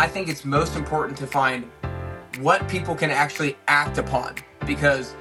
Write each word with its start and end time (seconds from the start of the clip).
I 0.00 0.06
think 0.06 0.30
it's 0.30 0.46
most 0.46 0.76
important 0.76 1.18
to 1.18 1.26
find 1.26 1.70
what 2.38 2.66
people 2.70 2.94
can 2.94 3.10
actually 3.10 3.58
act 3.68 3.98
upon 3.98 4.34
because 4.66 5.14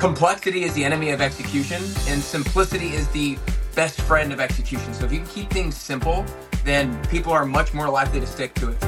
complexity 0.00 0.64
is 0.64 0.74
the 0.74 0.82
enemy 0.84 1.10
of 1.10 1.20
execution 1.20 1.80
and 2.08 2.20
simplicity 2.20 2.88
is 2.88 3.06
the 3.10 3.38
best 3.76 4.00
friend 4.00 4.32
of 4.32 4.40
execution. 4.40 4.92
So 4.92 5.04
if 5.04 5.12
you 5.12 5.20
can 5.20 5.28
keep 5.28 5.50
things 5.50 5.76
simple, 5.76 6.26
then 6.64 7.00
people 7.06 7.32
are 7.32 7.46
much 7.46 7.72
more 7.74 7.88
likely 7.88 8.18
to 8.18 8.26
stick 8.26 8.54
to 8.54 8.70
it. 8.70 8.82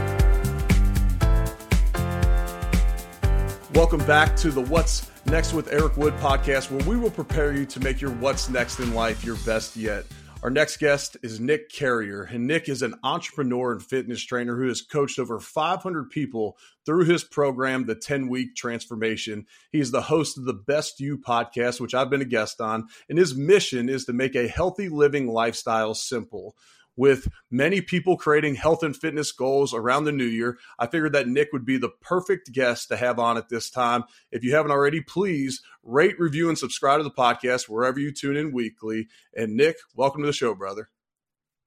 Welcome 3.73 4.05
back 4.07 4.35
to 4.39 4.51
the 4.51 4.63
What's 4.63 5.13
Next 5.27 5.53
with 5.53 5.73
Eric 5.73 5.97
Wood 5.97 6.15
podcast, 6.15 6.73
where 6.73 6.85
we 6.89 6.97
will 6.97 7.13
prepare 7.13 7.53
you 7.53 7.67
to 7.67 7.79
make 7.79 8.01
your 8.01 8.11
what's 8.15 8.49
next 8.49 8.81
in 8.81 8.95
life 8.95 9.25
your 9.25 9.37
best 9.47 9.77
yet. 9.77 10.07
Our 10.45 10.51
next 10.51 10.77
guest 10.77 11.17
is 11.23 11.41
Nick 11.41 11.71
Carrier, 11.71 12.25
and 12.25 12.47
Nick 12.47 12.69
is 12.69 12.83
an 12.83 12.97
entrepreneur 13.03 13.73
and 13.73 13.83
fitness 13.83 14.23
trainer 14.23 14.59
who 14.59 14.69
has 14.69 14.83
coached 14.83 15.19
over 15.19 15.41
500 15.41 16.11
people 16.11 16.59
through 16.85 17.07
his 17.07 17.25
program, 17.25 17.87
The 17.87 17.95
10 17.95 18.29
Week 18.29 18.55
Transformation. 18.55 19.47
He's 19.73 19.91
the 19.91 20.03
host 20.03 20.37
of 20.37 20.45
the 20.45 20.53
Best 20.53 21.01
You 21.01 21.17
podcast, 21.17 21.81
which 21.81 21.95
I've 21.95 22.11
been 22.11 22.21
a 22.21 22.27
guest 22.27 22.61
on, 22.61 22.89
and 23.09 23.17
his 23.17 23.35
mission 23.35 23.89
is 23.89 24.05
to 24.05 24.13
make 24.13 24.35
a 24.35 24.47
healthy 24.47 24.91
living 24.91 25.29
lifestyle 25.29 25.95
simple 25.95 26.55
with 26.97 27.29
many 27.51 27.81
people 27.81 28.17
creating 28.17 28.55
health 28.55 28.83
and 28.83 28.97
fitness 28.97 29.33
goals 29.33 29.75
around 29.75 30.05
the 30.05 30.13
new 30.13 30.25
year, 30.25 30.59
I 30.79 30.87
figured 30.87 31.13
that 31.15 31.29
Nick 31.29 31.53
would 31.53 31.65
be 31.65 31.77
the 31.77 31.91
perfect 32.01 32.53
guest 32.53 32.89
to 32.89 32.97
have 32.97 33.19
on 33.19 33.37
at 33.37 33.49
this 33.49 33.71
time. 33.71 34.05
If 34.31 34.45
you 34.45 34.55
haven't 34.55 34.71
already, 34.71 35.01
please 35.01 35.63
rate, 35.85 36.19
review, 36.19 36.49
and 36.49 36.59
subscribe 36.59 36.99
to 36.99 37.05
the 37.05 37.11
podcast 37.11 37.69
wherever 37.69 38.01
you 38.01 38.11
tune 38.11 38.37
in 38.37 38.53
weekly. 38.53 39.09
And 39.35 39.57
Nick, 39.57 39.77
welcome 39.95 40.23
to 40.23 40.27
the 40.27 40.33
show, 40.33 40.55
brother. 40.55 40.89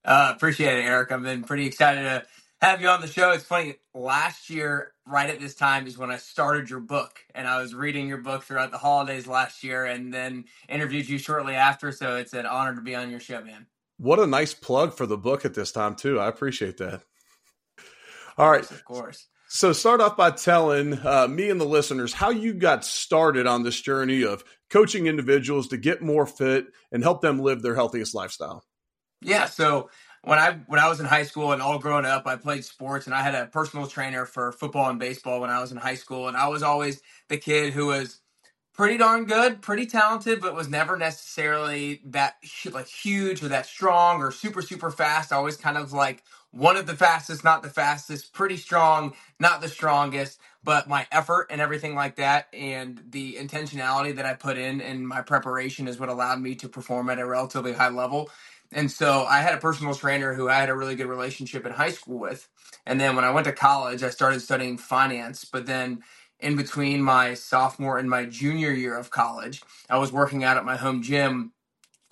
Uh, 0.04 0.34
appreciate 0.36 0.80
it, 0.80 0.86
Eric. 0.86 1.12
I've 1.12 1.24
been 1.24 1.44
pretty 1.44 1.66
excited 1.66 2.02
to 2.02 2.26
have 2.62 2.82
you 2.82 2.88
on 2.88 3.02
the 3.02 3.08
show. 3.08 3.32
It's 3.32 3.44
funny, 3.44 3.76
last 3.94 4.50
year, 4.50 4.94
right 5.06 5.30
at 5.30 5.40
this 5.40 5.54
time, 5.54 5.86
is 5.86 5.98
when 5.98 6.12
I 6.12 6.18
started 6.18 6.70
your 6.70 6.80
book, 6.80 7.20
and 7.36 7.48
I 7.48 7.62
was 7.62 7.76
reading 7.76 8.08
your 8.08 8.18
book 8.18 8.44
throughout 8.44 8.72
the 8.72 8.78
holidays 8.78 9.28
last 9.28 9.64
year, 9.64 9.86
and 9.86 10.14
then 10.14 10.46
interviewed 10.68 11.08
you 11.08 11.18
shortly 11.18 11.54
after. 11.54 11.92
So 11.92 12.16
it's 12.16 12.34
an 12.34 12.46
honor 12.46 12.76
to 12.76 12.82
be 12.82 12.96
on 12.96 13.12
your 13.12 13.20
show, 13.20 13.44
man. 13.44 13.68
What 13.98 14.20
a 14.20 14.28
nice 14.28 14.54
plug 14.54 14.94
for 14.94 15.06
the 15.06 15.18
book 15.18 15.46
at 15.46 15.54
this 15.54 15.72
time, 15.72 15.96
too. 15.96 16.20
I 16.20 16.28
appreciate 16.28 16.78
that. 16.78 17.02
All 18.38 18.50
right. 18.50 18.70
Of 18.70 18.86
course. 18.86 19.28
So, 19.50 19.72
start 19.72 20.02
off 20.02 20.18
by 20.18 20.32
telling 20.32 21.00
uh, 21.06 21.28
me 21.30 21.50
and 21.50 21.60
the 21.60 21.66
listeners 21.66 22.14
how 22.14 22.30
you 22.30 22.54
got 22.54 22.84
started 22.84 23.48
on 23.48 23.64
this 23.64 23.80
journey 23.80 24.24
of 24.24 24.44
coaching 24.70 25.08
individuals 25.08 25.70
to 25.70 25.78
get 25.78 26.02
more 26.02 26.26
fit 26.26 26.68
and 26.92 27.02
help 27.02 27.22
them 27.22 27.40
live 27.40 27.62
their 27.62 27.76
healthiest 27.76 28.14
lifestyle. 28.14 28.66
Yeah. 29.22 29.46
So, 29.46 29.90
when 30.24 30.38
I 30.38 30.60
when 30.68 30.82
I 30.82 30.90
was 30.90 31.00
in 31.00 31.06
high 31.06 31.24
school 31.24 31.54
and 31.54 31.62
all 31.62 31.80
growing 31.80 32.06
up, 32.06 32.28
I 32.28 32.36
played 32.36 32.66
sports 32.66 33.06
and 33.06 33.16
I 33.16 33.22
had 33.22 33.36
a 33.36 33.46
personal 33.46 33.88
trainer 33.88 34.26
for 34.26 34.52
football 34.52 34.90
and 34.90 35.00
baseball 35.00 35.40
when 35.40 35.50
I 35.50 35.62
was 35.62 35.72
in 35.72 35.78
high 35.78 35.96
school, 35.96 36.28
and 36.28 36.36
I 36.36 36.50
was 36.50 36.62
always 36.62 37.02
the 37.30 37.38
kid 37.38 37.72
who 37.72 37.88
was 37.88 38.20
pretty 38.74 38.98
darn 38.98 39.26
good, 39.26 39.62
pretty 39.62 39.86
talented, 39.86 40.42
but 40.42 40.54
was 40.54 40.68
never 40.68 40.98
necessarily 40.98 42.02
that 42.06 42.36
like 42.72 42.88
huge 42.88 43.42
or 43.42 43.48
that 43.48 43.66
strong 43.66 44.22
or 44.22 44.32
super 44.32 44.62
super 44.62 44.92
fast. 44.92 45.32
Always 45.32 45.56
kind 45.56 45.78
of 45.78 45.94
like 45.94 46.24
one 46.58 46.78
of 46.78 46.88
the 46.88 46.96
fastest, 46.96 47.44
not 47.44 47.64
the 47.64 47.70
fastest, 47.70 48.34
pretty 48.34 48.58
strong, 48.58 49.14
not 49.40 49.62
the 49.62 49.70
strongest, 49.70 50.40
but 50.64 50.90
my 50.90 51.08
effort 51.12 51.48
and 51.52 51.62
everything 51.62 51.96
like 51.96 52.18
that 52.18 52.48
and 52.54 53.02
the 53.12 53.36
intentionality 53.36 54.16
that 54.16 54.26
I 54.26 54.36
put 54.36 54.58
in 54.58 54.82
and 54.82 55.08
my 55.08 55.22
preparation 55.22 55.88
is 55.88 56.00
what 56.00 56.10
allowed 56.10 56.42
me 56.42 56.56
to 56.56 56.70
perform 56.70 57.10
at 57.10 57.20
a 57.20 57.28
relatively 57.28 57.74
high 57.74 57.90
level. 57.90 58.32
And 58.74 58.92
so 58.92 59.26
I 59.26 59.40
had 59.42 59.56
a 59.56 59.60
personal 59.60 59.96
trainer 59.96 60.34
who 60.36 60.50
I 60.50 60.56
had 60.56 60.70
a 60.70 60.76
really 60.76 60.96
good 60.96 61.08
relationship 61.08 61.66
in 61.66 61.74
high 61.74 61.92
school 61.92 62.20
with. 62.20 62.50
And 62.86 63.02
then 63.02 63.16
when 63.16 63.26
I 63.26 63.32
went 63.32 63.46
to 63.48 63.54
college, 63.54 64.04
I 64.04 64.10
started 64.12 64.42
studying 64.42 64.78
finance, 64.78 65.46
but 65.46 65.68
then 65.68 66.04
in 66.40 66.58
between 66.58 67.02
my 67.04 67.36
sophomore 67.36 68.00
and 68.00 68.10
my 68.10 68.26
junior 68.26 68.72
year 68.72 68.98
of 68.98 69.12
college. 69.12 69.64
I 69.90 70.00
was 70.00 70.14
working 70.14 70.46
out 70.46 70.58
at 70.58 70.66
my 70.66 70.78
home 70.78 71.04
gym 71.04 71.54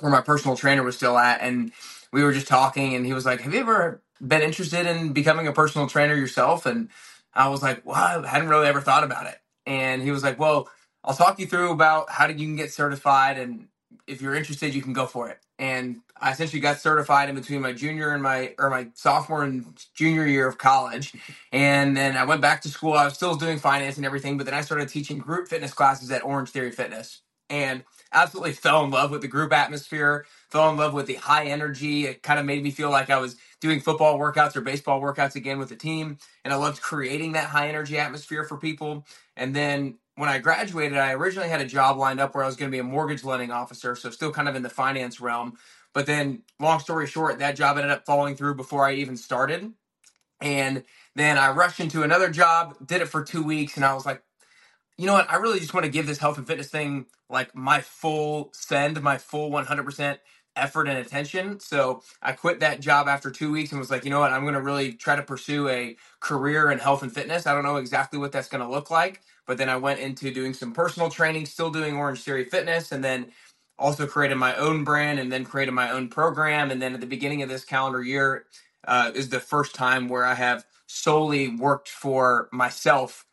where 0.01 0.12
my 0.12 0.22
personal 0.22 0.57
trainer 0.57 0.83
was 0.83 0.97
still 0.97 1.17
at, 1.17 1.41
and 1.41 1.73
we 2.13 2.23
were 2.23 2.33
just 2.33 2.47
talking. 2.47 2.95
And 2.95 3.06
he 3.06 3.13
was 3.13 3.25
like, 3.25 3.41
"Have 3.41 3.53
you 3.53 3.62
ever 3.62 4.03
been 4.25 4.41
interested 4.41 4.85
in 4.87 5.13
becoming 5.13 5.47
a 5.47 5.53
personal 5.53 5.87
trainer 5.87 6.15
yourself?" 6.15 6.65
And 6.65 6.89
I 7.33 7.49
was 7.49 7.63
like, 7.63 7.85
"Well, 7.85 7.95
I 7.97 8.27
hadn't 8.27 8.49
really 8.49 8.67
ever 8.67 8.81
thought 8.81 9.03
about 9.03 9.27
it." 9.27 9.39
And 9.65 10.01
he 10.01 10.11
was 10.11 10.23
like, 10.23 10.39
"Well, 10.39 10.69
I'll 11.03 11.15
talk 11.15 11.39
you 11.39 11.47
through 11.47 11.71
about 11.71 12.09
how 12.11 12.27
you 12.27 12.35
can 12.47 12.55
get 12.57 12.73
certified, 12.73 13.37
and 13.39 13.67
if 14.07 14.21
you're 14.21 14.35
interested, 14.35 14.75
you 14.75 14.81
can 14.83 14.93
go 14.93 15.07
for 15.07 15.29
it." 15.29 15.39
And 15.59 16.01
I 16.21 16.31
essentially 16.31 16.61
got 16.61 16.79
certified 16.79 17.29
in 17.29 17.35
between 17.35 17.61
my 17.61 17.73
junior 17.73 18.11
and 18.11 18.23
my 18.23 18.55
or 18.59 18.69
my 18.69 18.87
sophomore 18.95 19.43
and 19.43 19.65
junior 19.95 20.25
year 20.27 20.47
of 20.47 20.57
college, 20.57 21.13
and 21.51 21.97
then 21.97 22.17
I 22.17 22.25
went 22.25 22.41
back 22.41 22.61
to 22.63 22.69
school. 22.69 22.93
I 22.93 23.05
was 23.05 23.15
still 23.15 23.35
doing 23.35 23.59
finance 23.59 23.97
and 23.97 24.05
everything, 24.05 24.37
but 24.37 24.45
then 24.45 24.55
I 24.55 24.61
started 24.61 24.89
teaching 24.89 25.19
group 25.19 25.47
fitness 25.49 25.73
classes 25.73 26.11
at 26.11 26.23
Orange 26.25 26.49
Theory 26.51 26.71
Fitness, 26.71 27.21
and 27.49 27.83
absolutely 28.13 28.53
fell 28.53 28.83
in 28.85 28.91
love 28.91 29.11
with 29.11 29.21
the 29.21 29.27
group 29.29 29.53
atmosphere. 29.53 30.25
Fell 30.55 30.69
in 30.69 30.77
love 30.77 30.93
with 30.93 31.07
the 31.07 31.16
high 31.16 31.47
energy. 31.47 32.07
It 32.07 32.23
kind 32.23 32.39
of 32.39 32.45
made 32.45 32.63
me 32.63 32.71
feel 32.71 32.89
like 32.89 33.09
I 33.09 33.19
was 33.19 33.35
doing 33.59 33.81
football 33.81 34.17
workouts 34.17 34.55
or 34.55 34.61
baseball 34.61 35.01
workouts 35.01 35.35
again 35.35 35.59
with 35.59 35.67
the 35.67 35.75
team, 35.75 36.17
and 36.45 36.53
I 36.53 36.57
loved 36.57 36.81
creating 36.81 37.33
that 37.33 37.49
high 37.49 37.67
energy 37.67 37.99
atmosphere 37.99 38.45
for 38.45 38.57
people. 38.57 39.05
And 39.35 39.53
then 39.53 39.99
when 40.15 40.29
I 40.29 40.39
graduated, 40.39 40.97
I 40.97 41.11
originally 41.11 41.49
had 41.49 41.59
a 41.59 41.65
job 41.65 41.97
lined 41.97 42.21
up 42.21 42.35
where 42.35 42.45
I 42.45 42.47
was 42.47 42.55
going 42.55 42.71
to 42.71 42.75
be 42.75 42.79
a 42.79 42.85
mortgage 42.85 43.25
lending 43.25 43.51
officer, 43.51 43.97
so 43.97 44.11
still 44.11 44.31
kind 44.31 44.49
of 44.49 44.55
in 44.55 44.63
the 44.63 44.69
finance 44.69 45.21
realm. 45.21 45.57
But 45.94 46.05
then, 46.05 46.44
long 46.59 46.79
story 46.79 47.07
short, 47.07 47.39
that 47.39 47.57
job 47.57 47.77
ended 47.77 47.91
up 47.91 48.05
falling 48.05 48.38
through 48.38 48.55
before 48.55 48.88
I 48.88 48.94
even 48.94 49.17
started. 49.17 49.73
And 50.41 50.83
then 51.15 51.38
I 51.38 51.51
rushed 51.51 51.81
into 51.81 52.03
another 52.03 52.29
job, 52.29 52.75
did 52.88 53.01
it 53.01 53.07
for 53.09 53.23
two 53.23 53.44
weeks, 53.44 53.75
and 53.77 53.85
I 53.85 53.94
was 53.94 54.05
like, 54.05 54.23
you 54.97 55.07
know 55.07 55.13
what? 55.13 55.31
I 55.31 55.38
really 55.38 55.59
just 55.59 55.73
want 55.73 55.85
to 55.85 55.91
give 55.91 56.07
this 56.07 56.19
health 56.19 56.38
and 56.38 56.47
fitness 56.47 56.69
thing 56.69 57.07
like 57.29 57.55
my 57.55 57.81
full 57.81 58.51
send, 58.53 59.01
my 59.01 59.17
full 59.17 59.51
100% 59.51 60.19
effort 60.57 60.88
and 60.88 60.97
attention. 60.99 61.59
So 61.59 62.03
I 62.21 62.33
quit 62.33 62.61
that 62.61 62.81
job 62.81 63.07
after 63.07 63.31
two 63.31 63.51
weeks 63.51 63.71
and 63.71 63.79
was 63.79 63.91
like, 63.91 64.05
you 64.05 64.11
know 64.11 64.19
what? 64.21 64.33
I'm 64.33 64.43
going 64.43 64.55
to 64.55 64.61
really 64.61 64.93
try 64.93 65.16
to 65.16 65.23
pursue 65.23 65.69
a 65.69 65.97
career 66.21 66.71
in 66.71 66.79
health 66.79 67.03
and 67.03 67.13
fitness. 67.13 67.47
I 67.47 67.53
don't 67.53 67.63
know 67.63 67.77
exactly 67.77 68.19
what 68.19 68.31
that's 68.33 68.49
going 68.49 68.63
to 68.63 68.69
look 68.69 68.91
like, 68.91 69.21
but 69.47 69.57
then 69.57 69.69
I 69.69 69.77
went 69.77 69.99
into 70.01 70.33
doing 70.33 70.53
some 70.53 70.73
personal 70.73 71.09
training, 71.09 71.47
still 71.47 71.71
doing 71.71 71.97
Orange 71.97 72.21
Theory 72.23 72.45
Fitness, 72.45 72.91
and 72.91 73.03
then 73.03 73.27
also 73.79 74.07
created 74.07 74.35
my 74.35 74.55
own 74.55 74.83
brand 74.85 75.19
and 75.19 75.31
then 75.31 75.45
created 75.45 75.73
my 75.73 75.91
own 75.91 76.09
program. 76.09 76.71
And 76.71 76.81
then 76.81 76.94
at 76.95 77.01
the 77.01 77.07
beginning 77.07 77.44
of 77.44 77.49
this 77.49 77.65
calendar 77.65 78.03
year 78.03 78.45
uh, 78.88 79.11
is 79.15 79.29
the 79.29 79.39
first 79.41 79.75
time 79.75 80.09
where 80.09 80.25
I 80.25 80.35
have 80.35 80.65
solely 80.88 81.49
worked 81.49 81.89
for 81.89 82.49
myself 82.51 83.25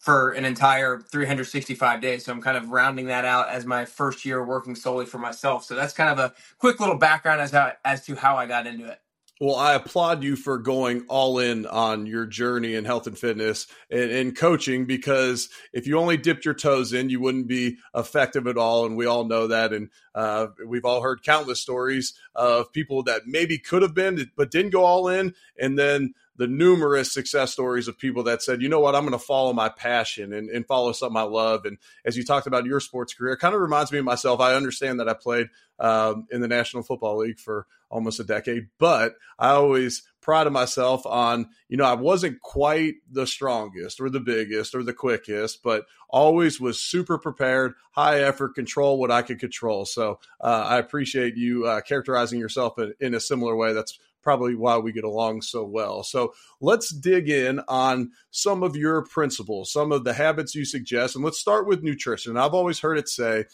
for 0.00 0.30
an 0.30 0.46
entire 0.46 0.98
365 0.98 2.00
days. 2.00 2.24
So 2.24 2.32
I'm 2.32 2.40
kind 2.40 2.56
of 2.56 2.70
rounding 2.70 3.06
that 3.06 3.26
out 3.26 3.50
as 3.50 3.66
my 3.66 3.84
first 3.84 4.24
year 4.24 4.42
working 4.42 4.74
solely 4.74 5.04
for 5.04 5.18
myself. 5.18 5.64
So 5.64 5.74
that's 5.74 5.92
kind 5.92 6.10
of 6.10 6.18
a 6.18 6.34
quick 6.58 6.80
little 6.80 6.96
background 6.96 7.42
as 7.42 7.50
how, 7.50 7.72
as 7.84 8.04
to 8.06 8.16
how 8.16 8.36
I 8.36 8.46
got 8.46 8.66
into 8.66 8.90
it. 8.90 8.98
Well, 9.42 9.56
I 9.56 9.72
applaud 9.72 10.22
you 10.22 10.36
for 10.36 10.58
going 10.58 11.06
all 11.08 11.38
in 11.38 11.64
on 11.66 12.04
your 12.04 12.26
journey 12.26 12.74
in 12.74 12.84
health 12.84 13.06
and 13.06 13.16
fitness 13.16 13.66
and, 13.90 14.10
and, 14.10 14.36
coaching 14.36 14.84
because 14.84 15.48
if 15.72 15.86
you 15.86 15.98
only 15.98 16.18
dipped 16.18 16.44
your 16.44 16.52
toes 16.52 16.92
in, 16.92 17.08
you 17.08 17.20
wouldn't 17.20 17.46
be 17.46 17.78
effective 17.94 18.46
at 18.46 18.58
all. 18.58 18.84
And 18.84 18.98
we 18.98 19.06
all 19.06 19.24
know 19.24 19.46
that. 19.46 19.72
And 19.72 19.88
uh, 20.14 20.48
we've 20.66 20.84
all 20.84 21.00
heard 21.00 21.22
countless 21.22 21.58
stories 21.58 22.12
of 22.34 22.70
people 22.70 23.02
that 23.04 23.22
maybe 23.26 23.56
could 23.56 23.80
have 23.80 23.94
been, 23.94 24.30
but 24.36 24.50
didn't 24.50 24.72
go 24.72 24.84
all 24.84 25.08
in. 25.08 25.34
And 25.58 25.78
then 25.78 26.12
the 26.40 26.48
numerous 26.48 27.12
success 27.12 27.52
stories 27.52 27.86
of 27.86 27.98
people 27.98 28.22
that 28.22 28.42
said, 28.42 28.62
you 28.62 28.68
know 28.70 28.80
what, 28.80 28.94
I'm 28.94 29.02
going 29.02 29.12
to 29.12 29.18
follow 29.18 29.52
my 29.52 29.68
passion 29.68 30.32
and, 30.32 30.48
and 30.48 30.66
follow 30.66 30.92
something 30.92 31.18
I 31.18 31.24
love. 31.24 31.66
And 31.66 31.76
as 32.02 32.16
you 32.16 32.24
talked 32.24 32.46
about 32.46 32.64
your 32.64 32.80
sports 32.80 33.12
career, 33.12 33.34
it 33.34 33.40
kind 33.40 33.54
of 33.54 33.60
reminds 33.60 33.92
me 33.92 33.98
of 33.98 34.06
myself. 34.06 34.40
I 34.40 34.54
understand 34.54 35.00
that 35.00 35.08
I 35.08 35.12
played 35.12 35.48
um, 35.78 36.26
in 36.30 36.40
the 36.40 36.48
National 36.48 36.82
Football 36.82 37.18
League 37.18 37.38
for 37.38 37.66
almost 37.90 38.20
a 38.20 38.24
decade, 38.24 38.68
but 38.78 39.16
I 39.38 39.50
always 39.50 40.02
prided 40.22 40.50
myself 40.50 41.04
on, 41.04 41.50
you 41.68 41.76
know, 41.76 41.84
I 41.84 41.92
wasn't 41.92 42.40
quite 42.40 42.94
the 43.10 43.26
strongest 43.26 44.00
or 44.00 44.08
the 44.08 44.20
biggest 44.20 44.74
or 44.74 44.82
the 44.82 44.94
quickest, 44.94 45.62
but 45.62 45.84
always 46.08 46.58
was 46.58 46.80
super 46.80 47.18
prepared, 47.18 47.74
high 47.92 48.20
effort, 48.20 48.54
control 48.54 48.98
what 48.98 49.10
I 49.10 49.20
could 49.20 49.40
control. 49.40 49.84
So 49.84 50.20
uh, 50.40 50.64
I 50.68 50.78
appreciate 50.78 51.36
you 51.36 51.66
uh, 51.66 51.82
characterizing 51.82 52.40
yourself 52.40 52.78
in, 52.78 52.94
in 52.98 53.12
a 53.12 53.20
similar 53.20 53.54
way. 53.56 53.74
That's 53.74 53.98
probably 54.22 54.54
why 54.54 54.78
we 54.78 54.92
get 54.92 55.04
along 55.04 55.42
so 55.42 55.64
well. 55.64 56.02
So 56.02 56.34
let's 56.60 56.90
dig 56.90 57.28
in 57.28 57.60
on 57.68 58.12
some 58.30 58.62
of 58.62 58.76
your 58.76 59.02
principles, 59.02 59.72
some 59.72 59.92
of 59.92 60.04
the 60.04 60.12
habits 60.12 60.54
you 60.54 60.64
suggest, 60.64 61.16
and 61.16 61.24
let's 61.24 61.38
start 61.38 61.66
with 61.66 61.82
nutrition. 61.82 62.36
I've 62.36 62.54
always 62.54 62.80
heard 62.80 62.98
it 62.98 63.08
say, 63.08 63.44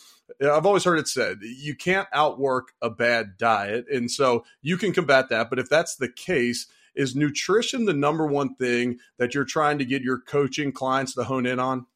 I've 0.40 0.66
always 0.66 0.84
heard 0.84 0.98
it 0.98 1.08
said, 1.08 1.38
you 1.42 1.74
can't 1.74 2.08
outwork 2.12 2.72
a 2.82 2.90
bad 2.90 3.38
diet. 3.38 3.86
And 3.92 4.10
so 4.10 4.44
you 4.62 4.76
can 4.76 4.92
combat 4.92 5.28
that. 5.28 5.50
But 5.50 5.58
if 5.58 5.68
that's 5.68 5.96
the 5.96 6.08
case, 6.08 6.66
is 6.94 7.14
nutrition 7.14 7.84
the 7.84 7.92
number 7.92 8.26
one 8.26 8.54
thing 8.54 8.98
that 9.18 9.34
you're 9.34 9.44
trying 9.44 9.78
to 9.78 9.84
get 9.84 10.02
your 10.02 10.18
coaching 10.18 10.72
clients 10.72 11.14
to 11.14 11.24
hone 11.24 11.46
in 11.46 11.60
on? 11.60 11.86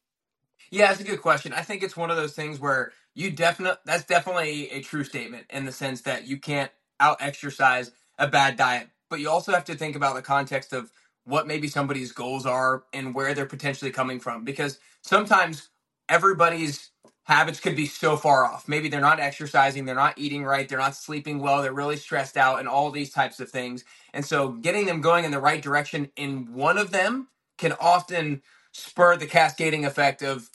Yeah, 0.69 0.87
that's 0.87 1.01
a 1.01 1.05
good 1.05 1.21
question. 1.21 1.51
I 1.51 1.63
think 1.63 1.83
it's 1.83 1.97
one 1.97 2.09
of 2.09 2.17
those 2.17 2.33
things 2.33 2.59
where 2.59 2.93
you 3.13 3.31
definitely 3.31 3.79
that's 3.85 4.05
definitely 4.05 4.69
a 4.71 4.81
true 4.81 5.03
statement 5.03 5.47
in 5.49 5.65
the 5.65 5.71
sense 5.71 6.01
that 6.03 6.27
you 6.27 6.37
can't 6.37 6.71
out 6.99 7.17
exercise 7.19 7.91
a 8.19 8.27
bad 8.27 8.57
diet. 8.57 8.89
But 9.09 9.19
you 9.21 9.29
also 9.29 9.53
have 9.53 9.65
to 9.65 9.75
think 9.75 9.95
about 9.95 10.15
the 10.15 10.21
context 10.23 10.73
of 10.73 10.91
what 11.25 11.47
maybe 11.47 11.67
somebody's 11.67 12.11
goals 12.13 12.45
are 12.45 12.83
and 12.93 13.15
where 13.15 13.33
they're 13.33 13.45
potentially 13.47 13.91
coming 13.91 14.19
from 14.19 14.45
because 14.45 14.79
sometimes 15.03 15.69
everybody's 16.09 16.91
habits 17.25 17.59
could 17.59 17.75
be 17.75 17.87
so 17.87 18.17
far 18.17 18.45
off. 18.45 18.67
Maybe 18.67 18.89
they're 18.89 19.01
not 19.01 19.19
exercising, 19.19 19.85
they're 19.85 19.95
not 19.95 20.17
eating 20.17 20.43
right, 20.45 20.69
they're 20.69 20.79
not 20.79 20.95
sleeping 20.95 21.39
well, 21.39 21.61
they're 21.61 21.73
really 21.73 21.97
stressed 21.97 22.37
out, 22.37 22.59
and 22.59 22.67
all 22.67 22.91
these 22.91 23.11
types 23.11 23.39
of 23.39 23.49
things. 23.49 23.85
And 24.13 24.25
so, 24.25 24.49
getting 24.49 24.85
them 24.87 25.01
going 25.01 25.25
in 25.25 25.31
the 25.31 25.39
right 25.39 25.61
direction 25.61 26.11
in 26.17 26.53
one 26.53 26.77
of 26.77 26.91
them 26.91 27.29
can 27.57 27.73
often 27.81 28.43
spur 28.73 29.17
the 29.17 29.27
cascading 29.27 29.85
effect 29.85 30.23
of 30.23 30.49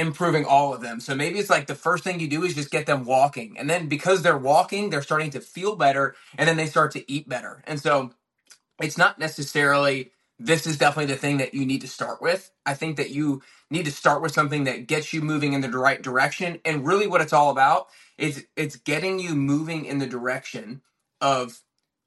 improving 0.00 0.46
all 0.46 0.74
of 0.74 0.82
them. 0.82 1.00
So 1.00 1.14
maybe 1.14 1.40
it's 1.40 1.50
like 1.50 1.68
the 1.68 1.76
first 1.76 2.04
thing 2.04 2.20
you 2.20 2.28
do 2.28 2.44
is 2.44 2.56
just 2.56 2.72
get 2.72 2.86
them 2.86 3.04
walking. 3.06 3.58
And 3.58 3.70
then 3.70 3.88
because 3.88 4.22
they're 4.22 4.38
walking, 4.38 4.90
they're 4.90 5.02
starting 5.02 5.30
to 5.32 5.42
feel 5.42 5.76
better 5.76 6.16
and 6.38 6.48
then 6.48 6.58
they 6.58 6.66
start 6.66 6.92
to 6.92 7.12
eat 7.12 7.28
better. 7.28 7.62
And 7.66 7.80
so 7.80 8.12
it's 8.82 8.98
not 8.98 9.18
necessarily 9.18 10.10
this 10.38 10.66
is 10.66 10.76
definitely 10.78 11.12
the 11.12 11.18
thing 11.18 11.38
that 11.38 11.54
you 11.54 11.64
need 11.64 11.80
to 11.80 11.88
start 11.88 12.20
with. 12.20 12.50
I 12.66 12.74
think 12.74 12.98
that 12.98 13.10
you 13.10 13.42
need 13.70 13.86
to 13.86 13.90
start 13.92 14.20
with 14.20 14.32
something 14.32 14.64
that 14.64 14.86
gets 14.86 15.12
you 15.14 15.22
moving 15.22 15.54
in 15.54 15.62
the 15.62 15.70
right 15.70 16.02
direction. 16.02 16.60
And 16.64 16.86
really 16.86 17.06
what 17.06 17.22
it's 17.22 17.32
all 17.32 17.50
about 17.50 17.88
is 18.18 18.46
it's 18.54 18.76
getting 18.76 19.18
you 19.18 19.34
moving 19.34 19.86
in 19.86 19.98
the 19.98 20.06
direction 20.06 20.82
of 21.22 21.60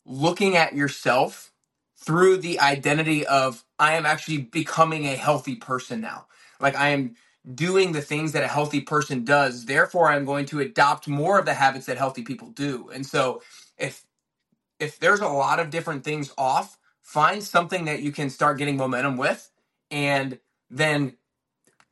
looking 0.05 0.57
at 0.57 0.75
yourself 0.75 1.51
through 1.97 2.37
the 2.37 2.59
identity 2.59 3.25
of 3.25 3.63
I 3.79 3.95
am 3.95 4.05
actually 4.05 4.37
becoming 4.39 5.05
a 5.05 5.15
healthy 5.15 5.55
person 5.55 6.01
now. 6.01 6.27
Like 6.59 6.75
I 6.75 6.89
am 6.89 7.15
doing 7.55 7.91
the 7.91 8.01
things 8.01 8.31
that 8.33 8.43
a 8.43 8.47
healthy 8.47 8.81
person 8.81 9.25
does. 9.25 9.65
Therefore, 9.65 10.09
I'm 10.09 10.25
going 10.25 10.45
to 10.47 10.59
adopt 10.61 11.07
more 11.07 11.39
of 11.39 11.45
the 11.45 11.55
habits 11.55 11.87
that 11.87 11.97
healthy 11.97 12.23
people 12.23 12.49
do. 12.49 12.89
And 12.93 13.05
so 13.05 13.41
if 13.77 14.05
if 14.79 14.99
there's 14.99 15.21
a 15.21 15.27
lot 15.27 15.59
of 15.59 15.71
different 15.71 16.03
things 16.03 16.33
off, 16.37 16.77
find 17.01 17.43
something 17.43 17.85
that 17.85 18.01
you 18.01 18.11
can 18.11 18.29
start 18.29 18.57
getting 18.59 18.77
momentum 18.77 19.17
with 19.17 19.51
and 19.91 20.39
then 20.69 21.15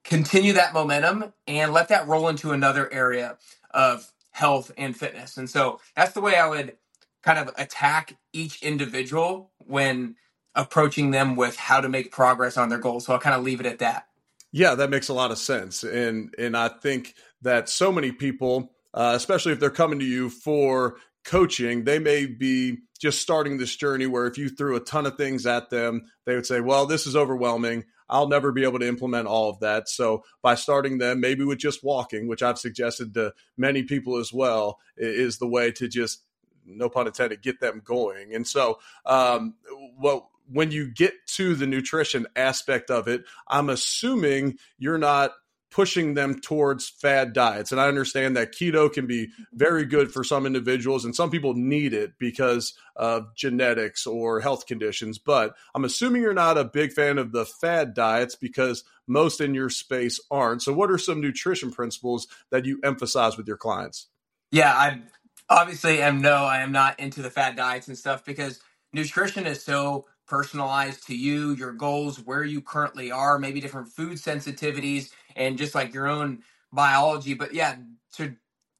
continue 0.03 0.53
that 0.53 0.73
momentum 0.73 1.33
and 1.47 1.73
let 1.73 1.89
that 1.89 2.07
roll 2.07 2.29
into 2.29 2.51
another 2.51 2.91
area 2.93 3.37
of 3.71 4.11
health 4.31 4.71
and 4.77 4.97
fitness. 4.97 5.37
And 5.37 5.49
so 5.49 5.81
that's 5.95 6.13
the 6.13 6.21
way 6.21 6.37
I 6.37 6.47
would 6.47 6.77
kind 7.23 7.39
of 7.39 7.53
attack 7.57 8.17
each 8.33 8.63
individual 8.63 9.51
when 9.59 10.15
approaching 10.55 11.11
them 11.11 11.35
with 11.37 11.57
how 11.57 11.81
to 11.81 11.89
make 11.89 12.11
progress 12.11 12.57
on 12.57 12.69
their 12.69 12.79
goals. 12.79 13.05
So 13.05 13.13
I'll 13.13 13.19
kind 13.19 13.35
of 13.35 13.43
leave 13.43 13.61
it 13.61 13.67
at 13.67 13.79
that. 13.79 14.07
Yeah, 14.51 14.75
that 14.75 14.89
makes 14.89 15.09
a 15.09 15.13
lot 15.13 15.31
of 15.31 15.37
sense. 15.37 15.83
And 15.83 16.33
and 16.37 16.57
I 16.57 16.67
think 16.67 17.15
that 17.41 17.69
so 17.69 17.91
many 17.91 18.11
people, 18.11 18.73
uh, 18.93 19.13
especially 19.15 19.53
if 19.53 19.59
they're 19.59 19.69
coming 19.69 19.99
to 19.99 20.05
you 20.05 20.29
for 20.29 20.97
coaching, 21.23 21.83
they 21.85 21.99
may 21.99 22.25
be 22.25 22.79
just 22.99 23.21
starting 23.21 23.57
this 23.57 23.75
journey 23.75 24.07
where 24.07 24.27
if 24.27 24.37
you 24.37 24.49
threw 24.49 24.75
a 24.75 24.79
ton 24.81 25.05
of 25.05 25.15
things 25.15 25.45
at 25.45 25.69
them, 25.69 26.01
they 26.25 26.35
would 26.35 26.45
say, 26.45 26.59
"Well, 26.59 26.85
this 26.85 27.07
is 27.07 27.15
overwhelming. 27.15 27.85
I'll 28.09 28.27
never 28.27 28.51
be 28.51 28.63
able 28.63 28.79
to 28.79 28.87
implement 28.87 29.27
all 29.27 29.49
of 29.49 29.59
that." 29.61 29.87
So, 29.87 30.23
by 30.41 30.55
starting 30.55 30.97
them 30.97 31.21
maybe 31.21 31.45
with 31.45 31.59
just 31.59 31.83
walking, 31.83 32.27
which 32.27 32.43
I've 32.43 32.59
suggested 32.59 33.13
to 33.13 33.33
many 33.57 33.83
people 33.83 34.17
as 34.17 34.33
well, 34.33 34.79
is 34.97 35.37
the 35.37 35.47
way 35.47 35.71
to 35.73 35.87
just 35.87 36.23
no 36.65 36.89
pun 36.89 37.07
intended, 37.07 37.41
get 37.41 37.59
them 37.59 37.81
going. 37.83 38.35
And 38.35 38.45
so, 38.45 38.79
um, 39.05 39.55
what 39.97 40.25
when 40.51 40.71
you 40.71 40.91
get 40.91 41.13
to 41.35 41.55
the 41.55 41.67
nutrition 41.67 42.27
aspect 42.35 42.89
of 42.91 43.07
it, 43.07 43.23
I'm 43.47 43.69
assuming 43.69 44.57
you're 44.77 44.97
not 44.97 45.31
pushing 45.71 46.13
them 46.13 46.39
towards 46.39 46.89
fad 46.89 47.31
diets. 47.31 47.71
And 47.71 47.79
I 47.79 47.87
understand 47.87 48.35
that 48.35 48.53
keto 48.53 48.91
can 48.91 49.07
be 49.07 49.29
very 49.53 49.85
good 49.85 50.11
for 50.11 50.23
some 50.23 50.45
individuals, 50.45 51.05
and 51.05 51.15
some 51.15 51.31
people 51.31 51.53
need 51.53 51.93
it 51.93 52.11
because 52.19 52.73
of 52.97 53.33
genetics 53.35 54.05
or 54.05 54.41
health 54.41 54.67
conditions. 54.67 55.17
But 55.17 55.55
I'm 55.73 55.85
assuming 55.85 56.21
you're 56.21 56.33
not 56.33 56.57
a 56.57 56.65
big 56.65 56.91
fan 56.91 57.17
of 57.17 57.31
the 57.31 57.45
fad 57.45 57.93
diets 57.93 58.35
because 58.35 58.83
most 59.07 59.39
in 59.39 59.55
your 59.55 59.69
space 59.69 60.19
aren't. 60.29 60.61
So, 60.61 60.73
what 60.73 60.91
are 60.91 60.97
some 60.97 61.21
nutrition 61.21 61.71
principles 61.71 62.27
that 62.51 62.65
you 62.65 62.79
emphasize 62.83 63.37
with 63.37 63.47
your 63.47 63.57
clients? 63.57 64.07
Yeah, 64.51 64.73
I 64.73 65.01
obviously 65.49 66.01
am 66.01 66.21
no, 66.21 66.35
I 66.35 66.59
am 66.59 66.73
not 66.73 66.99
into 66.99 67.21
the 67.21 67.29
fad 67.29 67.55
diets 67.55 67.87
and 67.87 67.97
stuff 67.97 68.25
because 68.25 68.59
nutrition 68.93 69.45
is 69.45 69.63
so 69.63 70.05
personalized 70.31 71.07
to 71.09 71.15
you, 71.17 71.51
your 71.55 71.73
goals, 71.73 72.19
where 72.21 72.45
you 72.45 72.63
currently 72.63 73.11
are, 73.11 73.39
maybe 73.39 73.61
different 73.61 73.89
food 73.89 74.13
sensitivities, 74.17 75.11
and 75.37 75.59
just 75.59 75.75
like 75.75 75.93
your 75.93 76.07
own 76.07 76.43
biology. 76.73 77.35
But 77.35 77.53
yeah, 77.53 77.77
to 78.15 78.35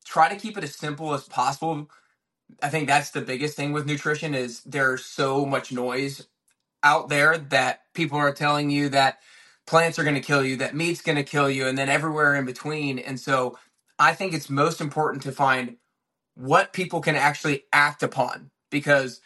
try 0.06 0.30
to 0.30 0.38
keep 0.38 0.58
it 0.58 0.66
as 0.66 0.76
simple 0.76 1.14
as 1.14 1.26
possible. 1.26 1.92
I 2.64 2.70
think 2.70 2.88
that's 2.88 3.12
the 3.12 3.22
biggest 3.22 3.56
thing 3.58 3.74
with 3.74 3.88
nutrition 3.88 4.36
is 4.36 4.62
there's 4.64 5.06
so 5.06 5.46
much 5.46 5.72
noise 5.72 6.28
out 6.84 7.10
there 7.10 7.38
that 7.38 7.82
people 7.96 8.18
are 8.20 8.34
telling 8.34 8.72
you 8.72 8.90
that 8.90 9.20
plants 9.68 10.00
are 10.00 10.04
going 10.04 10.16
to 10.16 10.22
kill 10.22 10.46
you, 10.46 10.58
that 10.58 10.76
meat's 10.76 11.02
going 11.04 11.18
to 11.18 11.24
kill 11.24 11.50
you, 11.50 11.68
and 11.68 11.78
then 11.78 11.90
everywhere 11.90 12.36
in 12.36 12.46
between. 12.46 13.00
And 13.00 13.20
so 13.20 13.60
I 14.00 14.14
think 14.16 14.34
it's 14.34 14.50
most 14.50 14.82
important 14.82 15.24
to 15.24 15.34
find 15.34 15.78
what 16.36 16.74
people 16.74 17.02
can 17.02 17.16
actually 17.16 17.66
act 17.74 18.04
upon 18.04 18.52
because 18.70 19.22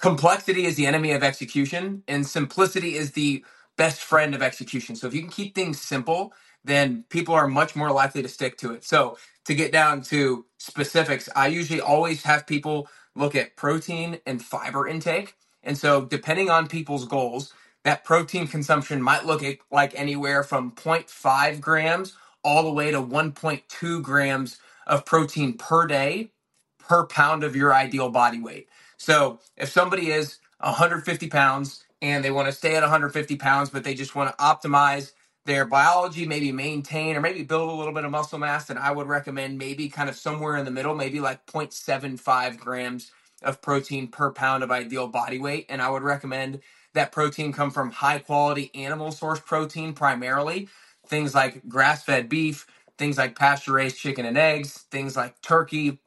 complexity 0.00 0.66
is 0.66 0.76
the 0.76 0.86
enemy 0.86 1.12
of 1.12 1.24
execution 1.24 2.04
and 2.08 2.26
simplicity 2.26 2.96
is 2.96 3.12
the 3.12 3.44
best 3.78 4.00
friend 4.02 4.34
of 4.34 4.42
execution. 4.42 4.96
So 4.96 5.08
if 5.08 5.14
you 5.14 5.22
can 5.22 5.30
keep 5.30 5.54
things 5.54 5.80
simple, 5.80 6.34
then 6.64 7.04
people 7.10 7.34
are 7.34 7.48
much 7.48 7.76
more 7.76 7.92
likely 7.92 8.22
to 8.22 8.28
stick 8.28 8.58
to 8.58 8.72
it. 8.72 8.84
So 8.84 9.18
to 9.46 9.54
get 9.56 9.72
down 9.72 10.02
to 10.04 10.46
specifics, 10.58 11.28
I 11.36 11.48
usually 11.48 11.80
always 11.82 12.24
have 12.24 12.46
people 12.46 12.88
look 13.16 13.36
at 13.36 13.56
protein 13.56 14.20
and 14.26 14.42
fiber 14.42 14.88
intake. 14.88 15.36
And 15.64 15.78
so 15.78 16.04
depending 16.06 16.50
on 16.50 16.68
people's 16.68 17.06
goals, 17.06 17.54
that 17.84 18.04
protein 18.04 18.48
consumption 18.48 19.02
might 19.02 19.26
look 19.26 19.42
like 19.72 19.98
anywhere 19.98 20.44
from 20.44 20.72
0.5 20.72 21.60
grams 21.60 22.16
all 22.44 22.64
the 22.64 22.72
way 22.72 22.90
to 22.92 23.02
1.2 23.02 24.02
grams 24.02 24.58
of 24.86 25.06
protein 25.06 25.54
per 25.58 25.86
day 25.86 26.30
per 26.78 27.06
pound 27.06 27.44
of 27.44 27.56
your 27.56 27.74
ideal 27.74 28.10
body 28.10 28.40
weight. 28.40 28.68
So 29.00 29.40
if 29.58 29.70
somebody 29.70 30.12
is 30.12 30.38
150 30.60 31.28
pounds 31.30 31.84
and 32.02 32.24
they 32.24 32.32
want 32.32 32.48
to 32.48 32.52
stay 32.52 32.76
at 32.76 32.82
150 32.82 33.36
pounds, 33.38 33.70
but 33.70 33.84
they 33.84 33.94
just 33.94 34.16
want 34.16 34.30
to 34.30 34.44
optimize 34.44 35.12
their 35.46 35.66
biology, 35.66 36.26
maybe 36.26 36.52
maintain 36.52 37.16
or 37.16 37.22
maybe 37.22 37.44
build 37.44 37.70
a 37.70 37.74
little 37.74 37.94
bit 37.94 38.06
of 38.06 38.12
muscle 38.12 38.40
mass, 38.40 38.66
then 38.66 38.78
I 38.78 38.92
would 38.92 39.08
recommend 39.08 39.58
maybe 39.58 39.90
kind 39.90 40.10
of 40.10 40.16
somewhere 40.16 40.56
in 40.58 40.66
the 40.66 40.72
middle, 40.72 40.96
maybe 40.96 41.20
like 41.20 41.46
0.75 41.46 42.58
grams 42.60 43.12
of 43.42 43.62
protein 43.62 44.08
per 44.08 44.32
pound 44.32 44.64
of 44.64 44.72
ideal 44.72 45.08
body 45.08 45.38
weight. 45.40 45.66
And 45.70 45.82
I 45.82 45.90
would 45.90 46.04
recommend 46.04 46.62
that 46.94 47.12
protein 47.12 47.52
come 47.52 47.72
from 47.72 47.92
high 47.92 48.20
quality 48.20 48.72
animal 48.74 49.12
source 49.12 49.40
protein 49.40 49.94
primarily, 49.94 50.70
things 51.08 51.36
like 51.36 51.68
grass 51.68 52.04
fed 52.04 52.30
beef, 52.30 52.66
things 52.98 53.18
like 53.18 53.38
pasture 53.38 53.74
raised 53.74 53.98
chicken 53.98 54.26
and 54.26 54.38
eggs, 54.38 54.86
things 54.92 55.18
like 55.18 55.42
turkey. 55.42 56.00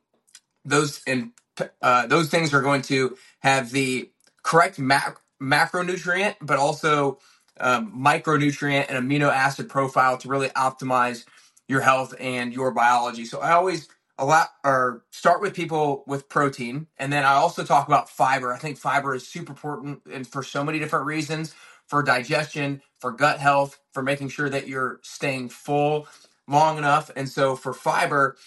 Those 0.66 1.04
and 1.08 1.32
uh, 1.82 2.08
those 2.08 2.30
things 2.30 2.54
are 2.54 2.62
going 2.62 2.84
to 2.84 3.18
have 3.42 3.72
the 3.72 4.10
correct 4.44 4.80
mac- 4.80 5.20
macronutrient, 5.42 6.36
but 6.42 6.60
also 6.60 7.20
um, 7.60 7.94
micronutrient 7.98 8.88
and 8.90 9.10
amino 9.10 9.30
acid 9.32 9.70
profile 9.70 10.18
to 10.20 10.30
really 10.30 10.50
optimize 10.50 11.26
your 11.68 11.82
health 11.82 12.14
and 12.20 12.54
your 12.54 12.72
biology. 12.72 13.26
So 13.26 13.42
I 13.42 13.52
always 13.54 13.90
allow 14.20 14.46
or 14.66 15.04
start 15.12 15.42
with 15.42 15.56
people 15.56 16.04
with 16.08 16.30
protein, 16.30 16.88
and 16.98 17.14
then 17.14 17.26
I 17.26 17.34
also 17.34 17.64
talk 17.66 17.88
about 17.88 18.10
fiber. 18.10 18.54
I 18.54 18.60
think 18.60 18.78
fiber 18.78 19.16
is 19.16 19.28
super 19.28 19.52
important 19.54 20.02
and 20.12 20.28
for 20.28 20.44
so 20.44 20.64
many 20.64 20.80
different 20.80 21.06
reasons 21.08 21.56
for 21.88 22.04
digestion, 22.04 22.82
for 23.02 23.12
gut 23.12 23.40
health, 23.40 23.80
for 23.94 24.04
making 24.04 24.30
sure 24.30 24.50
that 24.50 24.68
you're 24.68 25.00
staying 25.04 25.50
full 25.50 26.08
long 26.48 26.78
enough. 26.78 27.12
And 27.16 27.30
so 27.30 27.56
for 27.56 27.74
fiber, 27.74 28.38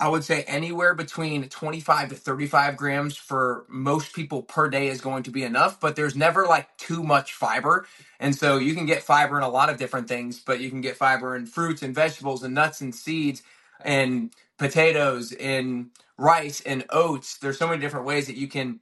I 0.00 0.08
would 0.08 0.24
say 0.24 0.44
anywhere 0.44 0.94
between 0.94 1.48
25 1.48 2.10
to 2.10 2.16
35 2.16 2.76
grams 2.78 3.16
for 3.16 3.66
most 3.68 4.14
people 4.14 4.42
per 4.44 4.70
day 4.70 4.88
is 4.88 5.02
going 5.02 5.24
to 5.24 5.32
be 5.32 5.44
enough, 5.44 5.80
but 5.80 5.96
there's 5.96 6.16
never 6.16 6.46
like 6.46 6.76
too 6.78 7.04
much 7.04 7.34
fiber. 7.34 7.86
And 8.20 8.36
so 8.36 8.58
you 8.58 8.74
can 8.74 8.86
get 8.86 9.04
fiber 9.04 9.38
in 9.38 9.44
a 9.44 9.50
lot 9.50 9.70
of 9.70 9.78
different 9.78 10.08
things, 10.08 10.40
but 10.40 10.60
you 10.60 10.70
can 10.70 10.82
get 10.82 10.96
fiber 10.98 11.36
in 11.36 11.46
fruits 11.46 11.82
and 11.82 11.94
vegetables 11.94 12.44
and 12.44 12.54
nuts 12.54 12.82
and 12.82 12.94
seeds 12.94 13.42
and 13.84 14.34
potatoes 14.58 15.32
and 15.34 15.90
rice 16.18 16.62
and 16.62 16.84
oats. 16.90 17.38
There's 17.38 17.58
so 17.58 17.68
many 17.68 17.80
different 17.82 18.06
ways 18.06 18.28
that 18.28 18.36
you 18.38 18.48
can 18.48 18.74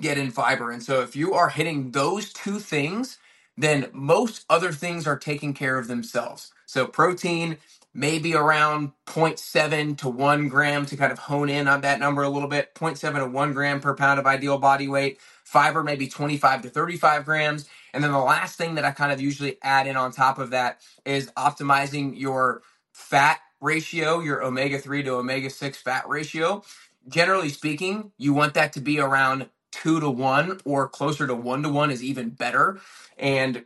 get 0.00 0.18
in 0.18 0.30
fiber. 0.30 0.70
And 0.72 0.82
so 0.82 1.02
if 1.02 1.16
you 1.16 1.34
are 1.34 1.50
hitting 1.50 1.92
those 1.92 2.32
two 2.32 2.60
things, 2.60 3.18
then 3.56 3.88
most 3.92 4.44
other 4.50 4.72
things 4.72 5.06
are 5.06 5.18
taking 5.18 5.54
care 5.54 5.78
of 5.78 5.88
themselves. 5.88 6.52
So 6.66 6.86
protein 6.86 7.58
maybe 7.94 8.34
around 8.34 8.92
0.7 9.06 9.98
to 9.98 10.08
1 10.08 10.48
gram 10.48 10.86
to 10.86 10.96
kind 10.96 11.12
of 11.12 11.18
hone 11.18 11.48
in 11.48 11.68
on 11.68 11.80
that 11.82 12.00
number 12.00 12.22
a 12.22 12.28
little 12.28 12.48
bit. 12.48 12.74
0.7 12.74 13.16
to 13.16 13.26
1 13.26 13.52
gram 13.52 13.80
per 13.80 13.94
pound 13.94 14.20
of 14.20 14.26
ideal 14.26 14.58
body 14.58 14.88
weight. 14.88 15.20
Fiber 15.44 15.82
maybe 15.82 16.08
25 16.08 16.62
to 16.62 16.70
35 16.70 17.24
grams. 17.24 17.68
And 17.92 18.04
then 18.04 18.12
the 18.12 18.18
last 18.18 18.56
thing 18.56 18.76
that 18.76 18.84
i 18.84 18.92
kind 18.92 19.12
of 19.12 19.20
usually 19.20 19.58
add 19.62 19.86
in 19.86 19.96
on 19.96 20.12
top 20.12 20.38
of 20.38 20.50
that 20.50 20.80
is 21.04 21.30
optimizing 21.32 22.18
your 22.18 22.62
fat 22.92 23.40
ratio 23.60 24.20
your 24.20 24.42
omega 24.42 24.78
3 24.78 25.02
to 25.04 25.14
omega 25.14 25.50
6 25.50 25.78
fat 25.78 26.08
ratio. 26.08 26.62
Generally 27.08 27.50
speaking 27.50 28.12
you 28.18 28.32
want 28.34 28.54
that 28.54 28.72
to 28.74 28.80
be 28.80 29.00
around 29.00 29.48
two 29.72 30.00
to 30.00 30.10
one 30.10 30.60
or 30.64 30.88
closer 30.88 31.26
to 31.26 31.34
one 31.34 31.62
to 31.62 31.68
one 31.68 31.90
is 31.90 32.02
even 32.02 32.30
better. 32.30 32.80
And 33.18 33.64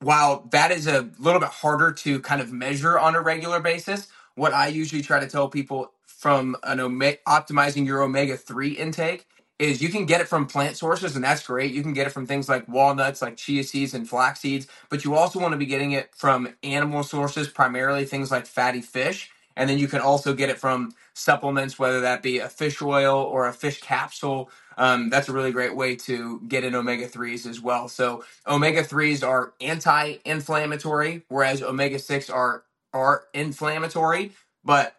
while 0.00 0.48
that 0.52 0.70
is 0.72 0.86
a 0.86 1.10
little 1.18 1.40
bit 1.40 1.50
harder 1.50 1.92
to 1.92 2.20
kind 2.20 2.40
of 2.40 2.52
measure 2.52 2.98
on 2.98 3.16
a 3.16 3.20
regular 3.22 3.60
basis, 3.60 4.08
what 4.36 4.54
I 4.54 4.68
usually 4.68 5.02
try 5.02 5.20
to 5.20 5.28
tell 5.28 5.48
people 5.48 5.92
from 6.06 6.56
an 6.64 6.80
ome- 6.80 7.16
optimizing 7.28 7.86
your 7.86 8.02
omega 8.02 8.36
3 8.36 8.70
intake 8.70 9.26
is 9.58 9.82
you 9.82 9.88
can 9.90 10.06
get 10.06 10.20
it 10.20 10.28
from 10.28 10.46
plant 10.46 10.76
sources 10.76 11.16
and 11.16 11.24
that's 11.24 11.46
great. 11.46 11.72
You 11.72 11.82
can 11.82 11.94
get 11.94 12.06
it 12.06 12.10
from 12.12 12.26
things 12.26 12.48
like 12.48 12.68
walnuts, 12.68 13.22
like 13.22 13.38
chia 13.38 13.64
seeds 13.64 13.94
and 13.94 14.08
flax 14.08 14.40
seeds, 14.40 14.68
but 14.90 15.04
you 15.04 15.14
also 15.16 15.40
want 15.40 15.52
to 15.52 15.58
be 15.58 15.66
getting 15.66 15.92
it 15.92 16.14
from 16.14 16.54
animal 16.62 17.02
sources, 17.02 17.48
primarily 17.48 18.04
things 18.04 18.30
like 18.30 18.46
fatty 18.46 18.82
fish. 18.82 19.30
And 19.58 19.70
then 19.70 19.78
you 19.78 19.88
can 19.88 20.00
also 20.00 20.34
get 20.34 20.50
it 20.50 20.58
from 20.58 20.94
supplements, 21.14 21.78
whether 21.78 22.02
that 22.02 22.22
be 22.22 22.40
a 22.40 22.48
fish 22.48 22.82
oil 22.82 23.18
or 23.18 23.48
a 23.48 23.54
fish 23.54 23.82
capsule. 23.82 24.50
Um, 24.78 25.10
that's 25.10 25.28
a 25.28 25.34
really 25.34 25.52
great 25.52 25.76
way 25.76 25.96
to 25.96 26.40
get 26.48 26.64
in 26.64 26.74
omega 26.76 27.08
3s 27.08 27.46
as 27.46 27.60
well. 27.60 27.88
So, 27.90 28.24
omega 28.48 28.84
3s 28.84 29.26
are 29.28 29.54
anti-inflammatory 29.60 31.22
whereas 31.28 31.62
omega 31.62 31.98
6 31.98 32.30
are 32.30 32.64
are 32.92 33.24
inflammatory 33.34 34.32
but 34.64 34.96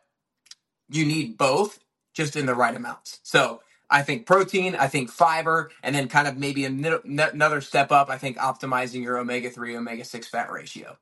you 0.89 1.05
need 1.05 1.37
both 1.37 1.79
just 2.13 2.35
in 2.35 2.45
the 2.45 2.55
right 2.55 2.75
amounts 2.75 3.19
so 3.23 3.61
i 3.89 4.01
think 4.01 4.25
protein 4.25 4.75
i 4.75 4.87
think 4.87 5.09
fiber 5.09 5.71
and 5.83 5.95
then 5.95 6.07
kind 6.07 6.27
of 6.27 6.37
maybe 6.37 6.65
another 6.65 7.61
step 7.61 7.91
up 7.91 8.09
i 8.09 8.17
think 8.17 8.37
optimizing 8.37 9.03
your 9.03 9.17
omega 9.17 9.49
3 9.49 9.77
omega 9.77 10.05
6 10.05 10.27
fat 10.27 10.51
ratio 10.51 10.97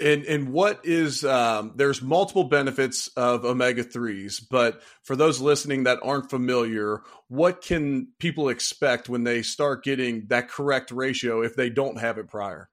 and 0.00 0.24
and 0.24 0.52
what 0.52 0.80
is 0.84 1.24
um, 1.24 1.72
there's 1.76 2.02
multiple 2.02 2.44
benefits 2.44 3.08
of 3.08 3.44
omega 3.44 3.84
3s 3.84 4.42
but 4.50 4.82
for 5.02 5.16
those 5.16 5.40
listening 5.40 5.84
that 5.84 5.98
aren't 6.02 6.30
familiar 6.30 7.02
what 7.28 7.62
can 7.62 8.08
people 8.18 8.48
expect 8.48 9.08
when 9.08 9.24
they 9.24 9.42
start 9.42 9.84
getting 9.84 10.26
that 10.28 10.48
correct 10.48 10.90
ratio 10.90 11.42
if 11.42 11.54
they 11.54 11.70
don't 11.70 12.00
have 12.00 12.18
it 12.18 12.28
prior? 12.28 12.68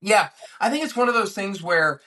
Yeah 0.00 0.28
i 0.60 0.70
think 0.70 0.84
it's 0.84 0.96
one 0.96 1.08
of 1.08 1.14
those 1.14 1.34
things 1.34 1.62
where 1.62 2.00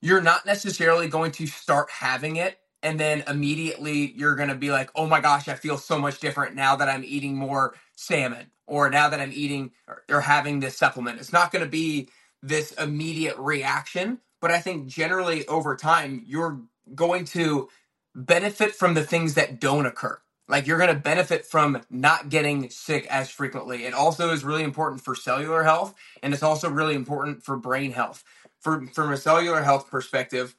you're 0.00 0.22
not 0.22 0.46
necessarily 0.46 1.08
going 1.08 1.32
to 1.32 1.46
start 1.46 1.90
having 1.90 2.36
it 2.36 2.58
and 2.82 2.98
then 2.98 3.22
immediately 3.28 4.12
you're 4.16 4.34
going 4.34 4.48
to 4.48 4.54
be 4.54 4.70
like 4.70 4.90
oh 4.94 5.06
my 5.06 5.20
gosh 5.20 5.48
i 5.48 5.54
feel 5.54 5.76
so 5.76 5.98
much 5.98 6.20
different 6.20 6.56
now 6.56 6.76
that 6.76 6.88
i'm 6.88 7.04
eating 7.04 7.36
more 7.36 7.74
salmon 7.94 8.50
or 8.66 8.88
now 8.88 9.08
that 9.10 9.20
i'm 9.20 9.32
eating 9.32 9.72
or, 9.86 10.02
or 10.08 10.20
having 10.20 10.60
this 10.60 10.76
supplement. 10.76 11.18
It's 11.20 11.32
not 11.32 11.52
going 11.52 11.64
to 11.64 11.70
be 11.70 12.08
this 12.42 12.72
immediate 12.72 13.38
reaction. 13.38 14.20
But 14.40 14.52
I 14.52 14.60
think 14.60 14.88
generally 14.88 15.46
over 15.48 15.76
time, 15.76 16.24
you're 16.26 16.60
going 16.94 17.26
to 17.26 17.68
benefit 18.16 18.74
from 18.74 18.94
the 18.94 19.04
things 19.04 19.34
that 19.34 19.60
don't 19.60 19.86
occur. 19.86 20.20
Like 20.48 20.66
you're 20.66 20.78
going 20.78 20.94
to 20.94 21.00
benefit 21.00 21.46
from 21.46 21.82
not 21.90 22.28
getting 22.30 22.70
sick 22.70 23.06
as 23.08 23.30
frequently. 23.30 23.86
It 23.86 23.94
also 23.94 24.32
is 24.32 24.44
really 24.44 24.64
important 24.64 25.02
for 25.02 25.14
cellular 25.16 25.64
health, 25.64 25.94
and 26.22 26.34
it's 26.34 26.42
also 26.44 26.70
really 26.70 26.96
important 26.96 27.44
for 27.44 27.56
brain 27.56 27.92
health. 27.92 28.24
For, 28.60 28.86
from 28.88 29.12
a 29.12 29.18
cellular 29.18 29.62
health 29.62 29.90
perspective, 29.90 30.54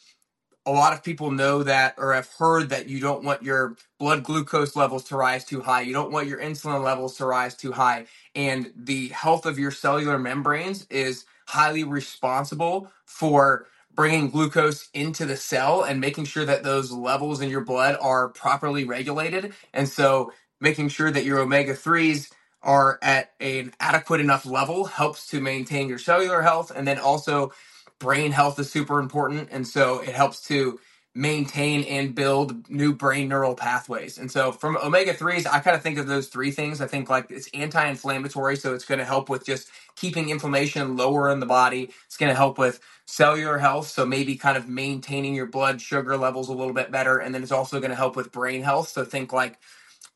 a 0.66 0.72
lot 0.72 0.94
of 0.94 1.04
people 1.04 1.32
know 1.32 1.64
that 1.64 1.96
or 2.00 2.14
have 2.14 2.30
heard 2.40 2.70
that 2.70 2.90
you 2.90 3.02
don't 3.02 3.26
want 3.26 3.44
your 3.44 3.78
blood 4.00 4.24
glucose 4.24 4.78
levels 4.78 5.06
to 5.06 5.18
rise 5.18 5.46
too 5.46 5.62
high. 5.62 5.82
You 5.82 5.94
don't 5.94 6.14
want 6.14 6.30
your 6.30 6.40
insulin 6.42 6.84
levels 6.86 7.18
to 7.18 7.28
rise 7.28 7.58
too 7.58 7.74
high. 7.74 8.08
And 8.36 8.72
the 8.78 9.10
health 9.10 9.46
of 9.48 9.60
your 9.60 9.72
cellular 9.72 10.20
membranes 10.20 10.88
is 10.90 11.26
highly 11.52 11.86
responsible 11.86 12.92
for 13.06 13.68
bringing 13.96 14.30
glucose 14.32 14.90
into 14.94 15.26
the 15.26 15.38
cell 15.38 15.84
and 15.84 16.02
making 16.02 16.26
sure 16.26 16.46
that 16.46 16.64
those 16.64 16.92
levels 16.92 17.42
in 17.42 17.50
your 17.50 17.62
blood 17.62 17.98
are 18.02 18.30
properly 18.30 18.86
regulated. 18.86 19.54
And 19.74 19.90
so 19.90 20.34
making 20.62 20.90
sure 20.90 21.12
that 21.12 21.26
your 21.26 21.40
omega 21.40 21.74
3s 21.76 22.32
are 22.64 23.00
at 23.04 23.32
an 23.42 23.74
adequate 23.80 24.22
enough 24.22 24.46
level 24.46 24.86
helps 24.86 25.28
to 25.30 25.42
maintain 25.42 25.90
your 25.90 26.00
cellular 26.00 26.42
health 26.44 26.72
and 26.76 26.88
then 26.88 27.00
also 27.00 27.54
brain 28.00 28.32
health 28.34 28.60
is 28.60 28.72
super 28.72 29.00
important 29.00 29.50
and 29.52 29.68
so 29.68 30.00
it 30.02 30.10
helps 30.16 30.44
to 30.48 30.80
maintain 31.16 31.84
and 31.86 32.16
build 32.16 32.70
new 32.70 32.94
brain 32.96 33.28
neural 33.30 33.56
pathways. 33.56 34.18
And 34.18 34.32
so 34.32 34.52
from 34.54 34.78
omega 34.78 35.14
3s 35.14 35.46
i 35.46 35.60
kind 35.60 35.76
of 35.76 35.84
think 35.84 35.98
of 35.98 36.08
those 36.08 36.28
three 36.30 36.52
things. 36.52 36.82
I 36.82 36.88
think 36.88 37.10
like 37.10 37.30
it's 37.32 37.50
anti-inflammatory 37.54 38.56
so 38.56 38.74
it's 38.74 38.86
going 38.86 39.00
to 39.00 39.06
help 39.06 39.30
with 39.30 39.46
just 39.46 39.70
keeping 39.96 40.30
inflammation 40.30 40.96
lower 40.98 41.30
in 41.32 41.40
the 41.42 41.46
body. 41.46 41.92
It's 42.06 42.18
going 42.18 42.30
to 42.30 42.36
help 42.36 42.58
with 42.58 42.80
cellular 43.08 43.58
health 43.58 43.88
so 43.90 44.06
maybe 44.06 44.38
kind 44.38 44.58
of 44.58 44.70
maintaining 44.70 45.36
your 45.36 45.48
blood 45.48 45.82
sugar 45.82 46.16
levels 46.18 46.50
a 46.50 46.54
little 46.54 46.74
bit 46.74 46.92
better. 46.92 47.18
And 47.20 47.36
then 47.36 47.44
it's 47.44 47.52
also 47.52 47.80
going 47.82 47.92
to 47.92 47.98
help 47.98 48.16
with 48.16 48.32
brain 48.32 48.62
health 48.64 48.90
so 48.90 49.04
think 49.06 49.34
like 49.34 49.60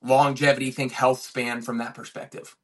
longevity 0.04 0.72
think 0.72 0.94
health 0.94 1.22
span 1.22 1.62
from 1.62 1.80
that 1.80 1.96
perspective 1.96 2.56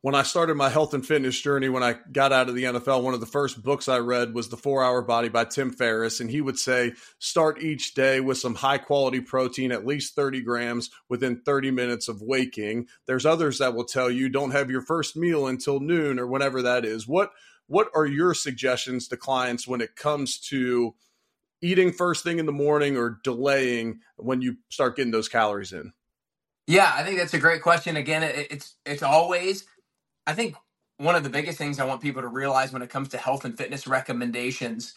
when 0.00 0.14
I 0.14 0.22
started 0.22 0.54
my 0.54 0.68
health 0.68 0.94
and 0.94 1.04
fitness 1.04 1.40
journey, 1.40 1.68
when 1.68 1.82
I 1.82 1.96
got 2.12 2.32
out 2.32 2.48
of 2.48 2.54
the 2.54 2.64
NFL, 2.64 3.02
one 3.02 3.14
of 3.14 3.20
the 3.20 3.26
first 3.26 3.62
books 3.62 3.88
I 3.88 3.98
read 3.98 4.32
was 4.32 4.48
The 4.48 4.56
Four 4.56 4.84
Hour 4.84 5.02
Body 5.02 5.28
by 5.28 5.44
Tim 5.44 5.72
Ferriss. 5.72 6.20
And 6.20 6.30
he 6.30 6.40
would 6.40 6.58
say, 6.58 6.92
start 7.18 7.60
each 7.60 7.94
day 7.94 8.20
with 8.20 8.38
some 8.38 8.54
high 8.54 8.78
quality 8.78 9.20
protein, 9.20 9.72
at 9.72 9.84
least 9.84 10.14
30 10.14 10.42
grams 10.42 10.90
within 11.08 11.40
30 11.40 11.72
minutes 11.72 12.06
of 12.06 12.22
waking. 12.22 12.86
There's 13.06 13.26
others 13.26 13.58
that 13.58 13.74
will 13.74 13.84
tell 13.84 14.08
you 14.08 14.28
don't 14.28 14.52
have 14.52 14.70
your 14.70 14.82
first 14.82 15.16
meal 15.16 15.48
until 15.48 15.80
noon 15.80 16.20
or 16.20 16.28
whenever 16.28 16.62
that 16.62 16.84
is. 16.84 17.08
What, 17.08 17.32
what 17.66 17.90
are 17.92 18.06
your 18.06 18.34
suggestions 18.34 19.08
to 19.08 19.16
clients 19.16 19.66
when 19.66 19.80
it 19.80 19.96
comes 19.96 20.38
to 20.48 20.94
eating 21.60 21.90
first 21.90 22.22
thing 22.22 22.38
in 22.38 22.46
the 22.46 22.52
morning 22.52 22.96
or 22.96 23.18
delaying 23.24 23.98
when 24.16 24.42
you 24.42 24.58
start 24.68 24.94
getting 24.94 25.10
those 25.10 25.28
calories 25.28 25.72
in? 25.72 25.92
Yeah, 26.68 26.92
I 26.94 27.02
think 27.02 27.18
that's 27.18 27.34
a 27.34 27.38
great 27.38 27.62
question. 27.62 27.96
Again, 27.96 28.22
it's 28.22 28.74
it's 28.84 29.02
always 29.02 29.64
I 30.28 30.34
think 30.34 30.56
one 30.98 31.16
of 31.16 31.24
the 31.24 31.30
biggest 31.30 31.58
things 31.58 31.80
I 31.80 31.86
want 31.86 32.02
people 32.02 32.22
to 32.22 32.28
realize 32.28 32.72
when 32.72 32.82
it 32.82 32.90
comes 32.90 33.10
to 33.10 33.18
health 33.18 33.46
and 33.46 33.58
fitness 33.58 33.88
recommendations, 33.88 34.94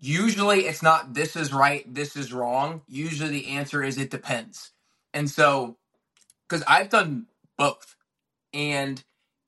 usually 0.00 0.62
it's 0.62 0.82
not 0.82 1.14
this 1.14 1.36
is 1.36 1.52
right, 1.52 1.92
this 1.92 2.16
is 2.16 2.32
wrong. 2.32 2.82
Usually 2.88 3.30
the 3.30 3.48
answer 3.50 3.82
is 3.82 3.98
it 3.98 4.10
depends. 4.10 4.72
And 5.14 5.30
so, 5.30 5.78
because 6.48 6.64
I've 6.68 6.90
done 6.90 7.26
both, 7.58 7.96
and 8.54 9.02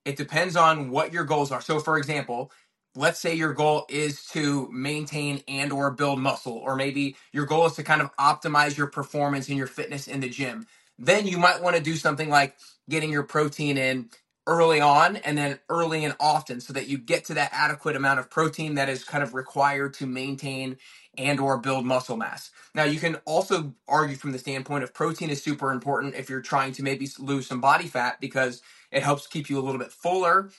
it 0.04 0.16
depends 0.16 0.56
on 0.56 0.90
what 0.90 1.12
your 1.12 1.24
goals 1.24 1.52
are. 1.52 1.60
So, 1.62 1.80
for 1.80 1.98
example, 1.98 2.52
let's 2.96 3.20
say 3.20 3.34
your 3.34 3.54
goal 3.54 3.86
is 3.88 4.26
to 4.28 4.70
maintain 4.72 5.42
and 5.48 5.72
or 5.72 5.90
build 5.90 6.20
muscle 6.20 6.58
or 6.58 6.76
maybe 6.76 7.16
your 7.32 7.46
goal 7.46 7.66
is 7.66 7.74
to 7.74 7.82
kind 7.82 8.02
of 8.02 8.14
optimize 8.16 8.76
your 8.76 8.88
performance 8.88 9.48
and 9.48 9.58
your 9.58 9.66
fitness 9.66 10.08
in 10.08 10.20
the 10.20 10.28
gym 10.28 10.66
then 10.98 11.26
you 11.26 11.38
might 11.38 11.62
want 11.62 11.76
to 11.76 11.82
do 11.82 11.96
something 11.96 12.28
like 12.28 12.56
getting 12.88 13.10
your 13.10 13.22
protein 13.24 13.78
in 13.78 14.08
early 14.46 14.80
on 14.80 15.16
and 15.18 15.38
then 15.38 15.58
early 15.70 16.04
and 16.04 16.16
often 16.20 16.60
so 16.60 16.72
that 16.74 16.88
you 16.88 16.98
get 16.98 17.24
to 17.26 17.34
that 17.34 17.50
adequate 17.52 17.96
amount 17.96 18.20
of 18.20 18.30
protein 18.30 18.76
that 18.76 18.90
is 18.90 19.04
kind 19.04 19.24
of 19.24 19.34
required 19.34 19.94
to 19.94 20.06
maintain 20.06 20.76
and 21.18 21.40
or 21.40 21.58
build 21.58 21.86
muscle 21.86 22.16
mass. 22.18 22.50
Now 22.74 22.84
you 22.84 23.00
can 23.00 23.16
also 23.26 23.74
argue 23.88 24.16
from 24.16 24.32
the 24.32 24.40
standpoint 24.40 24.84
of 24.84 24.94
protein 24.94 25.30
is 25.30 25.42
super 25.42 25.72
important 25.72 26.16
if 26.16 26.30
you're 26.30 26.42
trying 26.42 26.72
to 26.74 26.84
maybe 26.84 27.08
lose 27.18 27.46
some 27.48 27.60
body 27.62 27.88
fat 27.88 28.20
because 28.20 28.62
it 28.92 29.02
helps 29.02 29.26
keep 29.28 29.50
you 29.50 29.58
a 29.58 29.62
little 29.64 29.80
bit 29.80 29.92
fuller 29.92 30.50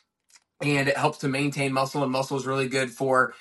and 0.62 0.89
it 0.89 0.98
helps 0.98 1.20
to 1.20 1.30
maintain 1.30 1.74
muscle 1.74 2.04
and 2.04 2.12
muscle 2.12 2.38
is 2.38 2.48
really 2.48 2.70
good 2.70 2.92
for 2.92 3.34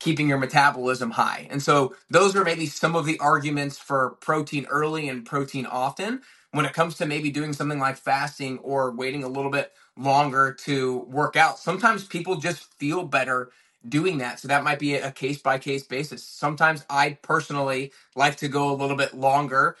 keeping 0.00 0.28
your 0.28 0.38
metabolism 0.38 1.12
high. 1.12 1.48
And 1.50 1.62
so 1.62 1.96
those 2.10 2.36
are 2.36 2.44
maybe 2.44 2.66
some 2.66 2.96
of 2.96 3.06
the 3.06 3.18
arguments 3.20 3.78
for 3.78 4.10
protein 4.20 4.66
early 4.70 5.08
and 5.08 5.26
protein 5.26 5.66
often 5.66 6.22
when 6.52 6.66
it 6.66 6.72
comes 6.72 6.96
to 6.96 7.06
maybe 7.06 7.30
doing 7.30 7.52
something 7.52 7.78
like 7.78 7.96
fasting 7.96 8.58
or 8.58 8.92
waiting 8.92 9.24
a 9.24 9.28
little 9.28 9.50
bit 9.50 9.72
longer 9.96 10.52
to 10.52 10.98
work 11.08 11.36
out, 11.36 11.58
sometimes 11.58 12.04
people 12.04 12.36
just 12.36 12.72
feel 12.74 13.04
better 13.04 13.50
doing 13.88 14.18
that. 14.18 14.40
So 14.40 14.48
that 14.48 14.64
might 14.64 14.78
be 14.78 14.94
a 14.94 15.12
case 15.12 15.40
by 15.42 15.58
case 15.58 15.84
basis. 15.84 16.24
Sometimes 16.24 16.84
I 16.90 17.18
personally 17.22 17.92
like 18.16 18.36
to 18.38 18.48
go 18.48 18.70
a 18.72 18.76
little 18.76 18.96
bit 18.96 19.14
longer 19.14 19.76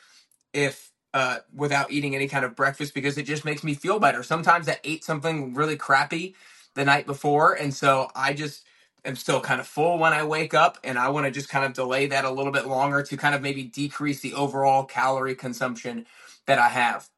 if 0.52 0.90
uh, 1.12 1.38
without 1.54 1.90
eating 1.90 2.14
any 2.14 2.28
kind 2.28 2.44
of 2.44 2.54
breakfast 2.54 2.94
because 2.94 3.18
it 3.18 3.24
just 3.24 3.44
makes 3.44 3.64
me 3.64 3.74
feel 3.74 3.98
better. 3.98 4.22
Sometimes 4.22 4.68
I 4.68 4.78
ate 4.84 5.02
something 5.04 5.54
really 5.54 5.76
crappy 5.76 6.34
the 6.74 6.84
night 6.84 7.06
before, 7.06 7.54
and 7.54 7.74
so 7.74 8.10
I 8.14 8.32
just 8.32 8.64
am 9.06 9.16
still 9.16 9.40
kind 9.40 9.60
of 9.60 9.68
full 9.68 9.98
when 9.98 10.14
I 10.14 10.24
wake 10.24 10.54
up, 10.54 10.78
and 10.84 10.98
I 10.98 11.10
want 11.10 11.26
to 11.26 11.32
just 11.32 11.48
kind 11.50 11.64
of 11.66 11.74
delay 11.74 12.08
that 12.08 12.26
a 12.26 12.30
little 12.32 12.52
bit 12.52 12.66
longer 12.66 13.02
to 13.04 13.18
kind 13.18 13.34
of 13.34 13.42
maybe 13.42 13.64
decrease 13.64 14.20
the 14.20 14.34
overall 14.34 14.84
calorie 14.84 15.36
consumption 15.36 16.06
that 16.46 16.58
I 16.60 16.68
have. 16.68 17.08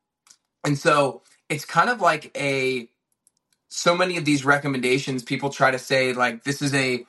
And 0.64 0.78
so 0.78 1.23
it's 1.50 1.64
kind 1.66 1.90
of 1.90 2.00
like 2.00 2.30
a 2.37 2.88
so 3.71 3.97
many 3.97 4.16
of 4.16 4.25
these 4.25 4.45
recommendations 4.45 5.23
people 5.25 5.50
try 5.50 5.71
to 5.71 5.78
say 5.80 6.12
like 6.14 6.45
this 6.45 6.62
is 6.62 6.75
a 6.75 7.07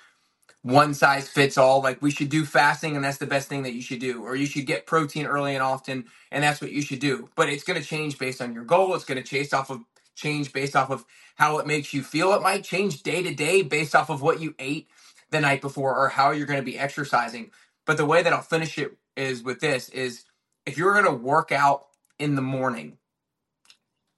one 0.64 0.94
size 0.94 1.30
fits 1.30 1.58
all 1.58 1.82
like 1.82 2.02
we 2.02 2.12
should 2.12 2.30
do 2.30 2.46
fasting 2.46 2.96
and 2.96 3.06
that's 3.06 3.18
the 3.18 3.28
best 3.28 3.50
thing 3.50 3.64
that 3.64 3.74
you 3.74 3.82
should 3.82 4.00
do 4.00 4.24
or 4.24 4.36
you 4.36 4.46
should 4.46 4.66
get 4.66 4.86
protein 4.86 5.26
early 5.26 5.56
and 5.56 5.64
often 5.64 6.06
and 6.32 6.44
that's 6.44 6.62
what 6.62 6.72
you 6.72 6.82
should 6.82 7.00
do 7.00 7.30
but 7.36 7.50
it's 7.50 7.64
going 7.64 7.82
to 7.82 7.88
change 7.88 8.20
based 8.20 8.42
on 8.42 8.54
your 8.54 8.66
goal 8.66 8.94
it's 8.96 9.06
going 9.06 9.22
to 9.22 9.28
chase 9.28 9.54
off 9.54 9.72
of 9.72 9.82
change 10.20 10.54
based 10.54 10.76
off 10.76 10.92
of 10.92 11.06
how 11.38 11.60
it 11.60 11.68
makes 11.68 11.94
you 11.94 12.04
feel 12.04 12.34
it 12.34 12.44
might 12.44 12.64
change 12.66 13.04
day 13.04 13.24
to 13.24 13.34
day 13.36 13.64
based 13.64 13.96
off 13.96 14.12
of 14.12 14.22
what 14.22 14.42
you 14.42 14.56
ate 14.60 14.90
the 15.32 15.42
night 15.42 15.62
before 15.62 15.96
or 15.98 16.10
how 16.10 16.32
you're 16.32 16.48
going 16.48 16.60
to 16.62 16.66
be 16.66 16.80
exercising 16.80 17.52
but 17.88 17.98
the 17.98 18.06
way 18.06 18.24
that 18.24 18.34
I'll 18.34 18.42
finish 18.44 18.78
it 18.80 18.98
is 19.18 19.44
with 19.44 19.62
this 19.62 19.90
is 19.90 20.26
if 20.66 20.78
you're 20.78 20.94
going 20.94 21.06
to 21.06 21.24
work 21.24 21.52
out 21.54 21.88
in 22.20 22.36
the 22.36 22.44
morning 22.44 22.98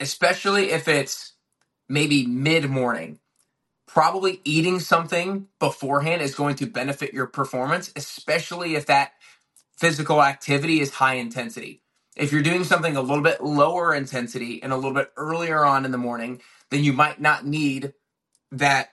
especially 0.01 0.71
if 0.71 0.89
it's 0.89 1.33
maybe 1.89 2.27
mid 2.27 2.69
morning. 2.69 3.19
Probably 3.87 4.41
eating 4.45 4.79
something 4.79 5.47
beforehand 5.59 6.21
is 6.21 6.35
going 6.35 6.55
to 6.57 6.67
benefit 6.67 7.13
your 7.13 7.27
performance, 7.27 7.91
especially 7.95 8.75
if 8.75 8.87
that 8.87 9.13
physical 9.77 10.23
activity 10.23 10.81
is 10.81 10.91
high 10.95 11.15
intensity. 11.15 11.83
If 12.17 12.31
you're 12.31 12.41
doing 12.41 12.63
something 12.63 12.97
a 12.97 13.01
little 13.01 13.23
bit 13.23 13.41
lower 13.41 13.95
intensity 13.95 14.61
and 14.61 14.73
a 14.73 14.75
little 14.75 14.93
bit 14.93 15.11
earlier 15.15 15.63
on 15.63 15.85
in 15.85 15.91
the 15.91 15.97
morning, 15.97 16.41
then 16.69 16.83
you 16.83 16.93
might 16.93 17.21
not 17.21 17.45
need 17.45 17.93
that 18.51 18.89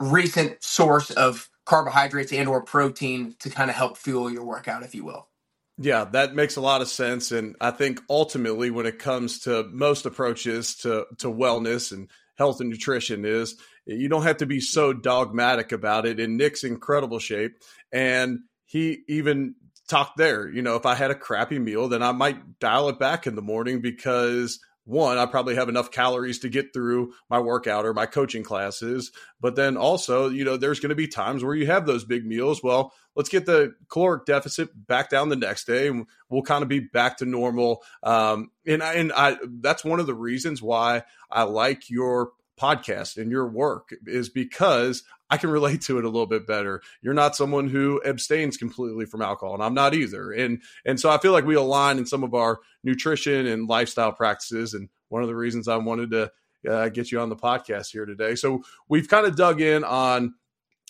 recent 0.00 0.62
source 0.62 1.10
of 1.10 1.50
carbohydrates 1.66 2.32
and 2.32 2.48
or 2.48 2.62
protein 2.62 3.34
to 3.40 3.50
kind 3.50 3.68
of 3.68 3.76
help 3.76 3.98
fuel 3.98 4.30
your 4.30 4.44
workout 4.44 4.82
if 4.82 4.94
you 4.94 5.04
will. 5.04 5.28
Yeah, 5.76 6.04
that 6.04 6.34
makes 6.34 6.56
a 6.56 6.60
lot 6.60 6.80
of 6.80 6.88
sense 6.88 7.30
and 7.30 7.54
I 7.60 7.70
think 7.72 8.00
ultimately 8.08 8.70
when 8.70 8.86
it 8.86 8.98
comes 8.98 9.40
to 9.40 9.64
most 9.70 10.06
approaches 10.06 10.76
to 10.76 11.06
to 11.18 11.28
wellness 11.28 11.92
and 11.92 12.08
health 12.36 12.60
and 12.60 12.70
nutrition 12.70 13.24
is 13.24 13.56
you 13.84 14.08
don't 14.08 14.22
have 14.22 14.38
to 14.38 14.46
be 14.46 14.60
so 14.60 14.92
dogmatic 14.92 15.72
about 15.72 16.06
it 16.06 16.20
and 16.20 16.36
Nick's 16.36 16.64
incredible 16.64 17.18
shape 17.18 17.58
and 17.92 18.40
he 18.64 19.00
even 19.08 19.54
talked 19.88 20.16
there. 20.16 20.48
You 20.48 20.62
know, 20.62 20.76
if 20.76 20.86
I 20.86 20.94
had 20.94 21.10
a 21.10 21.14
crappy 21.14 21.58
meal, 21.58 21.88
then 21.88 22.02
I 22.02 22.12
might 22.12 22.58
dial 22.58 22.88
it 22.88 22.98
back 22.98 23.26
in 23.26 23.34
the 23.34 23.42
morning 23.42 23.80
because 23.80 24.60
one, 24.88 25.18
I 25.18 25.26
probably 25.26 25.54
have 25.56 25.68
enough 25.68 25.90
calories 25.90 26.38
to 26.38 26.48
get 26.48 26.72
through 26.72 27.12
my 27.28 27.40
workout 27.40 27.84
or 27.84 27.92
my 27.92 28.06
coaching 28.06 28.42
classes. 28.42 29.12
But 29.38 29.54
then 29.54 29.76
also, 29.76 30.30
you 30.30 30.46
know, 30.46 30.56
there's 30.56 30.80
going 30.80 30.88
to 30.88 30.96
be 30.96 31.08
times 31.08 31.44
where 31.44 31.54
you 31.54 31.66
have 31.66 31.84
those 31.84 32.06
big 32.06 32.24
meals. 32.24 32.62
Well, 32.62 32.94
let's 33.14 33.28
get 33.28 33.44
the 33.44 33.74
caloric 33.90 34.24
deficit 34.24 34.70
back 34.74 35.10
down 35.10 35.28
the 35.28 35.36
next 35.36 35.66
day 35.66 35.88
and 35.88 36.06
we'll 36.30 36.40
kind 36.40 36.62
of 36.62 36.70
be 36.70 36.80
back 36.80 37.18
to 37.18 37.26
normal. 37.26 37.82
Um, 38.02 38.50
and 38.66 38.82
I, 38.82 38.94
and 38.94 39.12
I, 39.14 39.36
that's 39.60 39.84
one 39.84 40.00
of 40.00 40.06
the 40.06 40.14
reasons 40.14 40.62
why 40.62 41.02
I 41.30 41.42
like 41.42 41.90
your 41.90 42.30
podcast 42.58 43.16
and 43.16 43.30
your 43.30 43.48
work 43.48 43.90
is 44.06 44.28
because 44.28 45.02
I 45.30 45.36
can 45.36 45.50
relate 45.50 45.82
to 45.82 45.98
it 45.98 46.04
a 46.04 46.08
little 46.08 46.26
bit 46.26 46.46
better. 46.46 46.82
You're 47.02 47.14
not 47.14 47.36
someone 47.36 47.68
who 47.68 48.00
abstains 48.04 48.56
completely 48.56 49.04
from 49.04 49.22
alcohol, 49.22 49.54
and 49.54 49.62
I'm 49.62 49.74
not 49.74 49.94
either. 49.94 50.30
And 50.32 50.62
and 50.84 50.98
so 50.98 51.10
I 51.10 51.18
feel 51.18 51.32
like 51.32 51.44
we 51.44 51.54
align 51.54 51.98
in 51.98 52.06
some 52.06 52.24
of 52.24 52.34
our 52.34 52.60
nutrition 52.82 53.46
and 53.46 53.68
lifestyle 53.68 54.12
practices. 54.12 54.74
And 54.74 54.88
one 55.08 55.22
of 55.22 55.28
the 55.28 55.36
reasons 55.36 55.68
I 55.68 55.76
wanted 55.76 56.10
to 56.12 56.30
uh, 56.68 56.88
get 56.88 57.12
you 57.12 57.20
on 57.20 57.28
the 57.28 57.36
podcast 57.36 57.92
here 57.92 58.06
today. 58.06 58.34
So 58.34 58.62
we've 58.88 59.08
kind 59.08 59.26
of 59.26 59.36
dug 59.36 59.60
in 59.60 59.84
on 59.84 60.34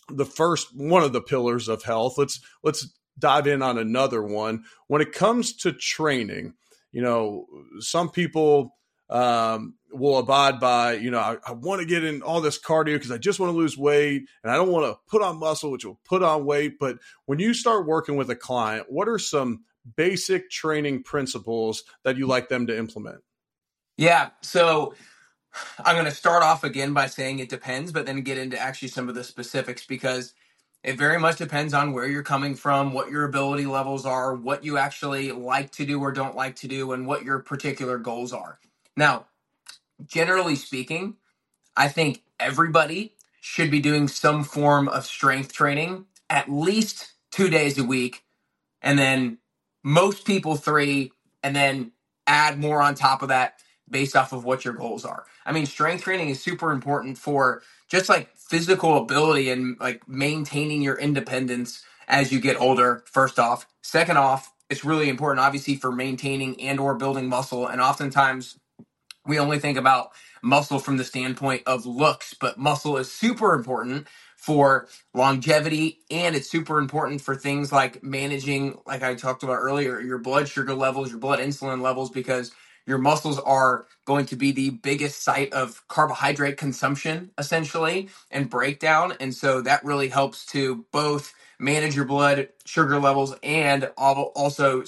the 0.09 0.27
first 0.27 0.75
one 0.75 1.03
of 1.03 1.13
the 1.13 1.21
pillars 1.21 1.69
of 1.69 1.83
health. 1.83 2.17
Let's 2.17 2.41
let's 2.63 2.89
dive 3.19 3.47
in 3.47 3.63
on 3.63 3.79
another 3.79 4.23
one. 4.23 4.65
When 4.87 5.03
it 5.03 5.13
comes 5.13 5.55
to 5.59 5.73
training, 5.73 6.55
you 6.93 7.03
know, 7.03 7.47
some 7.81 8.09
people 8.09 8.77
um, 9.11 9.75
will 9.90 10.18
abide 10.18 10.61
by, 10.61 10.95
you 10.95 11.11
know, 11.11 11.18
I, 11.18 11.37
I 11.47 11.52
want 11.52 11.80
to 11.80 11.87
get 11.87 12.04
in 12.04 12.23
all 12.23 12.40
this 12.40 12.61
cardio 12.61 12.95
because 12.95 13.11
I 13.11 13.18
just 13.18 13.40
want 13.40 13.52
to 13.52 13.57
lose 13.57 13.76
weight 13.76 14.26
and 14.42 14.52
I 14.52 14.57
don't 14.57 14.71
want 14.71 14.87
to 14.87 14.99
put 15.09 15.23
on 15.23 15.38
muscle, 15.38 15.71
which 15.71 15.85
will 15.85 16.00
put 16.04 16.23
on 16.23 16.45
weight. 16.45 16.78
But 16.78 16.99
when 17.26 17.38
you 17.38 17.54
start 17.54 17.87
working 17.87 18.16
with 18.16 18.30
a 18.30 18.37
client, 18.37 18.87
what 18.88 19.09
are 19.09 19.18
some 19.18 19.64
basic 19.97 20.50
training 20.50 21.02
principles 21.02 21.85
that 22.04 22.16
you 22.16 22.26
like 22.26 22.49
them 22.49 22.66
to 22.66 22.76
implement? 22.76 23.23
Yeah. 23.97 24.30
So 24.42 24.95
I'm 25.78 25.95
going 25.95 26.04
to 26.04 26.11
start 26.11 26.42
off 26.42 26.64
again 26.64 26.92
by 26.92 27.07
saying 27.07 27.38
it 27.38 27.49
depends, 27.49 27.92
but 27.92 28.07
then 28.07 28.21
get 28.21 28.38
into 28.38 28.59
actually 28.59 28.88
some 28.88 29.09
of 29.09 29.14
the 29.14 29.25
specifics 29.25 29.87
because 29.87 30.35
it 30.85 30.97
very 30.97 31.18
much 31.18 31.38
depends 31.38 31.75
on 31.75 31.92
where 31.92 32.07
you're 32.07 32.23
coming 32.23 32.54
from, 32.54 32.92
what 32.92 33.11
your 33.11 33.25
ability 33.25 33.66
levels 33.66 34.07
are, 34.07 34.35
what 34.35 34.64
you 34.64 34.78
actually 34.78 35.33
like 35.33 35.73
to 35.73 35.85
do 35.85 36.00
or 36.00 36.12
don't 36.12 36.37
like 36.37 36.57
to 36.57 36.68
do, 36.68 36.92
and 36.92 37.07
what 37.07 37.25
your 37.25 37.40
particular 37.40 37.99
goals 37.99 38.33
are. 38.33 38.61
Now, 38.97 39.26
generally 40.06 40.56
speaking, 40.56 41.17
I 41.76 41.89
think 41.89 42.23
everybody 42.41 43.15
should 43.43 43.73
be 43.73 43.80
doing 43.80 44.08
some 44.08 44.45
form 44.45 44.89
of 44.89 45.06
strength 45.06 45.52
training 45.54 46.06
at 46.30 46.50
least 46.50 47.15
two 47.32 47.50
days 47.50 47.78
a 47.78 47.84
week, 47.84 48.25
and 48.82 48.99
then 48.99 49.39
most 49.84 50.26
people 50.26 50.56
three, 50.56 51.13
and 51.43 51.56
then 51.56 51.93
add 52.26 52.58
more 52.58 52.82
on 52.82 52.95
top 52.95 53.23
of 53.23 53.28
that 53.30 53.61
based 53.91 54.17
off 54.17 54.32
of 54.32 54.45
what 54.45 54.65
your 54.65 54.75
goals 54.75 55.04
are. 55.04 55.26
I 55.47 55.52
mean, 55.52 55.67
strength 55.67 56.04
training 56.04 56.30
is 56.30 56.43
super 56.43 56.73
important 56.73 57.19
for 57.19 57.63
just 57.91 58.08
like 58.08 58.30
physical 58.37 58.99
ability 58.99 59.50
and 59.50 59.76
like 59.80 60.08
maintaining 60.08 60.82
your 60.82 60.97
independence 60.99 61.84
as 62.08 62.32
you 62.32 62.41
get 62.41 62.61
older. 62.61 63.04
First 63.06 63.39
off, 63.39 63.67
second 63.82 64.19
off, 64.19 64.52
it's 64.71 64.84
really 64.84 65.08
important 65.11 65.41
obviously 65.41 65.76
for 65.76 65.93
maintaining 65.93 66.61
and 66.63 66.80
or 66.80 66.95
building 66.97 67.28
muscle 67.28 67.67
and 67.69 67.80
oftentimes 67.80 68.58
we 69.28 69.41
only 69.41 69.60
think 69.60 69.78
about 69.78 70.12
muscle 70.43 70.80
from 70.80 70.99
the 70.99 71.04
standpoint 71.04 71.64
of 71.67 71.86
looks, 71.86 72.34
but 72.34 72.58
muscle 72.58 72.99
is 72.99 73.12
super 73.12 73.54
important 73.54 74.08
for 74.38 74.88
longevity 75.14 76.00
and 76.10 76.36
it's 76.36 76.50
super 76.50 76.78
important 76.80 77.23
for 77.23 77.36
things 77.36 77.73
like 77.73 78.02
managing, 78.04 78.78
like 78.86 79.02
I 79.04 79.17
talked 79.17 79.45
about 79.45 79.58
earlier, 79.60 80.00
your 80.00 80.19
blood 80.19 80.49
sugar 80.49 80.75
levels, 80.75 81.10
your 81.10 81.21
blood 81.21 81.41
insulin 81.41 81.82
levels, 81.82 82.10
because 82.10 82.52
your 82.86 82.99
muscles 82.99 83.38
are 83.41 83.86
going 84.06 84.26
to 84.26 84.36
be 84.36 84.52
the 84.52 84.71
biggest 84.71 85.23
site 85.25 85.52
of 85.54 85.86
carbohydrate 85.88 86.58
consumption 86.58 87.30
essentially 87.38 88.10
and 88.32 88.50
breakdown. 88.50 89.14
And 89.21 89.34
so 89.34 89.62
that 89.62 89.84
really 89.84 90.08
helps 90.08 90.47
to 90.49 90.86
both 90.93 91.34
manage 91.60 91.97
your 91.97 92.06
blood 92.06 92.50
sugar 92.67 93.00
levels 93.00 93.34
and 93.45 93.91
also 93.97 94.84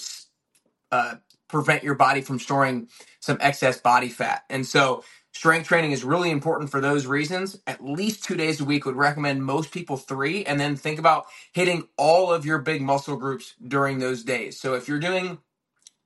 uh, 0.92 1.16
prevent 1.50 1.84
your 1.84 1.94
body 1.94 2.20
from 2.20 2.38
storing 2.38 2.88
some 3.20 3.38
excess 3.40 3.80
body 3.80 4.08
fat. 4.08 4.44
And 4.50 4.66
so 4.66 5.04
strength 5.32 5.68
training 5.68 5.92
is 5.92 6.04
really 6.04 6.30
important 6.30 6.70
for 6.70 6.80
those 6.80 7.06
reasons. 7.06 7.60
At 7.66 7.84
least 7.84 8.24
two 8.24 8.36
days 8.36 8.60
a 8.60 8.64
week 8.64 8.86
would 8.86 8.96
recommend 8.96 9.44
most 9.44 9.72
people 9.72 9.96
three, 9.96 10.44
and 10.44 10.60
then 10.60 10.76
think 10.76 10.98
about 10.98 11.26
hitting 11.52 11.88
all 11.96 12.32
of 12.32 12.46
your 12.46 12.58
big 12.58 12.82
muscle 12.82 13.16
groups 13.16 13.54
during 13.66 13.98
those 13.98 14.24
days. 14.24 14.60
So 14.60 14.74
if 14.74 14.88
you're 14.88 15.00
doing 15.00 15.38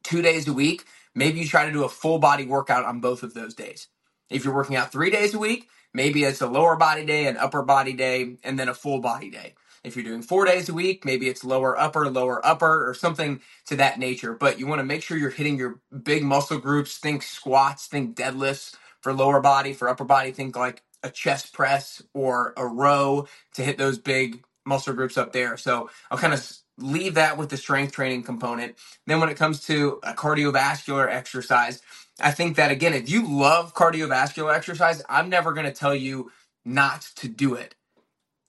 two 0.03 0.23
days 0.23 0.49
a 0.49 0.53
week, 0.53 0.85
maybe 1.15 1.41
you 1.41 1.49
try 1.49 1.67
to 1.67 1.73
do 1.73 1.85
a 1.85 1.89
full 1.89 2.19
body 2.19 2.47
workout 2.47 2.85
on 2.85 3.01
both 3.01 3.23
of 3.23 3.35
those 3.35 3.55
days. 3.55 3.89
If 4.31 4.45
you're 4.45 4.55
working 4.55 4.77
out 4.77 4.93
three 4.93 5.11
days 5.11 5.35
a 5.35 5.39
week, 5.39 5.69
maybe 5.93 6.25
it's 6.25 6.41
a 6.41 6.47
lower 6.47 6.77
body 6.77 7.05
day, 7.05 7.27
an 7.27 7.37
upper 7.37 7.63
body 7.63 7.93
day, 7.93 8.37
and 8.45 8.59
then 8.59 8.69
a 8.69 8.75
full 8.75 9.01
body 9.01 9.31
day. 9.31 9.55
If 9.85 9.97
you're 9.97 10.05
doing 10.05 10.23
four 10.23 10.47
days 10.47 10.69
a 10.69 10.75
week, 10.75 11.05
maybe 11.05 11.29
it's 11.29 11.45
lower 11.45 11.79
upper, 11.79 12.11
lower 12.11 12.45
upper, 12.47 12.89
or 12.89 12.95
something 12.95 13.41
to 13.67 13.77
that 13.77 13.99
nature. 13.99 14.35
But 14.35 14.59
you 14.61 14.67
want 14.67 14.81
to 14.81 14.85
make 14.85 15.03
sure 15.03 15.19
you're 15.19 15.31
hitting 15.31 15.59
your 15.59 15.81
big 16.05 16.25
muscle 16.25 16.59
groups. 16.59 16.99
Think 16.99 17.23
squats, 17.23 17.87
think 17.89 18.17
deadlifts 18.17 18.77
for 19.01 19.15
lower 19.15 19.41
body, 19.41 19.75
for 19.75 19.89
upper 19.89 20.05
body, 20.05 20.33
think 20.33 20.57
like 20.57 20.83
a 21.03 21.11
chest 21.11 21.55
press 21.55 22.03
or 22.15 22.55
a 22.59 22.67
row 22.67 23.27
to 23.55 23.65
hit 23.65 23.79
those 23.79 23.99
big 23.99 24.45
muscle 24.67 24.95
groups 24.95 25.19
up 25.19 25.33
there. 25.33 25.57
So 25.57 25.91
I'll 26.11 26.19
kind 26.19 26.35
of 26.35 26.53
leave 26.79 27.15
that 27.15 27.39
with 27.39 27.51
the 27.51 27.57
strength 27.59 27.93
training 27.95 28.25
component. 28.25 28.77
Then 29.07 29.21
when 29.21 29.31
it 29.31 29.37
comes 29.39 29.65
to 29.67 30.01
a 30.03 30.15
cardiovascular 30.15 31.09
exercise, 31.11 31.83
I 32.21 32.33
think 32.33 32.57
that 32.57 32.71
again, 32.71 32.95
if 32.95 33.09
you 33.11 33.27
love 33.29 33.75
cardiovascular 33.75 34.55
exercise, 34.55 35.03
I'm 35.09 35.31
never 35.31 35.55
going 35.55 35.67
to 35.67 35.73
tell 35.73 35.95
you 35.95 36.33
not 36.67 37.03
to 37.17 37.29
do 37.29 37.55
it 37.55 37.69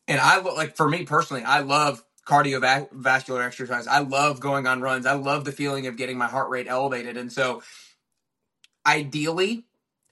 and 0.08 0.22
I 0.22 0.41
look 0.41 0.58
like 0.58 0.78
for 0.78 0.89
me 0.89 1.06
personally, 1.06 1.44
I 1.44 1.62
love 1.62 2.04
cardiovascular 2.28 3.46
exercise. 3.46 3.88
I 3.88 4.00
love 4.00 4.39
going 4.41 4.68
on 4.68 4.82
runs. 4.82 5.08
I 5.08 5.13
love 5.15 5.46
the 5.46 5.54
feeling 5.54 5.88
of 5.88 5.98
getting 5.98 6.18
my 6.18 6.28
heart 6.28 6.50
rate 6.50 6.68
elevated. 6.70 7.18
And 7.18 7.32
so, 7.32 7.63
ideally, 8.88 9.65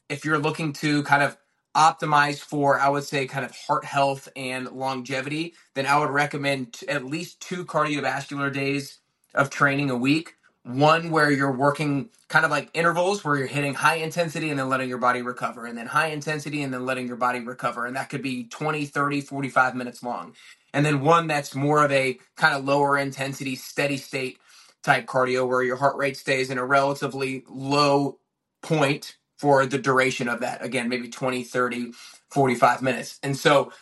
if 0.09 0.25
you're 0.25 0.39
looking 0.39 0.73
to 0.73 1.03
kind 1.03 1.23
of 1.23 1.37
optimize 1.75 2.39
for, 2.39 2.79
I 2.79 2.89
would 2.89 3.03
say, 3.03 3.27
kind 3.27 3.45
of 3.45 3.51
heart 3.55 3.85
health 3.85 4.29
and 4.35 4.69
longevity, 4.71 5.55
then 5.75 5.85
I 5.85 5.99
would 5.99 6.09
recommend 6.11 6.79
at 6.87 7.05
least 7.05 7.41
two 7.41 7.65
cardiovascular 7.65 8.53
days 8.53 8.99
of 9.33 9.49
training 9.49 9.89
a 9.91 9.97
week 9.97 10.35
one 10.63 11.11
where 11.11 11.31
you're 11.31 11.51
working 11.53 12.09
kind 12.29 12.45
of 12.45 12.51
like 12.51 12.69
intervals 12.75 13.25
where 13.25 13.37
you're 13.37 13.47
hitting 13.47 13.73
high 13.73 13.97
intensity 13.97 14.51
and 14.51 14.59
then 14.59 14.69
letting 14.69 14.89
your 14.89 14.99
body 14.99 15.23
recover 15.23 15.65
and 15.65 15.77
then 15.77 15.87
high 15.87 16.09
intensity 16.09 16.63
and 16.63 16.73
then 16.73 16.85
letting 16.85 17.07
your 17.07 17.17
body 17.17 17.41
recover 17.41 17.87
and 17.87 17.97
that 17.97 18.09
could 18.09 18.21
be 18.23 18.45
20 18.45 18.85
30 18.85 19.21
45 19.21 19.73
minutes 19.75 20.03
long. 20.03 20.35
And 20.73 20.85
then 20.85 21.01
one 21.01 21.27
that's 21.27 21.55
more 21.55 21.83
of 21.85 21.91
a 21.91 22.19
kind 22.37 22.55
of 22.55 22.65
lower 22.65 22.97
intensity 22.97 23.57
steady 23.57 23.97
state 23.97 24.39
type 24.83 25.07
cardio 25.07 25.47
where 25.47 25.63
your 25.63 25.77
heart 25.77 25.97
rate 25.97 26.17
stays 26.17 26.51
in 26.51 26.59
a 26.59 26.65
relatively 26.65 27.43
low 27.49 28.19
point 28.61 29.17
for 29.39 29.65
the 29.65 29.79
duration 29.79 30.29
of 30.29 30.41
that. 30.41 30.63
Again 30.63 30.89
maybe 30.89 31.09
20 31.09 31.43
30 31.43 31.93
45 32.31 32.81
minutes. 32.83 33.19
And 33.23 33.37
so 33.37 33.73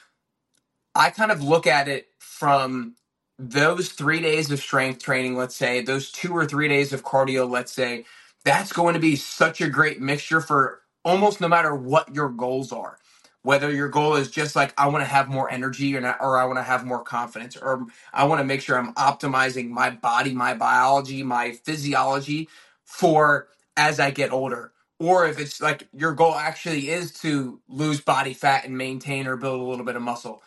i 0.95 1.09
kind 1.11 1.31
of 1.31 1.43
look 1.43 1.67
at 1.67 1.87
it 1.89 2.07
from 2.19 2.95
those 3.39 3.89
three 3.89 4.21
days 4.21 4.51
of 4.51 4.59
strength 4.59 5.03
training, 5.03 5.35
let's 5.37 5.55
say, 5.55 5.81
those 5.81 6.11
two 6.11 6.33
or 6.35 6.45
three 6.45 6.67
days 6.69 6.93
of 6.93 7.03
cardio, 7.03 7.49
let's 7.49 7.73
say, 7.73 8.05
that's 8.45 8.73
going 8.73 8.93
to 8.95 8.99
be 8.99 9.15
such 9.15 9.61
a 9.61 9.69
great 9.69 10.01
mixture 10.01 10.41
for 10.41 10.81
almost 11.05 11.41
no 11.41 11.47
matter 11.49 11.75
what 11.75 12.15
your 12.15 12.29
goals 12.29 12.71
are. 12.71 12.97
Whether 13.43 13.71
your 13.71 13.89
goal 13.89 14.15
is 14.15 14.31
just 14.31 14.55
like, 14.55 14.73
I 14.77 14.87
want 14.89 15.03
to 15.03 15.09
have 15.09 15.29
more 15.29 15.51
energy 15.51 15.95
or, 15.95 16.01
not, 16.01 16.17
or 16.21 16.37
I 16.37 16.45
want 16.45 16.59
to 16.59 16.63
have 16.63 16.85
more 16.85 17.03
confidence, 17.03 17.57
or 17.57 17.85
I 18.13 18.25
want 18.25 18.39
to 18.41 18.45
make 18.45 18.61
sure 18.61 18.77
I'm 18.77 18.93
optimizing 18.95 19.69
my 19.69 19.91
body, 19.91 20.33
my 20.33 20.53
biology, 20.55 21.23
my 21.23 21.53
physiology 21.53 22.49
for 22.85 23.47
as 23.77 23.99
I 23.99 24.11
get 24.11 24.31
older. 24.31 24.71
or 24.99 25.27
if 25.27 25.39
it's 25.39 25.61
like 25.61 25.87
your 25.93 26.13
goal 26.13 26.35
actually 26.35 26.89
is 26.89 27.11
to 27.11 27.59
lose 27.67 28.01
body 28.01 28.33
fat 28.33 28.65
and 28.65 28.77
maintain 28.77 29.27
or 29.27 29.35
build 29.35 29.59
a 29.59 29.63
little 29.63 29.85
bit 29.85 29.95
of 29.95 30.01
muscle. 30.01 30.41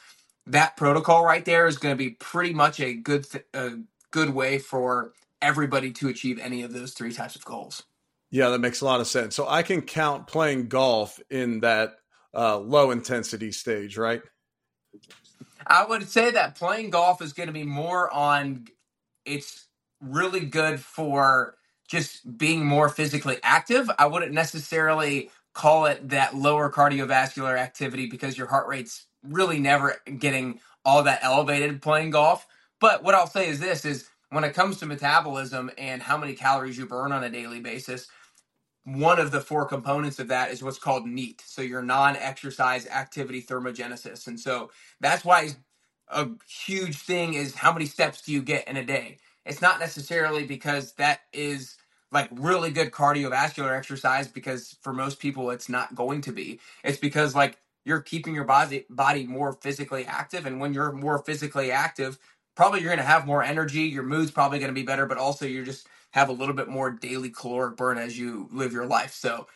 That 0.46 0.76
protocol 0.76 1.24
right 1.24 1.44
there 1.44 1.66
is 1.66 1.78
going 1.78 1.94
to 1.94 1.98
be 1.98 2.10
pretty 2.10 2.52
much 2.52 2.80
a 2.80 2.94
good 2.94 3.30
th- 3.30 3.46
a 3.54 3.78
good 4.10 4.30
way 4.30 4.58
for 4.58 5.12
everybody 5.40 5.92
to 5.92 6.08
achieve 6.08 6.38
any 6.38 6.62
of 6.62 6.72
those 6.72 6.92
three 6.92 7.12
types 7.12 7.36
of 7.36 7.44
goals. 7.44 7.82
Yeah, 8.30 8.50
that 8.50 8.58
makes 8.58 8.80
a 8.80 8.84
lot 8.84 9.00
of 9.00 9.06
sense. 9.06 9.34
So 9.34 9.48
I 9.48 9.62
can 9.62 9.82
count 9.82 10.26
playing 10.26 10.68
golf 10.68 11.20
in 11.30 11.60
that 11.60 11.94
uh, 12.34 12.58
low 12.58 12.90
intensity 12.90 13.52
stage, 13.52 13.96
right? 13.96 14.22
I 15.66 15.84
would 15.86 16.08
say 16.08 16.32
that 16.32 16.56
playing 16.56 16.90
golf 16.90 17.22
is 17.22 17.32
going 17.32 17.46
to 17.46 17.52
be 17.52 17.64
more 17.64 18.12
on. 18.12 18.66
It's 19.24 19.66
really 20.00 20.40
good 20.40 20.80
for 20.80 21.56
just 21.88 22.36
being 22.36 22.66
more 22.66 22.88
physically 22.88 23.38
active. 23.42 23.90
I 23.98 24.06
wouldn't 24.06 24.32
necessarily 24.32 25.30
call 25.54 25.86
it 25.86 26.10
that 26.10 26.34
lower 26.34 26.70
cardiovascular 26.70 27.56
activity 27.56 28.06
because 28.06 28.36
your 28.36 28.48
heart 28.48 28.66
rate's 28.66 29.06
really 29.24 29.58
never 29.60 29.96
getting 30.18 30.60
all 30.84 31.02
that 31.04 31.20
elevated 31.22 31.82
playing 31.82 32.10
golf. 32.10 32.46
But 32.80 33.02
what 33.04 33.14
I'll 33.14 33.26
say 33.26 33.48
is 33.48 33.60
this 33.60 33.84
is 33.84 34.08
when 34.30 34.44
it 34.44 34.54
comes 34.54 34.78
to 34.78 34.86
metabolism 34.86 35.70
and 35.78 36.02
how 36.02 36.18
many 36.18 36.34
calories 36.34 36.78
you 36.78 36.86
burn 36.86 37.12
on 37.12 37.24
a 37.24 37.30
daily 37.30 37.60
basis, 37.60 38.08
one 38.84 39.18
of 39.18 39.30
the 39.30 39.40
four 39.40 39.66
components 39.66 40.18
of 40.18 40.28
that 40.28 40.50
is 40.50 40.62
what's 40.62 40.78
called 40.78 41.06
NEAT. 41.06 41.42
So 41.46 41.62
your 41.62 41.82
non-exercise 41.82 42.86
activity 42.86 43.42
thermogenesis. 43.42 44.26
And 44.26 44.40
so 44.40 44.70
that's 45.00 45.24
why 45.24 45.50
a 46.08 46.28
huge 46.48 46.98
thing 46.98 47.34
is 47.34 47.54
how 47.54 47.72
many 47.72 47.86
steps 47.86 48.22
do 48.22 48.32
you 48.32 48.42
get 48.42 48.68
in 48.68 48.76
a 48.76 48.84
day? 48.84 49.18
It's 49.46 49.62
not 49.62 49.80
necessarily 49.80 50.46
because 50.46 50.92
that 50.94 51.20
is 51.32 51.76
like 52.12 52.28
really 52.32 52.70
good 52.70 52.90
cardiovascular 52.92 53.76
exercise 53.76 54.28
because 54.28 54.76
for 54.82 54.92
most 54.92 55.18
people 55.20 55.50
it's 55.50 55.68
not 55.68 55.94
going 55.94 56.22
to 56.22 56.32
be. 56.32 56.60
It's 56.84 56.98
because 56.98 57.34
like 57.34 57.58
you're 57.84 58.00
keeping 58.00 58.34
your 58.34 58.44
body 58.44 58.86
body 58.90 59.26
more 59.26 59.52
physically 59.52 60.04
active 60.06 60.46
and 60.46 60.60
when 60.60 60.74
you're 60.74 60.92
more 60.92 61.18
physically 61.18 61.70
active, 61.70 62.18
probably 62.54 62.80
you're 62.80 62.90
going 62.90 62.98
to 62.98 63.04
have 63.04 63.26
more 63.26 63.42
energy, 63.42 63.82
your 63.82 64.02
mood's 64.02 64.30
probably 64.30 64.58
going 64.58 64.70
to 64.70 64.74
be 64.74 64.82
better, 64.82 65.06
but 65.06 65.18
also 65.18 65.46
you're 65.46 65.64
just 65.64 65.88
have 66.12 66.28
a 66.28 66.32
little 66.32 66.54
bit 66.54 66.68
more 66.68 66.90
daily 66.90 67.30
caloric 67.30 67.76
burn 67.76 67.98
as 67.98 68.18
you 68.18 68.48
live 68.52 68.72
your 68.72 68.86
life. 68.86 69.12
So 69.12 69.46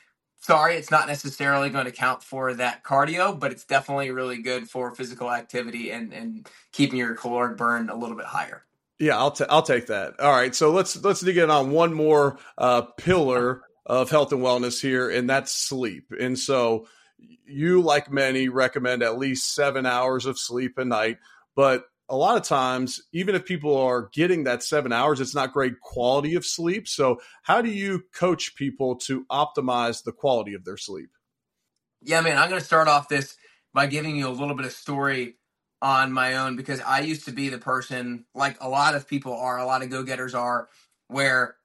sorry, 0.40 0.76
it's 0.76 0.90
not 0.90 1.06
necessarily 1.06 1.70
going 1.70 1.84
to 1.84 1.92
count 1.92 2.22
for 2.22 2.54
that 2.54 2.82
cardio, 2.82 3.38
but 3.38 3.52
it's 3.52 3.64
definitely 3.64 4.10
really 4.10 4.42
good 4.42 4.68
for 4.68 4.94
physical 4.94 5.30
activity 5.30 5.90
and, 5.90 6.12
and 6.12 6.48
keeping 6.72 6.98
your 6.98 7.14
caloric 7.14 7.56
burn 7.56 7.88
a 7.88 7.96
little 7.96 8.16
bit 8.16 8.26
higher. 8.26 8.64
Yeah, 8.98 9.16
I'll 9.16 9.30
t- 9.30 9.44
I'll 9.48 9.62
take 9.62 9.86
that. 9.86 10.18
All 10.18 10.32
right, 10.32 10.52
so 10.54 10.72
let's 10.72 11.00
let's 11.04 11.20
dig 11.20 11.36
in 11.36 11.50
on 11.50 11.70
one 11.70 11.94
more 11.94 12.38
uh, 12.56 12.82
pillar 12.82 13.62
of 13.86 14.10
health 14.10 14.32
and 14.32 14.42
wellness 14.42 14.80
here, 14.80 15.08
and 15.08 15.30
that's 15.30 15.52
sleep. 15.52 16.12
And 16.18 16.36
so 16.36 16.88
you, 17.18 17.80
like 17.80 18.10
many, 18.10 18.48
recommend 18.48 19.02
at 19.02 19.18
least 19.18 19.54
seven 19.54 19.86
hours 19.86 20.26
of 20.26 20.38
sleep 20.38 20.78
a 20.78 20.84
night, 20.84 21.18
but 21.56 21.84
a 22.10 22.16
lot 22.16 22.36
of 22.36 22.42
times, 22.42 23.02
even 23.12 23.34
if 23.34 23.44
people 23.44 23.76
are 23.76 24.08
getting 24.14 24.44
that 24.44 24.62
seven 24.62 24.92
hours, 24.92 25.20
it's 25.20 25.34
not 25.34 25.52
great 25.52 25.80
quality 25.80 26.34
of 26.36 26.46
sleep. 26.46 26.88
So, 26.88 27.20
how 27.42 27.60
do 27.60 27.70
you 27.70 28.04
coach 28.14 28.54
people 28.56 28.96
to 29.00 29.26
optimize 29.26 30.02
the 30.02 30.12
quality 30.12 30.54
of 30.54 30.64
their 30.64 30.78
sleep? 30.78 31.10
Yeah, 32.00 32.20
man, 32.20 32.38
I'm 32.38 32.48
going 32.48 32.60
to 32.60 32.66
start 32.66 32.88
off 32.88 33.08
this 33.08 33.36
by 33.74 33.86
giving 33.86 34.16
you 34.16 34.28
a 34.28 34.30
little 34.30 34.54
bit 34.54 34.64
of 34.64 34.72
story 34.72 35.36
on 35.82 36.12
my 36.12 36.36
own 36.36 36.56
because 36.56 36.80
I 36.80 37.00
used 37.00 37.26
to 37.26 37.32
be 37.32 37.48
the 37.48 37.58
person, 37.58 38.24
like 38.34 38.56
a 38.60 38.68
lot 38.68 38.94
of 38.94 39.06
people 39.06 39.34
are, 39.34 39.58
a 39.58 39.66
lot 39.66 39.82
of 39.82 39.90
go 39.90 40.02
getters 40.02 40.34
are, 40.34 40.68
where 41.08 41.56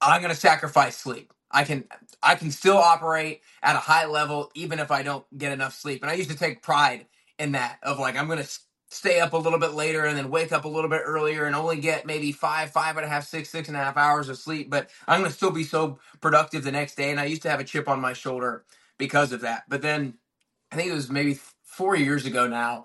I'm 0.00 0.20
going 0.20 0.34
to 0.34 0.40
sacrifice 0.40 0.96
sleep. 0.96 1.32
I 1.52 1.64
can 1.64 1.84
I 2.22 2.36
can 2.36 2.50
still 2.50 2.78
operate 2.78 3.42
at 3.62 3.76
a 3.76 3.80
high 3.80 4.06
level 4.06 4.50
even 4.54 4.78
if 4.78 4.90
I 4.90 5.02
don't 5.02 5.26
get 5.36 5.52
enough 5.52 5.74
sleep. 5.74 6.02
And 6.02 6.10
I 6.10 6.14
used 6.14 6.30
to 6.30 6.36
take 6.36 6.62
pride 6.62 7.06
in 7.38 7.52
that 7.52 7.78
of 7.82 7.98
like 7.98 8.16
I'm 8.16 8.28
to 8.28 8.48
stay 8.90 9.20
up 9.20 9.32
a 9.32 9.38
little 9.38 9.58
bit 9.58 9.72
later 9.72 10.04
and 10.04 10.18
then 10.18 10.30
wake 10.30 10.52
up 10.52 10.64
a 10.64 10.68
little 10.68 10.90
bit 10.90 11.02
earlier 11.04 11.46
and 11.46 11.56
only 11.56 11.78
get 11.78 12.06
maybe 12.06 12.32
five, 12.32 12.70
five 12.70 12.96
and 12.96 13.06
a 13.06 13.08
half, 13.08 13.24
six, 13.26 13.48
six 13.48 13.68
and 13.68 13.76
a 13.76 13.80
half 13.80 13.96
hours 13.96 14.28
of 14.28 14.36
sleep, 14.38 14.70
but 14.70 14.90
I'm 15.08 15.24
to 15.24 15.30
still 15.30 15.50
be 15.50 15.64
so 15.64 15.98
productive 16.20 16.62
the 16.64 16.72
next 16.72 16.96
day. 16.96 17.10
And 17.10 17.18
I 17.18 17.24
used 17.24 17.42
to 17.42 17.50
have 17.50 17.60
a 17.60 17.64
chip 17.64 17.88
on 17.88 18.00
my 18.00 18.12
shoulder 18.12 18.64
because 18.98 19.32
of 19.32 19.40
that. 19.42 19.64
But 19.68 19.82
then 19.82 20.14
I 20.72 20.76
think 20.76 20.90
it 20.90 20.94
was 20.94 21.10
maybe 21.10 21.38
four 21.64 21.96
years 21.96 22.26
ago 22.26 22.46
now, 22.46 22.84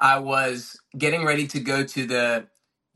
I 0.00 0.18
was 0.18 0.80
getting 0.98 1.24
ready 1.24 1.46
to 1.48 1.60
go 1.60 1.84
to 1.84 2.06
the 2.06 2.46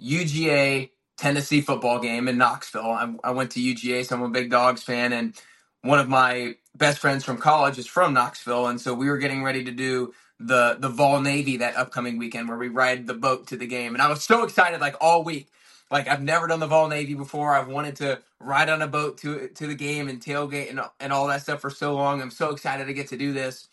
UGA 0.02 0.90
Tennessee 1.18 1.62
football 1.62 2.00
game 2.00 2.28
in 2.28 2.38
Knoxville. 2.38 2.83
I, 2.92 3.14
I 3.24 3.33
went 3.33 3.52
to 3.52 3.61
UGA, 3.61 4.07
so 4.07 4.16
I'm 4.16 4.22
a 4.22 4.31
big 4.31 4.50
Dogs 4.50 4.85
fan, 4.85 5.14
and 5.14 5.35
one 5.83 6.00
of 6.00 6.09
my 6.09 6.57
best 6.76 7.00
friends 7.00 7.24
from 7.24 7.38
college 7.38 7.78
is 7.78 7.88
from 7.88 8.14
Knoxville, 8.14 8.68
and 8.68 8.81
so 8.81 8.94
we 8.94 9.09
were 9.11 9.18
getting 9.18 9.44
ready 9.44 9.64
to 9.64 9.72
do 9.72 10.14
the 10.40 10.76
the 10.81 10.90
Vol 10.90 11.22
Navy 11.22 11.59
that 11.59 11.76
upcoming 11.76 12.18
weekend 12.18 12.48
where 12.48 12.59
we 12.59 12.68
ride 12.68 13.07
the 13.09 13.14
boat 13.14 13.48
to 13.48 13.59
the 13.59 13.66
game. 13.68 13.94
And 13.94 14.02
I 14.02 14.09
was 14.11 14.24
so 14.24 14.44
excited 14.44 14.81
like 14.81 14.96
all 15.00 15.24
week. 15.24 15.50
Like 15.90 16.09
I've 16.09 16.22
never 16.22 16.48
done 16.48 16.61
the 16.61 16.68
Vol 16.68 16.88
Navy 16.88 17.14
before. 17.14 17.54
I've 17.54 17.68
wanted 17.68 17.96
to 17.98 18.20
ride 18.40 18.70
on 18.70 18.83
a 18.83 18.88
boat 18.88 19.18
to 19.20 19.48
to 19.48 19.68
the 19.68 19.76
game 19.76 20.09
and 20.09 20.20
tailgate 20.22 20.70
and 20.70 20.81
and 21.00 21.12
all 21.12 21.28
that 21.28 21.42
stuff 21.42 21.61
for 21.62 21.70
so 21.70 21.94
long. 21.94 22.22
I'm 22.22 22.33
so 22.33 22.50
excited 22.50 22.87
to 22.87 22.94
get 22.94 23.09
to 23.11 23.18
do 23.18 23.33
this. 23.33 23.68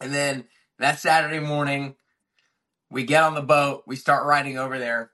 And 0.00 0.14
then 0.14 0.44
that 0.78 0.98
Saturday 1.00 1.40
morning, 1.40 1.96
we 2.90 3.04
get 3.04 3.22
on 3.24 3.34
the 3.34 3.42
boat, 3.42 3.84
we 3.86 3.96
start 3.96 4.26
riding 4.26 4.58
over 4.58 4.78
there. 4.78 5.12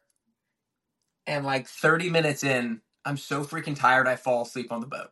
And 1.27 1.45
like 1.45 1.69
30 1.69 2.11
minutes 2.11 2.45
in, 2.45 2.81
I'm 3.05 3.17
so 3.17 3.45
freaking 3.45 3.79
tired 3.79 4.09
I 4.09 4.17
fall 4.17 4.43
asleep 4.43 4.73
on 4.73 4.81
the 4.81 4.87
boat. 4.87 5.11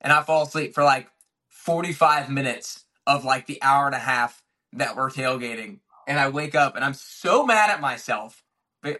And 0.00 0.12
I 0.12 0.22
fall 0.22 0.42
asleep 0.42 0.74
for 0.74 0.84
like 0.84 1.08
45 1.48 2.28
minutes 2.30 2.84
of 3.06 3.24
like 3.24 3.46
the 3.46 3.62
hour 3.62 3.86
and 3.86 3.94
a 3.94 4.00
half 4.00 4.42
that 4.72 4.96
we're 4.96 5.10
tailgating, 5.10 5.80
and 6.08 6.18
I 6.18 6.28
wake 6.28 6.54
up 6.54 6.76
and 6.76 6.84
I'm 6.84 6.94
so 6.94 7.44
mad 7.44 7.70
at 7.70 7.80
myself 7.80 8.42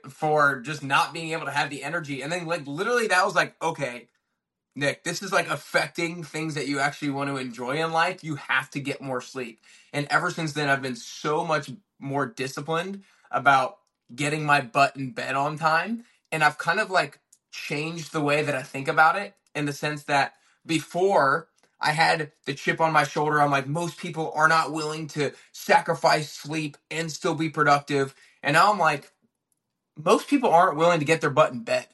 for 0.09 0.61
just 0.61 0.83
not 0.83 1.13
being 1.13 1.33
able 1.33 1.47
to 1.47 1.51
have 1.51 1.71
the 1.71 1.83
energy. 1.83 2.23
And 2.23 2.31
then 2.31 2.47
like 2.47 2.67
literally 2.67 3.09
that 3.09 3.25
was 3.25 3.35
like, 3.35 3.57
okay, 3.63 4.09
Nick, 4.75 5.05
this 5.05 5.23
is 5.23 5.33
like 5.33 5.49
affecting 5.51 6.23
things 6.23 6.55
that 6.55 6.69
you 6.69 6.79
actually 6.79 7.11
want 7.11 7.29
to 7.31 7.37
enjoy 7.37 7.83
in 7.83 7.93
life. 7.93 8.25
You 8.25 8.37
have 8.37 8.71
to 8.71 8.81
get 8.81 9.03
more 9.03 9.21
sleep. 9.21 9.61
And 9.93 10.07
ever 10.11 10.31
since 10.31 10.53
then, 10.53 10.69
I've 10.69 10.83
been 10.83 10.97
so 10.97 11.45
much 11.45 11.71
more 11.99 12.27
disciplined 12.27 13.03
about 13.31 13.79
getting 14.15 14.45
my 14.45 14.61
butt 14.61 14.97
in 14.97 15.13
bed 15.13 15.35
on 15.35 15.59
time. 15.59 16.05
And 16.33 16.43
I've 16.43 16.59
kind 16.59 16.81
of 16.81 16.91
like 16.91 17.21
changed 17.53 18.13
the 18.13 18.23
way 18.23 18.43
that 18.43 18.57
I 18.57 18.63
think 18.63 18.89
about 18.89 19.17
it 19.17 19.35
in 19.55 19.67
the 19.67 19.73
sense 19.73 20.05
that 20.05 20.35
before 20.67 21.49
I 21.83 21.91
had 21.91 22.31
the 22.47 22.55
chip 22.55 22.81
on 22.81 22.93
my 22.93 23.03
shoulder. 23.03 23.41
I'm 23.41 23.51
like, 23.51 23.67
most 23.67 23.99
people 23.99 24.33
are 24.37 24.49
not 24.49 24.73
willing 24.73 25.09
to 25.09 25.33
sacrifice 25.51 26.33
sleep 26.33 26.77
and 26.91 27.11
still 27.11 27.35
be 27.35 27.51
productive. 27.51 28.15
And 28.43 28.55
now 28.55 28.73
I'm 28.73 28.79
like, 28.79 29.13
most 29.97 30.29
people 30.29 30.51
aren't 30.51 30.77
willing 30.77 31.01
to 31.01 31.05
get 31.05 31.21
their 31.21 31.31
butt 31.31 31.53
in 31.53 31.65
bed. 31.65 31.89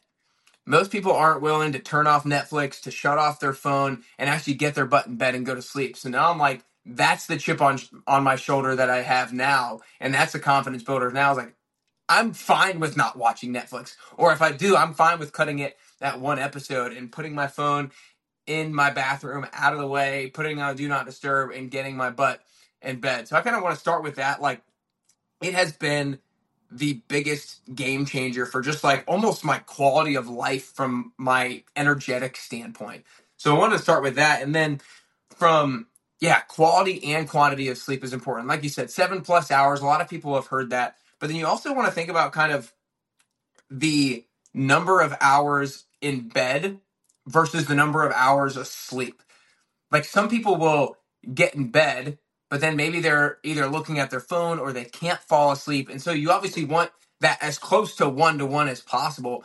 Most 0.66 0.92
people 0.92 1.12
aren't 1.12 1.40
willing 1.40 1.72
to 1.72 1.78
turn 1.78 2.06
off 2.06 2.24
Netflix, 2.24 2.82
to 2.82 2.90
shut 2.90 3.16
off 3.16 3.40
their 3.40 3.54
phone, 3.54 4.04
and 4.18 4.28
actually 4.28 4.54
get 4.54 4.74
their 4.74 4.84
butt 4.84 5.06
in 5.06 5.16
bed 5.16 5.34
and 5.34 5.46
go 5.46 5.54
to 5.54 5.62
sleep. 5.62 5.96
So 5.96 6.10
now 6.10 6.30
I'm 6.30 6.38
like, 6.38 6.62
that's 6.84 7.26
the 7.26 7.38
chip 7.38 7.62
on 7.62 7.78
on 8.06 8.22
my 8.22 8.36
shoulder 8.36 8.76
that 8.76 8.90
I 8.90 9.02
have 9.02 9.32
now, 9.32 9.80
and 10.00 10.12
that's 10.12 10.32
the 10.32 10.38
confidence 10.38 10.82
builder. 10.82 11.10
Now 11.10 11.26
I 11.26 11.28
was 11.30 11.38
like, 11.38 11.54
I'm 12.08 12.34
fine 12.34 12.80
with 12.80 12.96
not 12.96 13.18
watching 13.18 13.52
Netflix, 13.54 13.96
or 14.16 14.32
if 14.32 14.42
I 14.42 14.52
do, 14.52 14.76
I'm 14.76 14.94
fine 14.94 15.18
with 15.18 15.32
cutting 15.32 15.60
it 15.60 15.78
that 16.00 16.20
one 16.20 16.38
episode 16.38 16.92
and 16.92 17.12
putting 17.12 17.34
my 17.34 17.48
phone 17.48 17.90
in 18.46 18.74
my 18.74 18.90
bathroom, 18.90 19.46
out 19.54 19.74
of 19.74 19.80
the 19.80 19.86
way, 19.88 20.30
putting 20.34 20.60
on 20.60 20.76
do 20.76 20.88
not 20.88 21.06
disturb, 21.06 21.52
and 21.52 21.70
getting 21.70 21.96
my 21.96 22.10
butt 22.10 22.42
in 22.82 23.00
bed. 23.00 23.28
So 23.28 23.36
I 23.36 23.42
kind 23.42 23.56
of 23.56 23.62
want 23.62 23.74
to 23.76 23.80
start 23.80 24.02
with 24.04 24.16
that. 24.16 24.42
Like, 24.42 24.62
it 25.42 25.54
has 25.54 25.72
been 25.72 26.20
the 26.70 27.02
biggest 27.08 27.62
game 27.74 28.06
changer 28.06 28.46
for 28.46 28.62
just 28.62 28.84
like 28.84 29.04
almost 29.08 29.44
my 29.44 29.58
quality 29.60 30.16
of 30.16 30.28
life 30.28 30.66
from 30.74 31.12
my 31.18 31.64
energetic 31.76 32.36
standpoint. 32.36 33.04
So 33.38 33.56
I 33.56 33.58
wanted 33.58 33.78
to 33.78 33.82
start 33.82 34.04
with 34.04 34.16
that. 34.16 34.42
And 34.42 34.54
then 34.54 34.80
from, 35.36 35.86
yeah, 36.20 36.40
quality 36.40 37.14
and 37.14 37.28
quantity 37.28 37.68
of 37.68 37.78
sleep 37.78 38.04
is 38.04 38.12
important. 38.12 38.48
Like 38.48 38.64
you 38.64 38.70
said, 38.70 38.90
seven 38.90 39.22
plus 39.22 39.50
hours. 39.50 39.80
A 39.80 39.86
lot 39.86 40.02
of 40.02 40.10
people 40.10 40.34
have 40.36 40.48
heard 40.48 40.70
that. 40.70 40.96
But 41.20 41.28
then 41.28 41.36
you 41.36 41.46
also 41.46 41.74
want 41.74 41.88
to 41.88 41.94
think 41.94 42.10
about 42.10 42.32
kind 42.32 42.52
of 42.52 42.72
the 43.70 44.26
number 44.54 45.00
of 45.00 45.16
hours 45.20 45.86
in 46.00 46.28
bed 46.28 46.80
versus 47.28 47.66
the 47.66 47.74
number 47.76 48.04
of 48.04 48.12
hours 48.14 48.56
of 48.56 48.66
sleep. 48.68 49.22
Like 49.92 50.06
some 50.06 50.30
people 50.30 50.56
will 50.56 50.98
get 51.34 51.56
in 51.56 51.70
bed, 51.70 52.18
but 52.50 52.62
then 52.62 52.76
maybe 52.76 53.00
they're 53.00 53.38
either 53.44 53.68
looking 53.68 54.00
at 54.00 54.10
their 54.10 54.20
phone 54.20 54.60
or 54.60 54.72
they 54.72 54.84
can't 54.86 55.20
fall 55.20 55.52
asleep. 55.52 55.90
And 55.90 56.02
so 56.02 56.12
you 56.12 56.32
obviously 56.32 56.64
want 56.66 56.92
that 57.20 57.38
as 57.42 57.58
close 57.58 57.96
to 57.96 58.08
one 58.08 58.38
to 58.38 58.46
one 58.46 58.68
as 58.68 58.82
possible. 58.82 59.44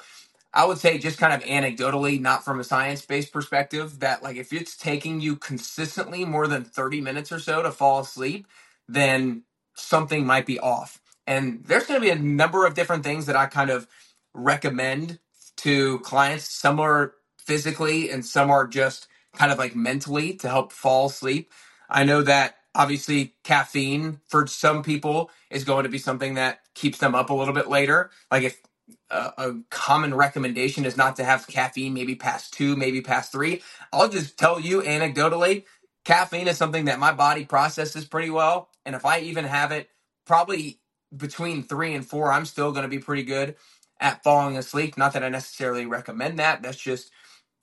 I 0.53 0.65
would 0.65 0.79
say 0.79 0.99
just 0.99 1.19
kind 1.19 1.33
of 1.33 1.47
anecdotally, 1.49 2.21
not 2.21 2.45
from 2.45 2.59
a 2.59 2.65
science 2.65 3.05
based 3.05 3.33
perspective, 3.33 4.01
that 4.01 4.23
like 4.23 4.37
if 4.37 4.53
it's 4.53 4.77
taking 4.77 5.21
you 5.21 5.37
consistently 5.37 6.25
more 6.25 6.47
than 6.47 6.65
30 6.65 7.01
minutes 7.01 7.31
or 7.31 7.39
so 7.39 7.63
to 7.63 7.71
fall 7.71 8.01
asleep, 8.01 8.47
then 8.89 9.43
something 9.75 10.27
might 10.27 10.47
be 10.47 10.59
off. 10.59 11.01
And 11.27 11.63
there's 11.65 11.85
going 11.85 11.99
to 11.99 12.05
be 12.05 12.11
a 12.11 12.15
number 12.19 12.65
of 12.65 12.73
different 12.75 13.03
things 13.03 13.25
that 13.27 13.35
I 13.35 13.45
kind 13.47 13.69
of 13.69 13.87
recommend 14.33 15.19
to 15.57 15.99
clients. 15.99 16.49
Some 16.49 16.79
are 16.79 17.13
physically 17.39 18.09
and 18.09 18.25
some 18.25 18.49
are 18.51 18.67
just 18.67 19.07
kind 19.35 19.51
of 19.51 19.57
like 19.57 19.75
mentally 19.75 20.33
to 20.35 20.49
help 20.49 20.71
fall 20.71 21.07
asleep. 21.07 21.51
I 21.89 22.03
know 22.03 22.21
that 22.23 22.55
obviously 22.75 23.35
caffeine 23.43 24.19
for 24.27 24.47
some 24.47 24.83
people 24.83 25.31
is 25.51 25.63
going 25.63 25.83
to 25.83 25.89
be 25.89 25.97
something 25.99 26.35
that 26.35 26.59
keeps 26.75 26.97
them 26.99 27.15
up 27.15 27.29
a 27.29 27.33
little 27.33 27.53
bit 27.53 27.69
later. 27.69 28.11
Like 28.31 28.43
if 28.43 28.61
a, 29.09 29.33
a 29.37 29.55
common 29.69 30.13
recommendation 30.15 30.85
is 30.85 30.97
not 30.97 31.15
to 31.17 31.23
have 31.23 31.47
caffeine 31.47 31.93
maybe 31.93 32.15
past 32.15 32.53
two, 32.53 32.75
maybe 32.75 33.01
past 33.01 33.31
three. 33.31 33.63
I'll 33.93 34.09
just 34.09 34.37
tell 34.37 34.59
you 34.59 34.81
anecdotally, 34.81 35.65
caffeine 36.05 36.47
is 36.47 36.57
something 36.57 36.85
that 36.85 36.99
my 36.99 37.11
body 37.13 37.45
processes 37.45 38.05
pretty 38.05 38.29
well. 38.29 38.69
And 38.85 38.95
if 38.95 39.05
I 39.05 39.19
even 39.21 39.45
have 39.45 39.71
it 39.71 39.89
probably 40.25 40.79
between 41.17 41.63
three 41.63 41.95
and 41.95 42.05
four, 42.07 42.31
I'm 42.31 42.45
still 42.45 42.71
going 42.71 42.83
to 42.83 42.89
be 42.89 42.99
pretty 42.99 43.23
good 43.23 43.55
at 43.99 44.23
falling 44.23 44.57
asleep. 44.57 44.97
Not 44.97 45.13
that 45.13 45.23
I 45.23 45.29
necessarily 45.29 45.85
recommend 45.85 46.39
that. 46.39 46.63
That's 46.63 46.77
just 46.77 47.11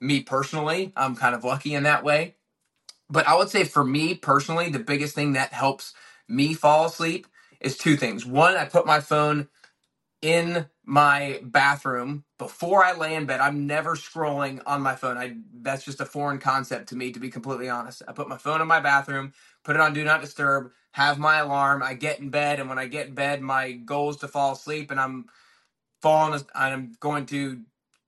me 0.00 0.22
personally. 0.22 0.92
I'm 0.96 1.16
kind 1.16 1.34
of 1.34 1.44
lucky 1.44 1.74
in 1.74 1.84
that 1.84 2.04
way. 2.04 2.36
But 3.10 3.28
I 3.28 3.36
would 3.36 3.50
say 3.50 3.64
for 3.64 3.84
me 3.84 4.14
personally, 4.14 4.70
the 4.70 4.80
biggest 4.80 5.14
thing 5.14 5.34
that 5.34 5.52
helps 5.52 5.94
me 6.28 6.54
fall 6.54 6.86
asleep 6.86 7.26
is 7.60 7.78
two 7.78 7.96
things. 7.96 8.26
One, 8.26 8.56
I 8.56 8.66
put 8.66 8.86
my 8.86 9.00
phone 9.00 9.48
in 10.22 10.66
my 10.84 11.40
bathroom 11.44 12.24
before 12.38 12.84
I 12.84 12.96
lay 12.96 13.14
in 13.14 13.26
bed. 13.26 13.40
I'm 13.40 13.66
never 13.66 13.96
scrolling 13.96 14.60
on 14.66 14.82
my 14.82 14.96
phone. 14.96 15.18
I 15.18 15.36
that's 15.62 15.84
just 15.84 16.02
a 16.02 16.06
foreign 16.06 16.40
concept 16.40 16.90
to 16.90 16.96
me 16.96 17.12
to 17.12 17.20
be 17.20 17.30
completely 17.30 17.70
honest. 17.70 18.02
I 18.08 18.12
put 18.12 18.28
my 18.28 18.38
phone 18.38 18.60
in 18.62 18.68
my 18.68 18.80
bathroom, 18.80 19.32
put 19.64 19.76
it 19.76 19.82
on 19.82 19.94
do 19.94 20.04
not 20.04 20.22
disturb, 20.22 20.72
have 20.92 21.18
my 21.18 21.38
alarm, 21.38 21.82
I 21.82 21.94
get 21.94 22.20
in 22.20 22.30
bed 22.30 22.60
and 22.60 22.68
when 22.68 22.78
I 22.78 22.86
get 22.88 23.08
in 23.08 23.14
bed 23.14 23.42
my 23.42 23.72
goal 23.72 24.10
is 24.10 24.16
to 24.18 24.28
fall 24.28 24.52
asleep 24.52 24.90
and 24.90 25.00
I'm 25.00 25.26
falling 26.02 26.34
I'm 26.54 26.96
going 27.00 27.26
to 27.26 27.62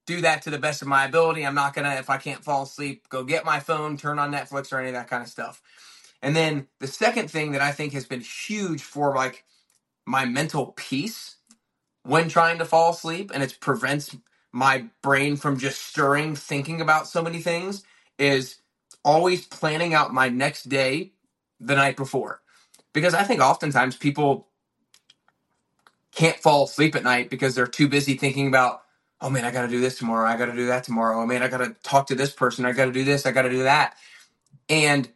do 0.07 0.23
that 0.23 0.43
to 0.43 0.51
the 0.51 0.59
best 0.59 0.83
of 0.83 0.89
my 0.89 1.07
ability. 1.07 1.47
I'm 1.47 1.55
not 1.57 1.75
to 1.87 1.99
if 1.99 2.11
I 2.11 2.19
can't 2.19 2.45
fall 2.45 2.65
asleep, 2.65 3.09
go 3.11 3.25
get 3.25 3.45
my 3.45 3.61
phone, 3.61 3.97
turn 3.97 4.19
on 4.19 4.33
Netflix 4.33 4.73
or 4.73 4.81
any 4.81 4.89
of 4.89 4.95
that 4.95 5.09
kind 5.09 5.23
of 5.23 5.29
stuff. 5.29 5.63
And 6.23 6.37
then 6.37 6.69
the 6.81 6.89
second 6.89 7.31
thing 7.31 7.53
that 7.53 7.63
I 7.63 7.73
think 7.73 7.93
has 7.95 8.07
been 8.07 8.21
huge 8.23 8.83
for 8.83 9.15
like 9.15 9.45
my 10.07 10.25
mental 10.27 10.69
peace 10.77 11.37
when 12.05 12.31
trying 12.31 12.59
to 12.61 12.67
fall 12.67 12.93
asleep 12.93 13.33
and 13.35 13.45
it 13.45 13.59
prevents 13.61 14.17
my 14.53 14.87
brain 15.03 15.37
from 15.37 15.59
just 15.59 15.83
stirring 15.83 16.37
thinking 16.37 16.83
about 16.83 17.09
so 17.09 17.23
many 17.23 17.41
things 17.41 17.85
is 18.19 18.59
always 19.05 19.47
planning 19.47 19.95
out 19.95 20.15
my 20.15 20.29
next 20.31 20.71
day 20.71 21.13
the 21.61 21.77
night 21.77 21.97
before 21.97 22.42
because 22.95 23.15
i 23.15 23.25
think 23.25 23.41
oftentimes 23.41 23.97
people 23.97 24.49
can't 26.13 26.39
fall 26.39 26.65
asleep 26.65 26.97
at 26.97 27.05
night 27.05 27.31
because 27.31 27.55
they're 27.55 27.69
too 27.69 27.89
busy 27.89 28.15
thinking 28.15 28.49
about 28.49 28.83
oh 29.23 29.31
man 29.31 29.45
i 29.45 29.53
gotta 29.53 29.69
do 29.69 29.81
this 29.81 29.99
tomorrow. 29.99 30.29
I 30.29 30.37
gotta 30.39 30.55
do 30.57 30.67
that 30.69 30.85
tomorrow. 30.85 31.23
Oh 31.23 31.27
man 31.27 31.43
i 31.43 31.49
gotta 31.49 31.77
talk 31.85 32.09
to 32.09 32.17
this 32.17 32.33
person. 32.33 32.67
I 32.67 32.73
gotta 32.73 32.93
do 32.93 33.05
this. 33.05 33.27
I 33.27 33.33
gotta 33.33 33.51
do 33.51 33.65
that. 33.65 33.97
And 34.69 35.09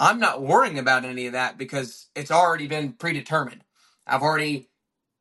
i'm 0.00 0.20
not 0.20 0.42
worrying 0.42 0.78
about 0.78 1.04
any 1.04 1.26
of 1.26 1.34
that 1.34 1.58
because 1.58 2.08
it's 2.16 2.30
already 2.32 2.68
been 2.68 2.92
predetermined. 2.94 3.62
I've 4.06 4.22
already 4.22 4.66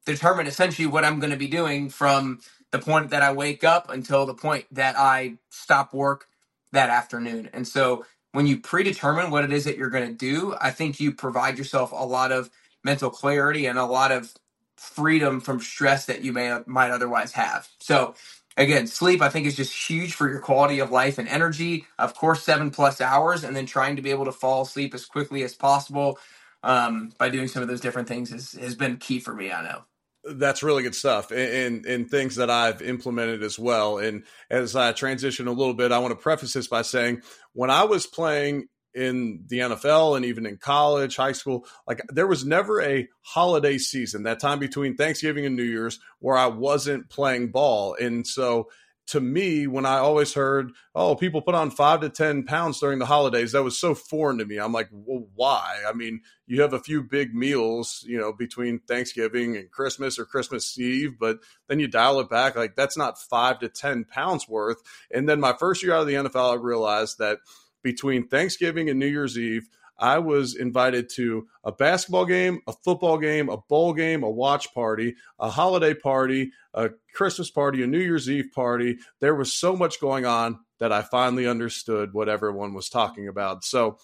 determined 0.05 0.47
essentially 0.49 0.87
what 0.87 1.05
I'm 1.05 1.19
going 1.21 1.31
to 1.31 1.37
be 1.37 1.47
doing 1.47 1.89
from 1.89 2.41
the 2.71 2.79
point 2.79 3.11
that 3.11 3.21
I 3.23 3.33
wake 3.33 3.63
up 3.63 3.89
until 3.91 4.25
the 4.27 4.33
point 4.35 4.65
that 4.71 4.97
I 4.97 5.37
stop 5.49 5.93
work 5.93 6.27
that 6.73 6.89
afternoon. 6.89 7.49
And 7.53 7.67
so 7.67 8.05
when 8.35 8.47
you 8.47 8.59
predetermine 8.59 9.31
what 9.31 9.45
it 9.45 9.53
is 9.53 9.65
that 9.65 9.77
you're 9.77 9.91
going 9.91 10.07
to 10.09 10.15
do, 10.15 10.55
I 10.61 10.71
think 10.71 10.99
you 11.01 11.13
provide 11.13 11.59
yourself 11.59 11.93
a 11.93 12.05
lot 12.05 12.33
of 12.33 12.51
mental 12.85 13.11
clarity 13.11 13.67
and 13.67 13.79
a 13.79 13.85
lot 13.85 14.11
of 14.13 14.33
freedom 14.77 15.41
from 15.41 15.61
stress 15.61 16.07
that 16.07 16.23
you 16.23 16.33
may 16.33 16.59
might 16.67 16.91
otherwise 16.91 17.33
have. 17.33 17.69
So 17.79 18.15
again, 18.57 18.87
sleep 18.87 19.21
I 19.23 19.29
think 19.29 19.47
is 19.47 19.57
just 19.57 19.89
huge 19.89 20.15
for 20.15 20.29
your 20.29 20.41
quality 20.41 20.79
of 20.79 20.91
life 20.91 21.19
and 21.19 21.29
energy. 21.29 21.87
Of 21.99 22.15
course, 22.15 22.43
7 22.43 22.71
plus 22.71 23.01
hours 23.01 23.45
and 23.45 23.55
then 23.55 23.67
trying 23.67 23.97
to 23.97 24.03
be 24.03 24.11
able 24.11 24.25
to 24.25 24.33
fall 24.33 24.63
asleep 24.63 24.95
as 24.95 25.05
quickly 25.07 25.43
as 25.43 25.55
possible 25.55 26.19
um, 26.63 27.13
by 27.19 27.29
doing 27.29 27.49
some 27.49 27.63
of 27.63 27.69
those 27.69 27.81
different 27.81 28.09
things 28.09 28.33
is, 28.33 28.53
has 28.53 28.75
been 28.75 28.97
key 28.97 29.19
for 29.19 29.35
me, 29.35 29.51
I 29.51 29.63
know. 29.63 29.94
That's 30.25 30.63
really 30.63 30.83
good 30.83 30.95
stuff, 30.95 31.31
and, 31.31 31.39
and, 31.39 31.85
and 31.85 32.09
things 32.09 32.37
that 32.37 32.49
I've 32.49 32.81
implemented 32.81 33.43
as 33.43 33.59
well. 33.59 33.99
And 33.99 34.23
as 34.49 34.75
I 34.75 34.91
transition 34.91 35.47
a 35.47 35.51
little 35.51 35.73
bit, 35.73 35.91
I 35.91 35.99
want 35.99 36.11
to 36.11 36.21
preface 36.21 36.53
this 36.53 36.67
by 36.67 36.81
saying 36.81 37.21
when 37.53 37.69
I 37.69 37.83
was 37.83 38.07
playing 38.07 38.67
in 38.95 39.43
the 39.47 39.59
NFL 39.59 40.15
and 40.15 40.25
even 40.25 40.45
in 40.45 40.57
college, 40.57 41.17
high 41.17 41.33
school, 41.33 41.67
like 41.85 42.01
there 42.09 42.27
was 42.27 42.45
never 42.45 42.81
a 42.81 43.07
holiday 43.21 43.77
season, 43.77 44.23
that 44.23 44.39
time 44.39 44.57
between 44.57 44.95
Thanksgiving 44.95 45.45
and 45.45 45.55
New 45.55 45.63
Year's, 45.63 45.99
where 46.19 46.37
I 46.37 46.47
wasn't 46.47 47.09
playing 47.09 47.51
ball. 47.51 47.95
And 47.99 48.25
so 48.25 48.69
to 49.07 49.21
me, 49.21 49.67
when 49.67 49.85
I 49.85 49.97
always 49.97 50.33
heard, 50.33 50.71
oh, 50.95 51.15
people 51.15 51.41
put 51.41 51.53
on 51.53 51.69
five 51.69 52.01
to 52.01 52.09
10 52.09 52.43
pounds 52.43 52.79
during 52.79 52.97
the 52.97 53.05
holidays, 53.05 53.51
that 53.51 53.63
was 53.63 53.77
so 53.77 53.93
foreign 53.93 54.39
to 54.39 54.45
me. 54.45 54.57
I'm 54.57 54.71
like, 54.71 54.89
well, 54.91 55.27
why? 55.35 55.83
I 55.87 55.93
mean, 55.93 56.21
you 56.47 56.61
have 56.61 56.73
a 56.73 56.79
few 56.79 57.03
big 57.03 57.35
meals, 57.35 58.03
you 58.07 58.17
know, 58.17 58.33
between 58.33 58.79
Thanksgiving 58.79 59.55
and 59.57 59.69
Christmas 59.69 60.17
or 60.17 60.25
Christmas 60.25 60.77
Eve, 60.79 61.19
but 61.19 61.37
then 61.67 61.79
you 61.79 61.87
dial 61.87 62.19
it 62.19 62.29
back. 62.29 62.55
Like, 62.55 62.75
that's 62.75 62.97
not 62.97 63.21
five 63.21 63.59
to 63.59 63.69
10 63.69 64.05
pounds 64.05 64.49
worth. 64.49 64.81
And 65.11 65.29
then 65.29 65.39
my 65.39 65.53
first 65.53 65.83
year 65.83 65.93
out 65.93 66.01
of 66.01 66.07
the 66.07 66.15
NFL, 66.15 66.53
I 66.53 66.55
realized 66.55 67.19
that 67.19 67.39
between 67.83 68.27
Thanksgiving 68.27 68.89
and 68.89 68.99
New 68.99 69.05
Year's 69.05 69.37
Eve, 69.37 69.69
I 69.97 70.19
was 70.19 70.55
invited 70.55 71.09
to 71.15 71.47
a 71.63 71.71
basketball 71.71 72.25
game, 72.25 72.61
a 72.67 72.73
football 72.73 73.17
game, 73.17 73.49
a 73.49 73.57
bowl 73.57 73.93
game, 73.93 74.23
a 74.23 74.29
watch 74.29 74.73
party, 74.73 75.15
a 75.39 75.49
holiday 75.49 75.93
party, 75.93 76.51
a 76.73 76.89
Christmas 77.13 77.49
party, 77.49 77.83
a 77.83 77.87
New 77.87 77.99
Year's 77.99 78.29
Eve 78.29 78.49
party. 78.53 78.97
There 79.21 79.35
was 79.35 79.53
so 79.53 79.75
much 79.75 80.01
going 80.01 80.25
on 80.25 80.59
that 80.79 80.91
I 80.91 81.01
finally 81.01 81.47
understood 81.47 82.13
what 82.13 82.29
everyone 82.29 82.73
was 82.73 82.89
talking 82.89 83.27
about. 83.27 83.63
So 83.63 83.97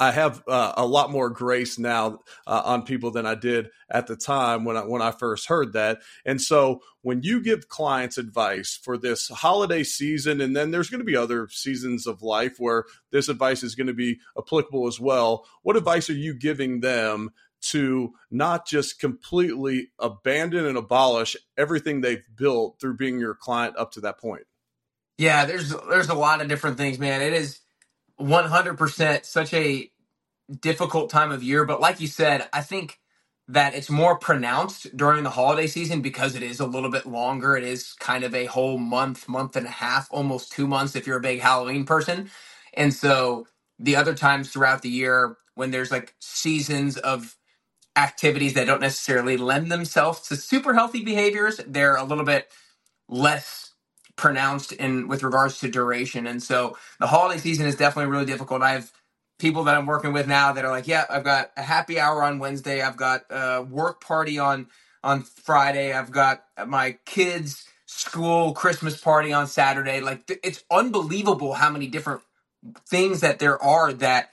I 0.00 0.12
have 0.12 0.42
uh, 0.46 0.74
a 0.76 0.86
lot 0.86 1.10
more 1.10 1.28
grace 1.28 1.78
now 1.78 2.20
uh, 2.46 2.62
on 2.64 2.82
people 2.82 3.10
than 3.10 3.26
I 3.26 3.34
did 3.34 3.70
at 3.90 4.06
the 4.06 4.14
time 4.14 4.64
when 4.64 4.76
I 4.76 4.82
when 4.82 5.02
I 5.02 5.10
first 5.10 5.48
heard 5.48 5.72
that. 5.72 6.00
And 6.24 6.40
so 6.40 6.82
when 7.02 7.22
you 7.22 7.42
give 7.42 7.68
clients 7.68 8.16
advice 8.16 8.78
for 8.80 8.96
this 8.96 9.28
holiday 9.28 9.82
season, 9.82 10.40
and 10.40 10.54
then 10.54 10.70
there's 10.70 10.88
going 10.88 11.00
to 11.00 11.04
be 11.04 11.16
other 11.16 11.48
seasons 11.48 12.06
of 12.06 12.22
life 12.22 12.56
where 12.58 12.84
this 13.10 13.28
advice 13.28 13.64
is 13.64 13.74
going 13.74 13.88
to 13.88 13.94
be 13.94 14.20
applicable 14.38 14.86
as 14.86 15.00
well. 15.00 15.44
What 15.62 15.76
advice 15.76 16.08
are 16.10 16.14
you 16.14 16.34
giving 16.34 16.80
them 16.80 17.30
to 17.60 18.12
not 18.30 18.66
just 18.66 19.00
completely 19.00 19.88
abandon 19.98 20.64
and 20.64 20.78
abolish 20.78 21.36
everything 21.56 22.00
they've 22.00 22.22
built 22.36 22.78
through 22.80 22.96
being 22.96 23.18
your 23.18 23.34
client 23.34 23.76
up 23.76 23.92
to 23.92 24.00
that 24.02 24.20
point? 24.20 24.44
Yeah, 25.16 25.44
there's 25.44 25.74
there's 25.88 26.08
a 26.08 26.14
lot 26.14 26.40
of 26.40 26.46
different 26.46 26.76
things, 26.76 27.00
man. 27.00 27.20
It 27.20 27.32
is 27.32 27.58
100% 28.20 29.24
such 29.26 29.54
a 29.54 29.90
difficult 30.60 31.10
time 31.10 31.32
of 31.32 31.42
year. 31.42 31.64
But 31.64 31.80
like 31.80 32.00
you 32.00 32.06
said, 32.06 32.48
I 32.52 32.62
think 32.62 33.00
that 33.48 33.74
it's 33.74 33.90
more 33.90 34.18
pronounced 34.18 34.96
during 34.96 35.24
the 35.24 35.30
holiday 35.30 35.66
season 35.68 36.02
because 36.02 36.34
it 36.36 36.42
is 36.42 36.60
a 36.60 36.66
little 36.66 36.90
bit 36.90 37.06
longer. 37.06 37.56
It 37.56 37.64
is 37.64 37.94
kind 37.94 38.24
of 38.24 38.34
a 38.34 38.46
whole 38.46 38.78
month, 38.78 39.28
month 39.28 39.56
and 39.56 39.66
a 39.66 39.70
half, 39.70 40.08
almost 40.10 40.52
two 40.52 40.66
months 40.66 40.96
if 40.96 41.06
you're 41.06 41.18
a 41.18 41.22
big 41.22 41.40
Halloween 41.40 41.84
person. 41.84 42.30
And 42.74 42.94
so 42.94 43.46
the 43.78 43.96
other 43.96 44.14
times 44.14 44.50
throughout 44.50 44.82
the 44.82 44.90
year, 44.90 45.36
when 45.54 45.70
there's 45.70 45.90
like 45.92 46.14
seasons 46.20 46.96
of 46.98 47.36
activities 47.96 48.54
that 48.54 48.66
don't 48.66 48.80
necessarily 48.82 49.36
lend 49.36 49.72
themselves 49.72 50.22
to 50.28 50.36
super 50.36 50.74
healthy 50.74 51.04
behaviors, 51.04 51.60
they're 51.66 51.96
a 51.96 52.04
little 52.04 52.24
bit 52.24 52.50
less 53.08 53.67
pronounced 54.18 54.72
in 54.72 55.08
with 55.08 55.22
regards 55.22 55.60
to 55.60 55.70
duration. 55.70 56.26
And 56.26 56.42
so 56.42 56.76
the 57.00 57.06
holiday 57.06 57.40
season 57.40 57.66
is 57.66 57.76
definitely 57.76 58.10
really 58.10 58.26
difficult. 58.26 58.62
I 58.62 58.72
have 58.72 58.92
people 59.38 59.64
that 59.64 59.76
I'm 59.76 59.86
working 59.86 60.12
with 60.12 60.28
now 60.28 60.52
that 60.52 60.64
are 60.66 60.70
like, 60.70 60.88
yeah, 60.88 61.06
I've 61.08 61.24
got 61.24 61.52
a 61.56 61.62
happy 61.62 61.98
hour 61.98 62.22
on 62.22 62.38
Wednesday. 62.38 62.82
I've 62.82 62.98
got 62.98 63.22
a 63.30 63.62
work 63.62 64.02
party 64.02 64.38
on 64.38 64.66
on 65.02 65.22
Friday. 65.22 65.94
I've 65.94 66.10
got 66.10 66.44
my 66.66 66.98
kids' 67.06 67.64
school 67.86 68.52
Christmas 68.52 69.00
party 69.00 69.32
on 69.32 69.46
Saturday. 69.46 70.00
Like 70.00 70.30
it's 70.44 70.64
unbelievable 70.70 71.54
how 71.54 71.70
many 71.70 71.86
different 71.86 72.20
things 72.88 73.20
that 73.20 73.38
there 73.38 73.62
are 73.62 73.92
that 73.94 74.30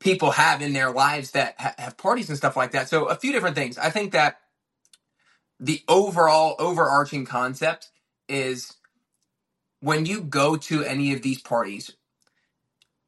people 0.00 0.30
have 0.32 0.62
in 0.62 0.72
their 0.72 0.90
lives 0.90 1.32
that 1.32 1.54
ha- 1.58 1.74
have 1.78 1.98
parties 1.98 2.30
and 2.30 2.38
stuff 2.38 2.56
like 2.56 2.72
that. 2.72 2.88
So 2.88 3.04
a 3.04 3.14
few 3.14 3.32
different 3.32 3.54
things. 3.54 3.78
I 3.78 3.90
think 3.90 4.12
that 4.12 4.38
the 5.60 5.82
overall 5.88 6.56
overarching 6.58 7.26
concept 7.26 7.90
is 8.30 8.74
when 9.80 10.06
you 10.06 10.22
go 10.22 10.56
to 10.56 10.84
any 10.84 11.12
of 11.14 11.22
these 11.22 11.40
parties, 11.42 11.92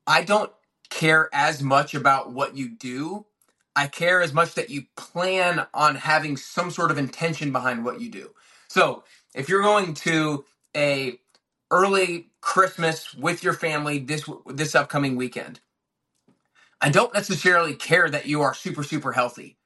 I 0.07 0.25
don't 0.25 0.53
care 0.91 1.31
as 1.35 1.63
much 1.63 1.95
about 1.95 2.33
what 2.33 2.57
you 2.57 2.71
do. 2.71 3.27
I 3.77 3.89
care 3.89 4.23
as 4.23 4.35
much 4.35 4.55
that 4.57 4.71
you 4.71 4.85
plan 4.97 5.67
on 5.75 5.97
having 5.97 6.39
some 6.39 6.71
sort 6.71 6.93
of 6.93 6.99
intention 6.99 7.53
behind 7.53 7.85
what 7.85 8.01
you 8.01 8.11
do. 8.11 8.33
So, 8.69 9.05
if 9.35 9.49
you're 9.51 9.63
going 9.65 9.95
to 9.97 10.47
a 10.77 11.19
early 11.73 12.29
Christmas 12.43 13.15
with 13.15 13.45
your 13.45 13.55
family 13.55 13.99
this 14.01 14.29
this 14.49 14.77
upcoming 14.77 15.17
weekend, 15.17 15.61
I 16.81 16.91
don't 16.91 17.15
necessarily 17.15 17.75
care 17.75 18.11
that 18.11 18.27
you 18.27 18.43
are 18.43 18.55
super 18.55 18.85
super 18.85 19.13
healthy. 19.13 19.59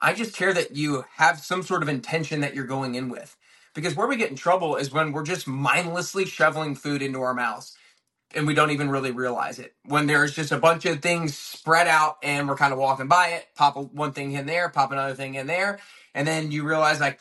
I 0.00 0.14
just 0.14 0.36
care 0.36 0.54
that 0.54 0.76
you 0.76 1.04
have 1.16 1.40
some 1.40 1.62
sort 1.64 1.82
of 1.82 1.90
intention 1.90 2.42
that 2.42 2.54
you're 2.54 2.66
going 2.66 2.96
in 2.96 3.10
with. 3.10 3.36
Because 3.74 3.96
where 3.96 4.08
we 4.08 4.16
get 4.16 4.30
in 4.30 4.36
trouble 4.36 4.76
is 4.76 4.92
when 4.92 5.12
we're 5.12 5.24
just 5.24 5.48
mindlessly 5.48 6.26
shoveling 6.26 6.74
food 6.76 7.02
into 7.02 7.22
our 7.22 7.34
mouths. 7.34 7.68
and 8.34 8.46
we 8.46 8.54
don't 8.54 8.70
even 8.70 8.90
really 8.90 9.10
realize 9.12 9.58
it. 9.58 9.74
When 9.86 10.06
there's 10.06 10.34
just 10.34 10.52
a 10.52 10.58
bunch 10.58 10.84
of 10.86 11.02
things 11.02 11.36
spread 11.36 11.88
out 11.88 12.18
and 12.22 12.48
we're 12.48 12.56
kind 12.56 12.72
of 12.72 12.78
walking 12.78 13.08
by 13.08 13.28
it, 13.30 13.46
pop 13.56 13.76
one 13.76 14.12
thing 14.12 14.32
in 14.32 14.46
there, 14.46 14.68
pop 14.68 14.92
another 14.92 15.14
thing 15.14 15.34
in 15.34 15.46
there, 15.46 15.80
and 16.14 16.26
then 16.26 16.52
you 16.52 16.64
realize 16.64 17.00
like, 17.00 17.20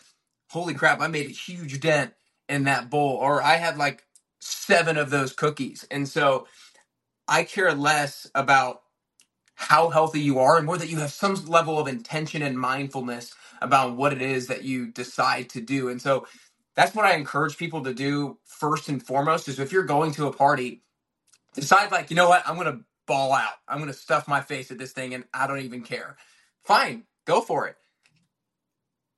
holy 0.51 0.73
crap, 0.73 1.01
I 1.01 1.07
made 1.07 1.27
a 1.27 1.31
huge 1.33 1.79
dent 1.79 2.13
in 2.47 2.65
that 2.65 2.89
bowl, 2.89 3.17
or 3.17 3.43
I 3.43 3.57
had 3.57 3.77
like 3.77 4.05
seven 4.41 4.97
of 4.97 5.09
those 5.09 5.33
cookies. 5.33 5.87
And 5.91 6.07
so 6.07 6.47
I 7.27 7.43
care 7.43 7.73
less 7.73 8.29
about 8.35 8.81
how 9.55 9.89
healthy 9.89 10.21
you 10.21 10.39
are 10.39 10.57
and 10.57 10.65
more 10.65 10.77
that 10.77 10.89
you 10.89 10.97
have 10.99 11.11
some 11.11 11.35
level 11.47 11.79
of 11.79 11.87
intention 11.87 12.41
and 12.41 12.59
mindfulness 12.59 13.33
about 13.61 13.95
what 13.97 14.13
it 14.13 14.21
is 14.21 14.47
that 14.47 14.63
you 14.63 14.87
decide 14.87 15.49
to 15.51 15.61
do. 15.61 15.89
And 15.89 16.01
so 16.01 16.27
that's 16.75 16.95
what 16.95 17.05
I 17.05 17.15
encourage 17.15 17.57
people 17.57 17.83
to 17.83 17.93
do 17.93 18.39
first 18.45 18.89
and 18.89 19.03
foremost 19.05 19.47
is 19.49 19.59
if 19.59 19.71
you're 19.71 19.83
going 19.83 20.13
to 20.13 20.27
a 20.27 20.33
party, 20.33 20.83
decide 21.55 21.91
like, 21.91 22.09
you 22.09 22.15
know 22.15 22.29
what, 22.29 22.47
I'm 22.47 22.57
gonna 22.57 22.81
ball 23.07 23.33
out. 23.33 23.55
I'm 23.67 23.79
gonna 23.79 23.93
stuff 23.93 24.27
my 24.27 24.41
face 24.41 24.71
at 24.71 24.77
this 24.77 24.93
thing 24.93 25.13
and 25.13 25.25
I 25.33 25.47
don't 25.47 25.61
even 25.61 25.83
care. 25.83 26.17
Fine, 26.63 27.05
go 27.25 27.41
for 27.41 27.67
it. 27.67 27.77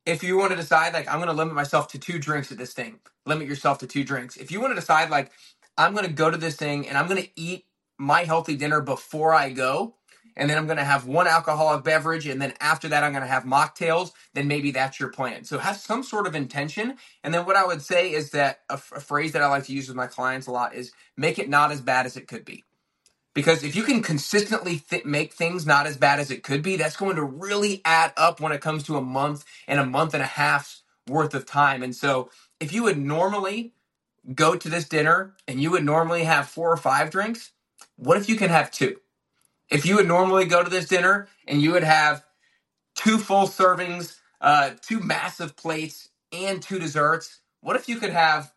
If 0.06 0.24
you 0.24 0.36
want 0.36 0.50
to 0.50 0.56
decide 0.56 0.94
like 0.94 1.08
I'm 1.12 1.20
gonna 1.20 1.32
limit 1.32 1.54
myself 1.54 1.88
to 1.88 1.98
two 1.98 2.18
drinks 2.18 2.52
at 2.52 2.58
this 2.58 2.72
thing, 2.74 3.00
limit 3.26 3.48
yourself 3.48 3.78
to 3.78 3.86
two 3.86 4.04
drinks. 4.04 4.36
If 4.36 4.50
you 4.50 4.60
want 4.60 4.72
to 4.72 4.80
decide 4.80 5.10
like 5.10 5.30
I'm 5.78 5.94
gonna 5.94 6.08
go 6.08 6.30
to 6.30 6.36
this 6.36 6.56
thing 6.56 6.88
and 6.88 6.98
I'm 6.98 7.06
gonna 7.08 7.28
eat 7.36 7.66
my 7.98 8.24
healthy 8.24 8.56
dinner 8.56 8.80
before 8.80 9.32
I 9.34 9.50
go, 9.50 9.94
and 10.36 10.50
then 10.50 10.58
I'm 10.58 10.66
going 10.66 10.78
to 10.78 10.84
have 10.84 11.06
one 11.06 11.26
alcoholic 11.28 11.84
beverage, 11.84 12.26
and 12.26 12.42
then 12.42 12.54
after 12.60 12.88
that, 12.88 13.04
I'm 13.04 13.12
going 13.12 13.22
to 13.24 13.28
have 13.28 13.44
mocktails, 13.44 14.12
then 14.34 14.48
maybe 14.48 14.72
that's 14.72 15.00
your 15.00 15.10
plan. 15.10 15.44
So 15.44 15.58
have 15.58 15.76
some 15.76 16.02
sort 16.02 16.26
of 16.26 16.34
intention. 16.34 16.96
And 17.24 17.34
then 17.34 17.46
what 17.46 17.56
I 17.56 17.66
would 17.66 17.82
say 17.82 18.12
is 18.12 18.30
that 18.32 18.60
a, 18.70 18.74
f- 18.74 18.92
a 18.96 19.00
phrase 19.00 19.32
that 19.32 19.42
I 19.42 19.48
like 19.48 19.64
to 19.66 19.74
use 19.74 19.88
with 19.88 19.96
my 19.96 20.08
clients 20.08 20.46
a 20.48 20.52
lot 20.52 20.74
is 20.74 20.92
make 21.16 21.38
it 21.38 21.48
not 21.50 21.72
as 21.72 21.80
bad 21.80 22.06
as 22.06 22.16
it 22.16 22.28
could 22.28 22.44
be. 22.44 22.64
Because 23.34 23.64
if 23.64 23.76
you 23.76 23.84
can 23.84 24.02
consistently 24.02 24.78
th- 24.90 25.04
make 25.06 25.34
things 25.34 25.66
not 25.66 25.86
as 25.86 25.96
bad 25.96 26.20
as 26.20 26.30
it 26.30 26.42
could 26.42 26.62
be, 26.62 26.76
that's 26.76 26.96
going 26.96 27.16
to 27.16 27.24
really 27.24 27.82
add 27.84 28.12
up 28.16 28.40
when 28.40 28.52
it 28.52 28.60
comes 28.62 28.84
to 28.84 28.96
a 28.96 29.02
month 29.02 29.44
and 29.68 29.80
a 29.80 29.86
month 29.86 30.14
and 30.14 30.22
a 30.22 30.26
half's 30.26 30.82
worth 31.08 31.34
of 31.34 31.46
time. 31.46 31.82
And 31.82 31.94
so 31.96 32.30
if 32.60 32.72
you 32.72 32.84
would 32.84 32.98
normally 32.98 33.74
go 34.34 34.56
to 34.56 34.70
this 34.70 34.88
dinner 34.88 35.34
and 35.48 35.62
you 35.62 35.70
would 35.72 35.84
normally 35.84 36.24
have 36.24 36.48
four 36.48 36.72
or 36.72 36.78
five 36.78 37.10
drinks, 37.10 37.52
what 37.96 38.18
if 38.18 38.28
you 38.28 38.36
can 38.36 38.50
have 38.50 38.70
two? 38.70 38.96
If 39.70 39.86
you 39.86 39.96
would 39.96 40.08
normally 40.08 40.46
go 40.46 40.62
to 40.62 40.70
this 40.70 40.88
dinner 40.88 41.28
and 41.46 41.62
you 41.62 41.72
would 41.72 41.84
have 41.84 42.24
two 42.94 43.18
full 43.18 43.46
servings, 43.46 44.16
uh, 44.40 44.72
two 44.82 45.00
massive 45.00 45.56
plates, 45.56 46.08
and 46.32 46.62
two 46.62 46.78
desserts, 46.78 47.40
what 47.60 47.76
if 47.76 47.88
you 47.88 47.98
could 47.98 48.10
have 48.10 48.52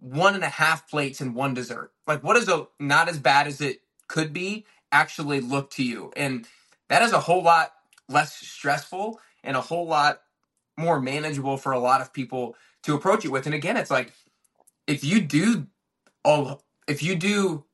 one 0.00 0.34
and 0.34 0.44
a 0.44 0.48
half 0.48 0.88
plates 0.90 1.20
and 1.20 1.34
one 1.34 1.54
dessert? 1.54 1.92
Like, 2.06 2.22
what 2.24 2.34
does 2.34 2.48
a 2.48 2.66
not 2.80 3.08
as 3.08 3.18
bad 3.18 3.46
as 3.46 3.60
it 3.60 3.82
could 4.08 4.32
be 4.32 4.66
actually 4.92 5.40
look 5.40 5.70
to 5.72 5.84
you? 5.84 6.12
And 6.16 6.46
that 6.88 7.02
is 7.02 7.12
a 7.12 7.20
whole 7.20 7.42
lot 7.42 7.72
less 8.08 8.34
stressful 8.34 9.20
and 9.44 9.56
a 9.56 9.60
whole 9.60 9.86
lot 9.86 10.22
more 10.78 11.00
manageable 11.00 11.56
for 11.58 11.72
a 11.72 11.78
lot 11.80 12.00
of 12.00 12.12
people 12.12 12.56
to 12.84 12.94
approach 12.94 13.24
it 13.24 13.30
with. 13.30 13.46
And 13.46 13.54
again, 13.54 13.76
it's 13.76 13.90
like 13.90 14.12
if 14.86 15.04
you 15.04 15.20
do 15.20 15.66
all, 16.24 16.62
if 16.88 17.02
you 17.02 17.16
do 17.16 17.64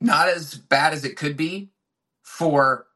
not 0.00 0.28
as 0.28 0.54
bad 0.54 0.94
as 0.94 1.04
it 1.04 1.16
could 1.16 1.36
be 1.36 1.70
for 2.26 2.86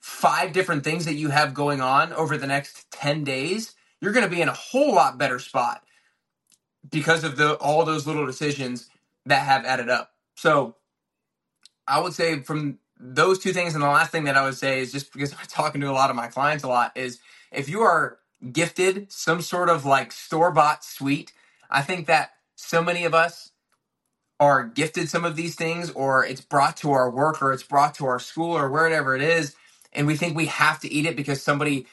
five 0.00 0.54
different 0.54 0.82
things 0.84 1.04
that 1.04 1.14
you 1.14 1.28
have 1.28 1.52
going 1.52 1.82
on 1.82 2.14
over 2.14 2.38
the 2.38 2.46
next 2.46 2.90
10 2.92 3.22
days, 3.22 3.74
you're 4.00 4.10
going 4.10 4.24
to 4.24 4.34
be 4.34 4.40
in 4.40 4.48
a 4.48 4.54
whole 4.54 4.94
lot 4.94 5.18
better 5.18 5.38
spot 5.38 5.84
because 6.90 7.24
of 7.24 7.36
the 7.36 7.54
all 7.56 7.84
those 7.84 8.06
little 8.06 8.24
decisions 8.24 8.88
that 9.26 9.40
have 9.46 9.66
added 9.66 9.90
up. 9.90 10.12
So 10.34 10.76
I 11.86 12.00
would 12.00 12.14
say 12.14 12.40
from 12.40 12.78
those 12.98 13.38
two 13.38 13.52
things 13.52 13.74
and 13.74 13.82
the 13.82 13.88
last 13.88 14.10
thing 14.10 14.24
that 14.24 14.36
I 14.36 14.44
would 14.44 14.56
say 14.56 14.80
is 14.80 14.90
just 14.92 15.12
because 15.12 15.32
I'm 15.38 15.46
talking 15.46 15.82
to 15.82 15.90
a 15.90 15.92
lot 15.92 16.08
of 16.08 16.16
my 16.16 16.28
clients 16.28 16.64
a 16.64 16.68
lot 16.68 16.96
is 16.96 17.20
if 17.52 17.68
you 17.68 17.82
are 17.82 18.18
gifted 18.50 19.12
some 19.12 19.42
sort 19.42 19.68
of 19.68 19.84
like 19.84 20.10
store-bought 20.10 20.84
sweet, 20.84 21.32
I 21.70 21.82
think 21.82 22.06
that 22.06 22.30
so 22.56 22.82
many 22.82 23.04
of 23.04 23.12
us 23.12 23.50
are 24.40 24.64
gifted 24.64 25.08
some 25.08 25.24
of 25.24 25.36
these 25.36 25.54
things 25.54 25.90
or 25.92 26.24
it's 26.24 26.40
brought 26.42 26.76
to 26.78 26.92
our 26.92 27.10
work 27.10 27.42
or 27.42 27.52
it's 27.52 27.62
brought 27.62 27.94
to 27.96 28.06
our 28.06 28.18
school 28.20 28.56
or 28.56 28.70
wherever 28.70 29.16
it 29.16 29.22
is 29.22 29.54
and 29.92 30.06
we 30.06 30.16
think 30.16 30.36
we 30.36 30.46
have 30.46 30.80
to 30.80 30.92
eat 30.92 31.06
it 31.06 31.16
because 31.16 31.42
somebody 31.42 31.86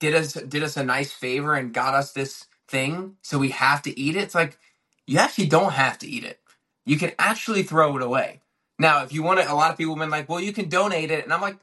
did 0.00 0.14
us 0.14 0.34
did 0.34 0.62
us 0.62 0.76
a 0.76 0.84
nice 0.84 1.12
favor 1.12 1.54
and 1.54 1.74
got 1.74 1.94
us 1.94 2.12
this 2.12 2.46
thing 2.68 3.16
so 3.22 3.38
we 3.38 3.50
have 3.50 3.82
to 3.82 3.98
eat 3.98 4.16
it. 4.16 4.22
It's 4.24 4.34
like 4.34 4.58
you 5.06 5.18
actually 5.18 5.46
don't 5.46 5.72
have 5.72 5.98
to 6.00 6.08
eat 6.08 6.24
it. 6.24 6.40
You 6.86 6.98
can 6.98 7.12
actually 7.18 7.64
throw 7.64 7.96
it 7.96 8.02
away. 8.02 8.40
Now 8.78 9.02
if 9.04 9.12
you 9.12 9.22
want 9.22 9.40
to 9.40 9.52
a 9.52 9.54
lot 9.54 9.72
of 9.72 9.78
people 9.78 9.94
have 9.94 10.00
been 10.00 10.10
like 10.10 10.28
well 10.28 10.40
you 10.40 10.52
can 10.52 10.68
donate 10.68 11.10
it 11.10 11.24
and 11.24 11.32
i'm 11.32 11.40
like 11.42 11.58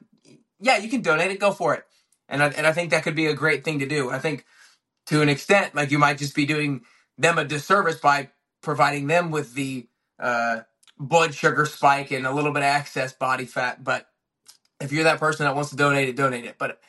yeah 0.61 0.77
you 0.77 0.89
can 0.89 1.01
donate 1.01 1.31
it. 1.31 1.39
Go 1.39 1.51
for 1.51 1.75
it. 1.75 1.85
And 2.29 2.43
I, 2.43 2.47
and 2.49 2.67
I 2.67 2.73
think 2.73 2.91
that 2.91 3.03
could 3.03 3.15
be 3.15 3.27
a 3.27 3.35
great 3.35 3.63
thing 3.65 3.79
to 3.79 3.87
do. 3.87 4.09
I 4.11 4.19
think 4.19 4.45
to 5.07 5.21
an 5.23 5.29
extent 5.29 5.75
like 5.75 5.91
you 5.91 5.99
might 5.99 6.19
just 6.19 6.35
be 6.35 6.47
doing 6.47 6.83
them 7.19 7.39
a 7.39 7.45
disservice 7.45 7.99
by 7.99 8.29
providing 8.63 9.07
them 9.07 9.31
with 9.31 9.55
the 9.55 9.87
uh, 10.19 10.61
blood 10.99 11.33
sugar 11.35 11.65
spike 11.65 12.11
and 12.11 12.27
a 12.27 12.33
little 12.33 12.51
bit 12.53 12.63
of 12.63 12.67
excess 12.69 13.13
body 13.13 13.45
fat. 13.45 13.83
But 13.83 14.07
if 14.81 14.91
you're 14.91 15.05
that 15.05 15.19
person 15.19 15.45
that 15.45 15.55
wants 15.55 15.71
to 15.71 15.75
donate 15.75 16.09
it, 16.09 16.15
donate 16.15 16.45
it. 16.45 16.57
But 16.57 16.79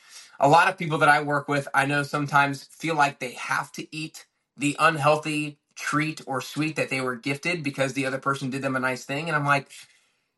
a 0.41 0.49
lot 0.49 0.69
of 0.69 0.79
people 0.79 0.99
that 0.99 1.09
I 1.09 1.23
work 1.23 1.49
with, 1.49 1.69
I 1.75 1.87
know 1.87 2.03
sometimes 2.03 2.65
feel 2.65 2.97
like 2.97 3.19
they 3.21 3.33
have 3.33 3.73
to 3.73 3.97
eat 3.97 4.27
the 4.57 4.77
unhealthy 4.79 5.59
treat 5.77 6.21
or 6.27 6.41
sweet 6.41 6.77
that 6.77 6.91
they 6.91 7.01
were 7.01 7.17
gifted 7.17 7.63
because 7.63 7.95
the 7.95 8.07
other 8.07 8.19
person 8.19 8.51
did 8.51 8.63
them 8.63 8.77
a 8.77 8.81
nice 8.81 9.05
thing. 9.05 9.29
And 9.29 9.37
I'm 9.37 9.47
like, 9.47 9.71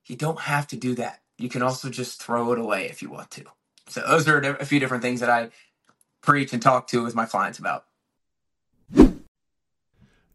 you 0.07 0.17
don't 0.17 0.41
have 0.41 0.67
to 0.69 0.77
do 0.77 0.95
that. 0.97 1.21
You 1.39 1.49
can 1.49 1.63
also 1.63 1.91
just 1.91 2.23
throw 2.23 2.53
it 2.53 2.59
away 2.59 2.87
if 2.87 3.03
you 3.03 3.11
want 3.11 3.31
to. 3.33 3.45
So 3.89 4.03
those 4.03 4.29
are 4.29 4.41
a 4.41 4.67
few 4.67 4.81
different 4.81 5.03
things 5.03 5.21
that 5.21 5.31
I 5.31 5.51
preach 6.23 6.53
and 6.53 6.63
talk 6.63 6.89
to 6.89 7.03
with 7.05 7.15
my 7.15 7.27
clients 7.27 7.59
about. 7.59 7.85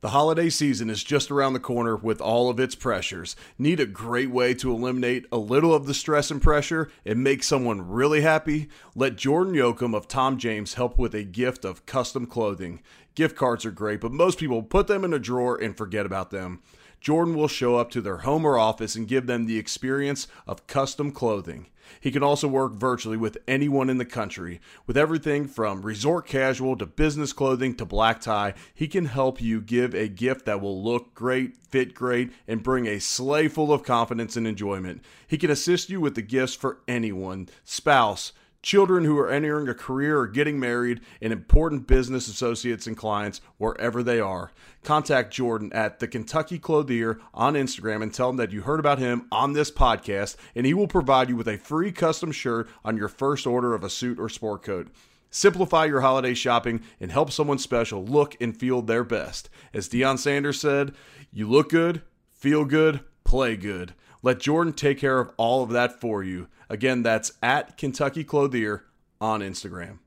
The 0.02 0.10
holiday 0.10 0.50
season 0.50 0.90
is 0.90 1.04
just 1.04 1.30
around 1.30 1.54
the 1.54 1.60
corner 1.60 1.96
with 1.96 2.22
all 2.22 2.50
of 2.50 2.60
its 2.60 2.74
pressures. 2.74 3.36
Need 3.60 3.80
a 3.80 3.86
great 3.86 4.32
way 4.32 4.56
to 4.56 4.72
eliminate 4.72 5.28
a 5.32 5.38
little 5.38 5.76
of 5.76 5.86
the 5.86 5.94
stress 5.94 6.32
and 6.32 6.42
pressure 6.42 6.90
and 7.06 7.24
make 7.24 7.44
someone 7.44 7.88
really 7.88 8.22
happy? 8.22 8.68
Let 8.96 9.16
Jordan 9.16 9.54
Yocum 9.54 9.94
of 9.94 10.08
Tom 10.08 10.40
James 10.40 10.74
help 10.74 10.98
with 10.98 11.14
a 11.14 11.24
gift 11.24 11.64
of 11.64 11.86
custom 11.86 12.26
clothing. 12.26 12.82
Gift 13.14 13.36
cards 13.36 13.64
are 13.64 13.70
great, 13.70 14.02
but 14.02 14.12
most 14.12 14.40
people 14.40 14.64
put 14.64 14.88
them 14.88 15.06
in 15.06 15.14
a 15.14 15.20
drawer 15.20 15.56
and 15.56 15.78
forget 15.78 16.08
about 16.08 16.32
them. 16.32 16.64
Jordan 17.00 17.36
will 17.36 17.48
show 17.48 17.76
up 17.76 17.92
to 17.92 18.02
their 18.02 18.18
home 18.18 18.44
or 18.44 18.58
office 18.58 18.96
and 18.96 19.08
give 19.08 19.28
them 19.28 19.46
the 19.46 19.60
experience 19.60 20.28
of 20.48 20.66
custom 20.66 21.12
clothing. 21.12 21.68
He 22.00 22.12
can 22.12 22.24
also 22.24 22.48
work 22.48 22.74
virtually 22.74 23.18
with 23.18 23.38
anyone 23.48 23.90
in 23.90 23.98
the 23.98 24.06
country. 24.06 24.62
With 24.88 24.98
everything 24.98 25.48
from 25.48 25.82
resort 25.82 26.26
casual 26.26 26.78
to 26.78 26.86
business 26.86 27.34
clothing 27.34 27.76
to 27.76 27.86
black 27.86 28.22
tie, 28.22 28.54
he 28.74 28.88
can 28.88 29.06
help 29.06 29.42
you 29.42 29.62
give 29.62 29.94
a 29.94 30.08
gift 30.08 30.46
that 30.46 30.62
will 30.62 30.82
look 30.84 31.14
great, 31.14 31.58
fit 31.58 31.94
great, 31.94 32.32
and 32.48 32.64
bring 32.64 32.88
a 32.88 33.00
sleigh 33.00 33.48
full 33.48 33.74
of 33.74 33.84
confidence 33.84 34.38
and 34.38 34.48
enjoyment. 34.48 35.04
He 35.28 35.38
can 35.38 35.52
assist 35.52 35.90
you 35.90 36.00
with 36.00 36.16
the 36.16 36.22
gifts 36.22 36.56
for 36.56 36.80
anyone 36.88 37.50
spouse, 37.64 38.34
children 38.62 39.06
who 39.06 39.18
are 39.18 39.30
entering 39.30 39.68
a 39.68 39.74
career 39.74 40.20
or 40.20 40.28
getting 40.28 40.60
married, 40.60 41.02
and 41.22 41.34
important 41.34 41.88
business 41.88 42.28
associates 42.28 42.88
and 42.88 42.96
clients 42.96 43.42
wherever 43.58 44.04
they 44.04 44.20
are. 44.20 44.52
Contact 44.84 45.34
Jordan 45.34 45.72
at 45.74 46.00
the 46.00 46.08
Kentucky 46.08 46.60
Clothier 46.60 47.20
on 47.34 47.54
Instagram 47.54 48.04
and 48.04 48.14
tell 48.14 48.30
him 48.30 48.38
that 48.38 48.52
you 48.52 48.62
heard 48.62 48.80
about 48.80 49.00
him 49.00 49.28
on 49.32 49.54
this 49.54 49.72
podcast, 49.72 50.36
and 50.56 50.66
he 50.66 50.74
will 50.74 50.88
provide 50.88 51.30
you 51.30 51.36
with 51.36 51.48
a 51.48 51.58
free 51.58 51.92
custom 51.92 52.32
shirt 52.32 52.70
on 52.86 52.98
your 52.98 53.08
first 53.08 53.48
order 53.48 53.74
of 53.74 53.84
a 53.84 53.90
suit 53.90 54.20
or 54.20 54.30
sport 54.30 54.64
coat. 54.64 54.88
Simplify 55.30 55.86
your 55.86 56.02
holiday 56.02 56.34
shopping 56.34 56.82
and 57.00 57.12
help 57.12 57.32
someone 57.32 57.58
special 57.58 58.04
look 58.04 58.36
and 58.42 58.56
feel 58.56 58.82
their 58.82 59.06
best. 59.06 59.50
As 59.74 59.88
Deion 59.88 60.20
Sanders 60.20 60.60
said, 60.60 60.94
you 61.32 61.50
look 61.50 61.70
good, 61.70 62.02
feel 62.30 62.66
good, 62.66 63.00
play 63.24 63.56
good. 63.56 63.94
Let 64.22 64.40
Jordan 64.40 64.74
take 64.74 65.00
care 65.00 65.20
of 65.20 65.32
all 65.38 65.64
of 65.64 65.70
that 65.70 66.00
for 66.00 66.22
you. 66.22 66.48
Again, 66.72 67.04
that's 67.04 67.34
at 67.44 67.76
Kentucky 67.76 68.24
Clothier 68.24 68.86
on 69.20 69.42
Instagram. 69.42 70.00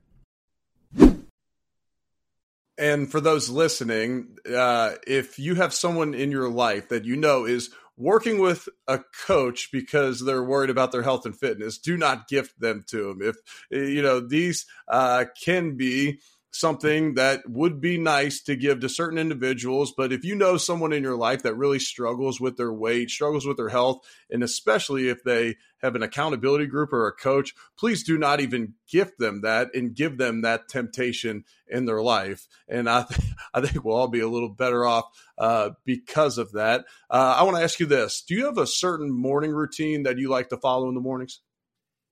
And 2.79 3.11
for 3.11 3.21
those 3.21 3.51
listening, 3.51 4.39
uh, 4.51 4.93
if 5.07 5.39
you 5.39 5.57
have 5.57 5.75
someone 5.75 6.15
in 6.15 6.31
your 6.31 6.49
life 6.49 6.89
that 6.89 7.05
you 7.05 7.17
know 7.17 7.45
is 7.45 7.69
working 7.99 8.39
with 8.39 8.67
a 8.89 9.01
coach 9.27 9.69
because 9.73 10.25
they're 10.25 10.43
worried 10.43 10.71
about 10.71 10.91
their 10.91 11.03
health 11.03 11.27
and 11.27 11.39
fitness, 11.39 11.77
do 11.77 11.99
not 11.99 12.29
gift 12.29 12.59
them 12.59 12.83
to 12.89 13.09
them. 13.09 13.19
If 13.21 13.37
you 13.71 14.01
know 14.01 14.21
these 14.21 14.65
uh, 14.89 15.27
can 15.45 15.77
be 15.77 16.21
something 16.55 17.15
that 17.15 17.43
would 17.49 17.81
be 17.81 17.99
nice 17.99 18.41
to 18.41 18.55
give 18.55 18.79
to 18.79 18.89
certain 18.89 19.19
individuals. 19.19 19.93
But 19.97 20.13
if 20.13 20.25
you 20.25 20.37
know 20.37 20.57
someone 20.57 20.93
in 20.93 21.03
your 21.03 21.17
life 21.17 21.43
that 21.43 21.57
really 21.57 21.81
struggles 21.81 22.41
with 22.41 22.57
their 22.57 22.73
weight, 22.73 23.11
struggles 23.11 23.45
with 23.45 23.57
their 23.57 23.71
health, 23.71 24.07
and 24.31 24.43
especially 24.43 25.09
if 25.09 25.25
they 25.25 25.57
have 25.79 25.97
an 25.97 26.03
accountability 26.05 26.67
group 26.67 26.93
or 26.93 27.09
a 27.09 27.13
coach, 27.13 27.55
please 27.77 28.05
do 28.05 28.17
not 28.17 28.41
even 28.41 28.75
gift 28.89 29.19
them 29.19 29.41
that 29.41 29.75
and 29.75 29.97
give 29.97 30.17
them 30.17 30.43
that 30.43 30.69
temptation 30.69 31.45
in 31.67 31.87
their 31.87 32.01
life. 32.01 32.47
And 32.69 32.89
I, 32.89 33.03
th- 33.03 33.21
I 33.55 33.61
think 33.61 33.85
we'll 33.85 33.97
all 33.97 34.09
be 34.09 34.21
a 34.21 34.29
little 34.29 34.49
better 34.49 34.87
off 34.87 35.07
uh, 35.37 35.71
because 35.85 36.39
of 36.39 36.53
that. 36.53 36.85
Uh, 37.11 37.35
I 37.37 37.43
want 37.43 37.57
to 37.57 37.65
ask 37.65 37.81
you 37.81 37.87
this 37.87 38.23
Do 38.23 38.35
you 38.35 38.47
have 38.47 38.59
a 38.59 38.67
certain 38.67 39.11
morning 39.11 39.51
routine 39.51 40.05
that 40.05 40.19
you 40.19 40.29
like 40.29 40.51
to 40.51 40.57
follow 40.57 40.89
in 40.89 40.95
the 40.95 41.01
mornings? 41.01 41.41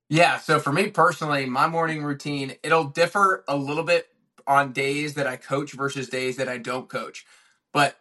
Yeah, 0.08 0.38
so 0.40 0.60
for 0.60 0.72
me 0.72 0.88
personally, 0.88 1.46
my 1.46 1.68
morning 1.68 2.02
routine, 2.02 2.56
it'll 2.62 2.84
differ 2.84 3.44
a 3.48 3.56
little 3.56 3.82
bit 3.82 4.11
on 4.46 4.72
days 4.72 5.14
that 5.14 5.26
I 5.26 5.36
coach 5.36 5.72
versus 5.72 6.08
days 6.08 6.36
that 6.36 6.48
I 6.48 6.58
don't 6.58 6.88
coach. 6.88 7.26
But 7.72 7.96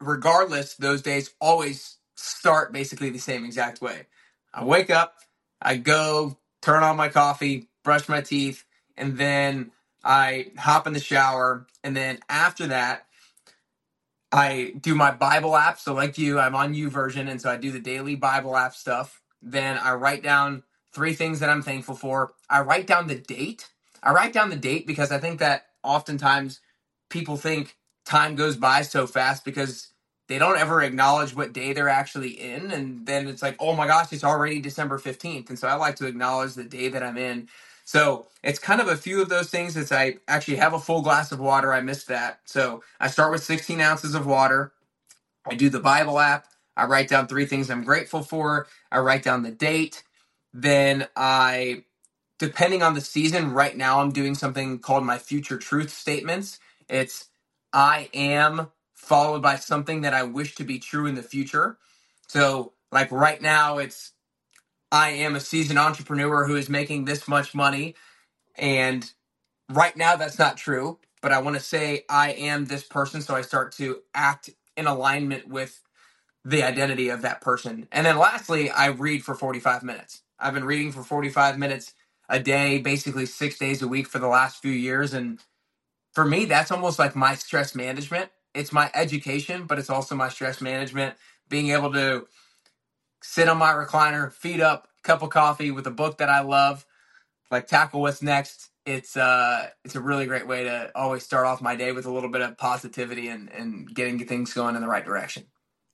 regardless, 0.00 0.74
those 0.74 1.02
days 1.02 1.30
always 1.40 1.96
start 2.16 2.72
basically 2.72 3.10
the 3.10 3.18
same 3.18 3.44
exact 3.44 3.80
way. 3.80 4.06
I 4.54 4.64
wake 4.64 4.90
up, 4.90 5.16
I 5.60 5.76
go 5.76 6.38
turn 6.62 6.82
on 6.82 6.96
my 6.96 7.08
coffee, 7.08 7.68
brush 7.84 8.08
my 8.08 8.20
teeth, 8.20 8.64
and 8.96 9.18
then 9.18 9.72
I 10.04 10.52
hop 10.58 10.86
in 10.86 10.92
the 10.92 11.00
shower. 11.00 11.66
And 11.84 11.96
then 11.96 12.18
after 12.28 12.68
that, 12.68 13.06
I 14.32 14.74
do 14.80 14.94
my 14.94 15.10
Bible 15.12 15.56
app. 15.56 15.78
So, 15.78 15.94
like 15.94 16.18
you, 16.18 16.38
I'm 16.38 16.54
on 16.54 16.74
YouVersion. 16.74 17.30
And 17.30 17.40
so 17.40 17.50
I 17.50 17.56
do 17.56 17.70
the 17.72 17.80
daily 17.80 18.16
Bible 18.16 18.56
app 18.56 18.74
stuff. 18.74 19.22
Then 19.42 19.78
I 19.78 19.94
write 19.94 20.22
down 20.22 20.64
three 20.92 21.14
things 21.14 21.40
that 21.40 21.50
I'm 21.50 21.62
thankful 21.62 21.94
for. 21.94 22.34
I 22.50 22.60
write 22.62 22.86
down 22.86 23.08
the 23.08 23.16
date. 23.16 23.68
I 24.02 24.12
write 24.12 24.32
down 24.32 24.50
the 24.50 24.56
date 24.56 24.86
because 24.86 25.12
I 25.12 25.18
think 25.18 25.40
that 25.40 25.66
oftentimes 25.84 26.60
people 27.10 27.36
think 27.36 27.76
time 28.06 28.36
goes 28.36 28.56
by 28.56 28.82
so 28.82 29.06
fast 29.06 29.44
because 29.44 29.88
they 30.28 30.38
don't 30.38 30.58
ever 30.58 30.82
acknowledge 30.82 31.34
what 31.36 31.52
day 31.52 31.72
they're 31.72 31.88
actually 31.88 32.30
in 32.40 32.70
and 32.72 33.06
then 33.06 33.28
it's 33.28 33.42
like 33.42 33.56
oh 33.60 33.74
my 33.74 33.86
gosh 33.86 34.12
it's 34.12 34.24
already 34.24 34.60
december 34.60 34.98
15th 34.98 35.48
and 35.50 35.58
so 35.58 35.68
i 35.68 35.74
like 35.74 35.96
to 35.96 36.06
acknowledge 36.06 36.54
the 36.54 36.64
day 36.64 36.88
that 36.88 37.02
i'm 37.02 37.18
in. 37.18 37.48
So 37.84 38.26
it's 38.42 38.58
kind 38.58 38.80
of 38.80 38.88
a 38.88 38.96
few 38.96 39.22
of 39.22 39.28
those 39.28 39.50
things. 39.50 39.76
As 39.76 39.92
i 39.92 40.16
actually 40.28 40.56
have 40.58 40.74
a 40.74 40.80
full 40.80 41.02
glass 41.02 41.32
of 41.32 41.40
water. 41.40 41.72
I 41.72 41.80
missed 41.82 42.08
that. 42.08 42.40
So 42.46 42.82
i 43.00 43.08
start 43.08 43.32
with 43.32 43.44
16 43.44 43.80
ounces 43.80 44.14
of 44.14 44.26
water. 44.26 44.72
I 45.46 45.54
do 45.56 45.70
the 45.70 45.80
bible 45.80 46.18
app. 46.20 46.46
I 46.76 46.86
write 46.86 47.08
down 47.08 47.28
three 47.28 47.46
things 47.46 47.70
i'm 47.70 47.84
grateful 47.84 48.22
for. 48.22 48.68
I 48.92 49.00
write 49.00 49.24
down 49.24 49.42
the 49.44 49.52
date. 49.52 50.04
Then 50.54 51.08
i 51.16 51.84
depending 52.42 52.84
on 52.84 52.94
the 52.94 53.02
season 53.02 53.52
right 53.54 53.78
now 53.78 54.02
i'm 54.02 54.12
doing 54.12 54.36
something 54.36 54.78
called 54.80 55.04
my 55.06 55.18
future 55.18 55.58
truth 55.58 55.90
statements 55.90 56.60
it's 56.90 57.30
i 57.72 58.10
am 58.14 58.68
followed 58.94 59.42
by 59.42 59.56
something 59.56 60.02
that 60.02 60.14
I 60.14 60.24
wish 60.24 60.54
to 60.56 60.64
be 60.64 60.80
true 60.80 61.06
in 61.06 61.14
the 61.14 61.22
future. 61.24 61.78
So, 62.28 62.74
like 62.92 63.10
right 63.12 63.40
now, 63.42 63.78
it's 63.78 64.12
I 64.92 65.10
am 65.10 65.36
a 65.36 65.40
seasoned 65.40 65.78
entrepreneur 65.78 66.46
who 66.46 66.56
is 66.56 66.68
making 66.68 67.06
this 67.06 67.28
much 67.28 67.54
money. 67.54 67.96
And 68.56 69.10
right 69.70 69.96
now, 69.96 70.16
that's 70.16 70.38
not 70.38 70.58
true. 70.58 70.98
But 71.22 71.32
I 71.32 71.40
want 71.40 71.56
to 71.56 71.62
say 71.62 72.04
I 72.10 72.32
am 72.32 72.66
this 72.66 72.84
person. 72.84 73.22
So 73.22 73.34
I 73.36 73.42
start 73.42 73.72
to 73.74 74.00
act 74.14 74.50
in 74.76 74.86
alignment 74.86 75.48
with 75.48 75.82
the 76.44 76.62
identity 76.64 77.10
of 77.10 77.22
that 77.22 77.40
person. 77.42 77.88
And 77.92 78.06
then 78.06 78.18
lastly, 78.18 78.70
I 78.70 78.88
read 78.88 79.24
for 79.24 79.34
45 79.34 79.84
minutes. 79.84 80.22
I've 80.40 80.54
been 80.54 80.64
reading 80.66 80.92
for 80.92 81.04
45 81.04 81.58
minutes 81.58 81.94
a 82.32 82.40
day, 82.40 82.80
basically 82.80 83.26
six 83.26 83.58
days 83.58 83.82
a 83.82 83.88
week 83.88 84.08
for 84.08 84.20
the 84.20 84.28
last 84.28 84.62
few 84.62 84.72
years. 84.72 85.14
And 85.14 85.40
for 86.14 86.24
me, 86.24 86.46
that's 86.46 86.72
almost 86.72 86.98
like 86.98 87.16
my 87.16 87.36
stress 87.36 87.74
management 87.74 88.30
it's 88.54 88.72
my 88.72 88.90
education, 88.94 89.66
but 89.66 89.78
it's 89.78 89.90
also 89.90 90.14
my 90.14 90.28
stress 90.28 90.60
management. 90.60 91.16
Being 91.48 91.70
able 91.70 91.92
to 91.92 92.26
sit 93.22 93.48
on 93.48 93.58
my 93.58 93.72
recliner, 93.72 94.32
feet 94.32 94.60
up, 94.60 94.88
cup 95.02 95.22
of 95.22 95.30
coffee 95.30 95.70
with 95.70 95.86
a 95.86 95.90
book 95.90 96.18
that 96.18 96.28
I 96.28 96.42
love, 96.42 96.86
like 97.50 97.66
tackle 97.66 98.02
what's 98.02 98.22
next. 98.22 98.70
It's 98.86 99.16
uh 99.16 99.68
it's 99.84 99.96
a 99.96 100.00
really 100.00 100.26
great 100.26 100.48
way 100.48 100.64
to 100.64 100.90
always 100.94 101.24
start 101.24 101.46
off 101.46 101.62
my 101.62 101.76
day 101.76 101.92
with 101.92 102.06
a 102.06 102.12
little 102.12 102.30
bit 102.30 102.42
of 102.42 102.58
positivity 102.58 103.28
and, 103.28 103.50
and 103.52 103.94
getting 103.94 104.18
things 104.26 104.54
going 104.54 104.76
in 104.76 104.82
the 104.82 104.88
right 104.88 105.04
direction. 105.04 105.44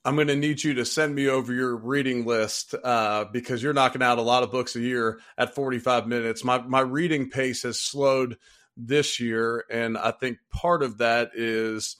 I'm 0.05 0.15
going 0.15 0.27
to 0.27 0.35
need 0.35 0.63
you 0.63 0.75
to 0.75 0.85
send 0.85 1.13
me 1.13 1.27
over 1.27 1.53
your 1.53 1.75
reading 1.75 2.25
list 2.25 2.73
uh, 2.83 3.25
because 3.25 3.61
you're 3.61 3.73
knocking 3.73 4.01
out 4.01 4.17
a 4.17 4.23
lot 4.23 4.43
of 4.43 4.51
books 4.51 4.75
a 4.75 4.79
year 4.79 5.19
at 5.37 5.55
45 5.55 6.07
minutes. 6.07 6.43
My 6.43 6.59
my 6.59 6.79
reading 6.81 7.29
pace 7.29 7.63
has 7.63 7.79
slowed 7.79 8.37
this 8.77 9.19
year, 9.19 9.65
and 9.69 9.97
I 9.97 10.11
think 10.11 10.37
part 10.51 10.83
of 10.83 10.99
that 10.99 11.31
is 11.33 11.97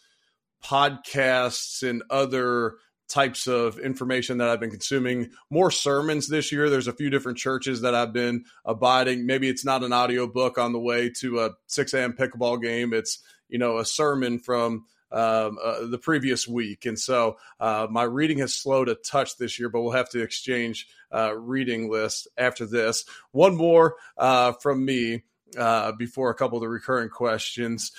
podcasts 0.64 1.88
and 1.88 2.04
other 2.10 2.76
types 3.10 3.47
of 3.47 3.80
information 3.80 4.38
that 4.38 4.50
I've 4.50 4.60
been 4.60 4.70
consuming. 4.70 5.32
More 5.50 5.72
sermons 5.72 6.28
this 6.28 6.52
year. 6.52 6.70
There's 6.70 6.88
a 6.88 6.93
few 6.93 7.10
different 7.10 7.39
churches 7.39 7.82
that 7.82 7.95
I've 7.95 8.14
been 8.14 8.45
abiding. 8.64 9.26
Maybe 9.26 9.50
it's 9.50 9.66
not 9.66 9.84
an 9.84 9.91
audio 9.91 10.28
book 10.28 10.58
on 10.58 10.72
the 10.72 10.80
way 10.80 11.10
to 11.18 11.39
a 11.39 11.50
6 11.68 11.93
a.m. 11.95 12.14
pickleball 12.14 12.62
game. 12.62 12.93
It's, 12.93 13.20
you 13.50 13.58
know, 13.58 13.80
a 13.80 13.86
sermon 13.86 14.38
from 14.39 14.86
um, 15.12 15.57
uh, 15.64 15.86
the 15.86 15.97
previous 15.97 16.47
week. 16.47 16.86
And 16.86 16.99
so 16.99 17.38
uh, 17.60 17.88
my 17.89 18.03
reading 18.03 18.39
has 18.39 18.53
slowed 18.53 18.89
a 18.89 18.95
touch 18.95 19.38
this 19.38 19.60
year, 19.60 19.70
but 19.70 19.82
we'll 19.82 19.91
have 19.91 20.10
to 20.10 20.22
exchange 20.22 20.88
uh, 21.14 21.36
reading 21.36 21.89
lists 21.89 22.28
after 22.38 22.66
this. 22.66 23.05
One 23.32 23.55
more 23.55 23.95
uh, 24.18 24.53
from 24.53 24.86
me 24.86 25.24
uh, 25.57 25.93
before 25.93 26.30
a 26.30 26.36
couple 26.36 26.57
of 26.57 26.62
the 26.62 26.70
recurring 26.70 27.10
questions. 27.10 27.91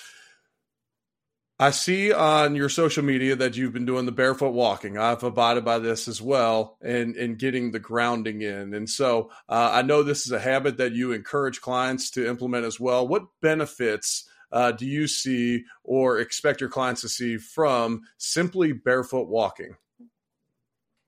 I 1.61 1.69
see 1.69 2.11
on 2.11 2.55
your 2.55 2.69
social 2.69 3.03
media 3.03 3.35
that 3.35 3.55
you've 3.55 3.71
been 3.71 3.85
doing 3.85 4.07
the 4.07 4.11
barefoot 4.11 4.49
walking. 4.49 4.97
I've 4.97 5.21
abided 5.21 5.63
by 5.63 5.77
this 5.77 6.07
as 6.07 6.19
well, 6.19 6.75
and 6.81 7.15
and 7.15 7.37
getting 7.37 7.71
the 7.71 7.79
grounding 7.79 8.41
in. 8.41 8.73
And 8.73 8.89
so 8.89 9.29
uh, 9.47 9.69
I 9.71 9.83
know 9.83 10.01
this 10.01 10.25
is 10.25 10.31
a 10.31 10.39
habit 10.39 10.77
that 10.77 10.93
you 10.93 11.11
encourage 11.11 11.61
clients 11.61 12.09
to 12.11 12.27
implement 12.27 12.65
as 12.65 12.79
well. 12.79 13.07
What 13.07 13.27
benefits 13.43 14.27
uh, 14.51 14.71
do 14.71 14.85
you 14.85 15.07
see 15.07 15.65
or 15.83 16.19
expect 16.19 16.61
your 16.61 16.69
clients 16.69 17.01
to 17.01 17.09
see 17.09 17.37
from 17.37 18.01
simply 18.17 18.73
barefoot 18.73 19.27
walking? 19.27 19.75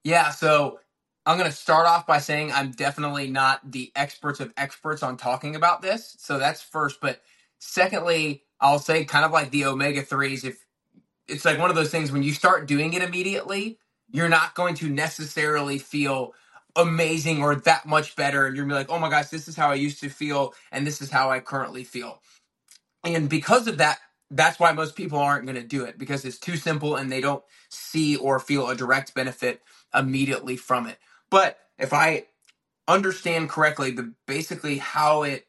Yeah, 0.03 0.31
so 0.31 0.79
I'm 1.25 1.37
going 1.37 1.49
to 1.49 1.55
start 1.55 1.87
off 1.87 2.07
by 2.07 2.19
saying 2.19 2.51
I'm 2.51 2.71
definitely 2.71 3.29
not 3.29 3.71
the 3.71 3.91
experts 3.95 4.41
of 4.41 4.53
experts 4.57 5.03
on 5.03 5.17
talking 5.17 5.55
about 5.55 5.81
this. 5.81 6.15
So 6.19 6.39
that's 6.39 6.61
first, 6.61 7.01
but 7.01 7.21
secondly 7.59 8.43
I'll 8.61 8.79
say 8.79 9.05
kind 9.05 9.25
of 9.25 9.31
like 9.31 9.51
the 9.51 9.65
omega 9.65 10.03
3s 10.03 10.45
if 10.45 10.65
it's 11.27 11.45
like 11.45 11.59
one 11.59 11.69
of 11.69 11.75
those 11.75 11.91
things 11.91 12.11
when 12.11 12.23
you 12.23 12.33
start 12.33 12.67
doing 12.67 12.93
it 12.93 13.03
immediately, 13.03 13.79
you're 14.11 14.29
not 14.29 14.55
going 14.55 14.75
to 14.75 14.89
necessarily 14.89 15.79
feel 15.79 16.33
amazing 16.75 17.41
or 17.41 17.55
that 17.55 17.85
much 17.85 18.15
better 18.15 18.47
and 18.47 18.57
you're 18.57 18.67
like, 18.67 18.89
"Oh 18.91 18.99
my 18.99 19.09
gosh, 19.09 19.29
this 19.29 19.47
is 19.47 19.55
how 19.55 19.71
I 19.71 19.75
used 19.75 20.01
to 20.01 20.09
feel 20.09 20.53
and 20.71 20.87
this 20.87 21.01
is 21.01 21.11
how 21.11 21.31
I 21.31 21.39
currently 21.39 21.83
feel." 21.85 22.21
And 23.05 23.29
because 23.29 23.67
of 23.67 23.79
that, 23.79 23.99
that's 24.31 24.59
why 24.59 24.73
most 24.73 24.95
people 24.95 25.19
aren't 25.19 25.45
going 25.47 25.57
to 25.57 25.63
do 25.67 25.85
it 25.85 25.99
because 25.99 26.25
it's 26.25 26.39
too 26.39 26.57
simple 26.57 26.97
and 26.97 27.11
they 27.11 27.21
don't 27.21 27.43
see 27.69 28.17
or 28.17 28.39
feel 28.39 28.69
a 28.69 28.75
direct 28.75 29.15
benefit 29.15 29.61
immediately 29.93 30.57
from 30.57 30.87
it. 30.87 30.99
But 31.31 31.59
if 31.79 31.93
I 31.93 32.25
understand 32.87 33.49
correctly, 33.49 33.91
the 33.91 34.13
basically 34.27 34.79
how 34.79 35.23
it 35.23 35.47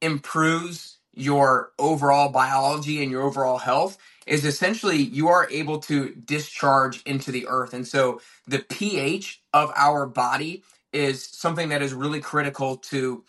improves 0.00 0.98
your 1.14 1.72
overall 1.78 2.28
biology 2.30 3.02
and 3.02 3.10
your 3.10 3.22
overall 3.22 3.58
health 3.58 3.98
is 4.26 4.44
essentially 4.44 4.96
you 4.98 5.28
are 5.28 5.48
able 5.50 5.78
to 5.80 6.10
discharge 6.14 7.02
into 7.04 7.32
the 7.32 7.46
earth. 7.48 7.74
And 7.74 7.86
so 7.86 8.20
the 8.46 8.60
pH 8.60 9.42
of 9.52 9.72
our 9.74 10.06
body 10.06 10.62
is 10.92 11.24
something 11.26 11.70
that 11.70 11.82
is 11.82 11.92
really 11.94 12.20
critical 12.20 12.76
to 12.76 13.24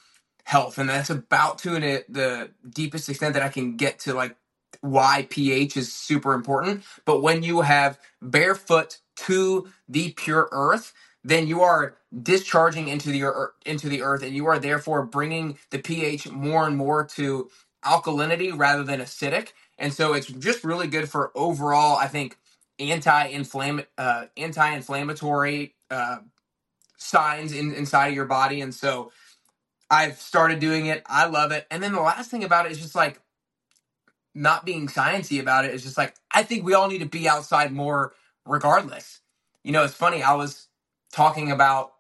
health. 0.45 0.79
And 0.79 0.89
that's 0.89 1.11
about 1.11 1.59
to 1.59 1.79
the 2.09 2.51
deepest 2.69 3.09
extent 3.09 3.35
that 3.35 3.43
I 3.43 3.49
can 3.49 3.77
get 3.77 3.99
to 4.01 4.15
like 4.15 4.37
why 4.81 5.27
pH 5.31 5.77
is 5.77 5.93
super 5.93 6.33
important. 6.33 6.85
But 7.05 7.21
when 7.23 7.43
you 7.43 7.61
have 7.61 7.99
barefoot 8.21 8.99
to 9.17 9.69
the 9.89 10.13
pure 10.13 10.49
earth, 10.53 10.93
then 11.23 11.47
you 11.47 11.63
are 11.63 11.97
discharging 12.23 12.89
into 12.89 13.11
the 13.11 13.25
earth, 13.25 13.53
into 13.67 13.89
the 13.89 14.03
earth 14.03 14.23
and 14.23 14.35
you 14.35 14.47
are 14.47 14.59
therefore 14.59 15.05
bringing 15.05 15.59
the 15.71 15.79
pH 15.79 16.31
more 16.31 16.67
and 16.67 16.77
more 16.77 17.05
to 17.05 17.51
alkalinity 17.85 18.53
rather 18.57 18.83
than 18.83 19.01
acidic. 19.01 19.49
And 19.79 19.93
so 19.93 20.13
it's 20.13 20.27
just 20.27 20.65
really 20.65 20.87
good 20.87 21.09
for 21.09 21.31
overall, 21.35 21.97
I 21.97 22.07
think, 22.07 22.37
anti-inflamm- 22.79 23.87
uh, 23.99 24.27
anti-inflammatory 24.37 25.75
uh, 25.91 26.19
signs 26.97 27.53
in, 27.53 27.73
inside 27.75 28.09
of 28.09 28.15
your 28.15 28.25
body. 28.25 28.61
And 28.61 28.73
so 28.75 29.11
I've 29.89 30.19
started 30.19 30.59
doing 30.59 30.87
it. 30.87 31.03
I 31.05 31.27
love 31.27 31.51
it. 31.51 31.67
And 31.69 31.81
then 31.81 31.93
the 31.93 32.01
last 32.01 32.31
thing 32.31 32.43
about 32.43 32.65
it 32.65 32.71
is 32.71 32.79
just 32.79 32.95
like 32.95 33.21
not 34.33 34.65
being 34.65 34.87
sciencey 34.87 35.39
about 35.39 35.65
it 35.65 35.73
is 35.73 35.83
just 35.83 35.97
like 35.97 36.15
I 36.31 36.43
think 36.43 36.65
we 36.65 36.73
all 36.73 36.87
need 36.87 36.99
to 36.99 37.05
be 37.05 37.27
outside 37.27 37.71
more 37.71 38.13
regardless. 38.45 39.21
You 39.63 39.71
know, 39.71 39.83
it's 39.83 39.93
funny. 39.93 40.21
I 40.21 40.33
was 40.33 40.67
talking 41.11 41.51
about 41.51 41.93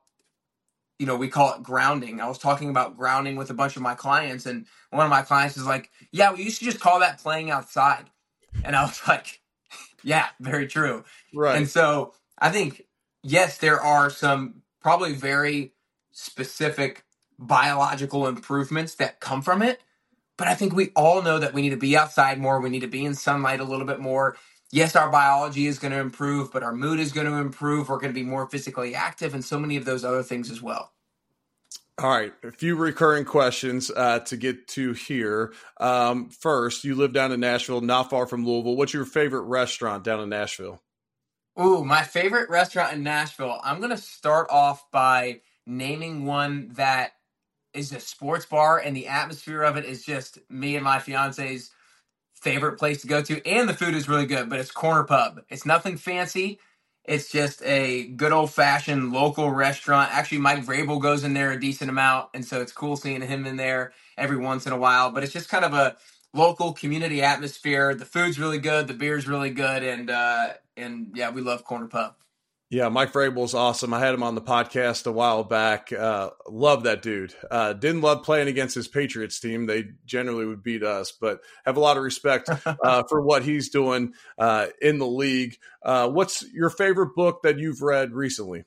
you 0.99 1.05
know, 1.05 1.15
we 1.17 1.27
call 1.27 1.53
it 1.53 1.63
grounding. 1.63 2.21
I 2.21 2.27
was 2.27 2.37
talking 2.37 2.69
about 2.69 2.95
grounding 2.95 3.35
with 3.35 3.49
a 3.49 3.53
bunch 3.53 3.75
of 3.75 3.81
my 3.81 3.95
clients, 3.95 4.45
and 4.45 4.65
one 4.91 5.05
of 5.05 5.09
my 5.09 5.23
clients 5.23 5.57
is 5.57 5.65
like, 5.65 5.91
"Yeah, 6.11 6.31
we 6.31 6.43
used 6.43 6.59
to 6.59 6.65
just 6.65 6.79
call 6.79 6.99
that 6.99 7.19
playing 7.19 7.51
outside," 7.51 8.09
and 8.63 8.75
I 8.75 8.83
was 8.83 9.01
like, 9.07 9.41
"Yeah, 10.03 10.27
very 10.39 10.67
true." 10.67 11.03
Right. 11.33 11.57
And 11.57 11.69
so 11.69 12.13
I 12.39 12.49
think 12.49 12.83
yes, 13.23 13.57
there 13.57 13.81
are 13.81 14.09
some 14.09 14.61
probably 14.81 15.13
very 15.13 15.73
specific 16.11 17.04
biological 17.39 18.27
improvements 18.27 18.95
that 18.95 19.19
come 19.19 19.41
from 19.41 19.61
it, 19.61 19.81
but 20.37 20.47
I 20.47 20.55
think 20.55 20.73
we 20.73 20.89
all 20.95 21.21
know 21.21 21.39
that 21.39 21.53
we 21.53 21.61
need 21.61 21.69
to 21.69 21.77
be 21.77 21.95
outside 21.95 22.39
more. 22.39 22.59
We 22.59 22.69
need 22.69 22.81
to 22.81 22.87
be 22.87 23.05
in 23.05 23.13
sunlight 23.13 23.59
a 23.59 23.63
little 23.65 23.85
bit 23.85 23.99
more. 23.99 24.37
Yes, 24.71 24.95
our 24.95 25.09
biology 25.09 25.67
is 25.67 25.79
going 25.79 25.93
to 25.93 25.99
improve, 25.99 26.51
but 26.51 26.63
our 26.63 26.73
mood 26.73 26.99
is 26.99 27.13
going 27.13 27.27
to 27.27 27.35
improve. 27.35 27.87
We're 27.87 27.99
going 27.99 28.13
to 28.13 28.19
be 28.19 28.23
more 28.23 28.49
physically 28.49 28.95
active, 28.95 29.33
and 29.33 29.45
so 29.45 29.59
many 29.59 29.77
of 29.77 29.85
those 29.85 30.03
other 30.03 30.23
things 30.23 30.51
as 30.51 30.61
well. 30.61 30.91
All 31.97 32.09
right, 32.09 32.33
a 32.43 32.51
few 32.51 32.75
recurring 32.75 33.23
questions 33.23 33.89
uh, 33.89 34.19
to 34.19 34.35
get 34.35 34.67
to 34.69 34.91
here. 34.91 35.53
Um, 35.79 36.29
first, 36.29 36.83
you 36.83 36.93
live 36.95 37.13
down 37.13 37.31
in 37.31 37.39
Nashville, 37.39 37.79
not 37.79 38.09
far 38.09 38.27
from 38.27 38.45
Louisville. 38.45 38.75
What's 38.75 38.93
your 38.93 39.05
favorite 39.05 39.43
restaurant 39.43 40.03
down 40.03 40.19
in 40.19 40.27
Nashville? 40.27 40.81
Ooh, 41.57 41.85
my 41.85 42.03
favorite 42.03 42.49
restaurant 42.49 42.91
in 42.91 43.03
Nashville. 43.03 43.61
I'm 43.63 43.77
going 43.77 43.91
to 43.91 43.97
start 43.97 44.47
off 44.49 44.91
by 44.91 45.39
naming 45.65 46.25
one 46.25 46.71
that 46.73 47.13
is 47.75 47.91
a 47.91 47.99
sports 47.99 48.45
bar, 48.45 48.79
and 48.79 48.95
the 48.95 49.07
atmosphere 49.07 49.63
of 49.63 49.77
it 49.77 49.85
is 49.85 50.05
just 50.05 50.39
me 50.49 50.75
and 50.75 50.83
my 50.83 50.99
fiance's 50.99 51.71
favorite 52.35 52.77
place 52.77 53.01
to 53.01 53.07
go 53.07 53.21
to, 53.21 53.45
and 53.47 53.67
the 53.67 53.73
food 53.73 53.95
is 53.95 54.09
really 54.09 54.25
good. 54.25 54.49
But 54.49 54.59
it's 54.59 54.71
Corner 54.71 55.03
Pub. 55.03 55.41
It's 55.49 55.65
nothing 55.65 55.97
fancy. 55.97 56.59
It's 57.05 57.31
just 57.31 57.63
a 57.63 58.07
good 58.07 58.31
old 58.31 58.51
fashioned 58.51 59.11
local 59.13 59.51
restaurant. 59.51 60.11
Actually, 60.13 60.39
Mike 60.39 60.65
Vrabel 60.65 61.01
goes 61.01 61.23
in 61.23 61.33
there 61.33 61.51
a 61.51 61.59
decent 61.59 61.89
amount, 61.89 62.29
and 62.33 62.43
so 62.45 62.61
it's 62.61 62.71
cool 62.71 62.95
seeing 62.95 63.21
him 63.21 63.45
in 63.45 63.57
there 63.57 63.93
every 64.17 64.37
once 64.37 64.65
in 64.65 64.73
a 64.73 64.77
while. 64.77 65.11
But 65.11 65.23
it's 65.23 65.33
just 65.33 65.49
kind 65.49 65.65
of 65.65 65.73
a 65.73 65.97
local 66.33 66.73
community 66.73 67.21
atmosphere. 67.21 67.95
The 67.95 68.05
food's 68.05 68.39
really 68.39 68.59
good, 68.59 68.87
the 68.87 68.93
beer's 68.93 69.27
really 69.27 69.51
good, 69.51 69.83
and 69.83 70.09
uh, 70.09 70.53
and 70.77 71.11
yeah, 71.15 71.29
we 71.29 71.41
love 71.41 71.63
Corner 71.63 71.87
Pub. 71.87 72.15
Yeah, 72.71 72.89
Mike 72.89 73.13
Vrabel's 73.13 73.53
awesome. 73.53 73.93
I 73.93 73.99
had 73.99 74.15
him 74.15 74.23
on 74.23 74.33
the 74.33 74.41
podcast 74.41 75.05
a 75.05 75.11
while 75.11 75.43
back. 75.43 75.93
Uh, 75.93 76.31
love 76.49 76.83
that 76.83 77.03
dude. 77.03 77.33
Uh, 77.51 77.73
didn't 77.73 78.01
love 78.01 78.23
playing 78.23 78.47
against 78.47 78.73
his 78.73 78.87
Patriots 78.87 79.39
team. 79.39 79.67
They 79.67 79.85
generally 80.05 80.47
would 80.47 80.63
beat 80.63 80.81
us, 80.81 81.11
but 81.11 81.41
have 81.63 81.77
a 81.77 81.79
lot 81.79 81.97
of 81.97 82.03
respect 82.03 82.49
uh, 82.65 83.03
for 83.07 83.21
what 83.21 83.43
he's 83.43 83.69
doing 83.69 84.13
uh, 84.39 84.67
in 84.81 84.97
the 84.97 85.07
league. 85.07 85.57
Uh, 85.83 86.09
what's 86.09 86.43
your 86.53 86.71
favorite 86.71 87.13
book 87.15 87.43
that 87.43 87.59
you've 87.59 87.83
read 87.83 88.13
recently? 88.13 88.63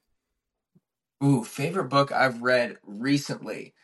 Ooh, 1.22 1.42
favorite 1.42 1.88
book 1.88 2.12
I've 2.12 2.40
read 2.42 2.76
recently. 2.84 3.74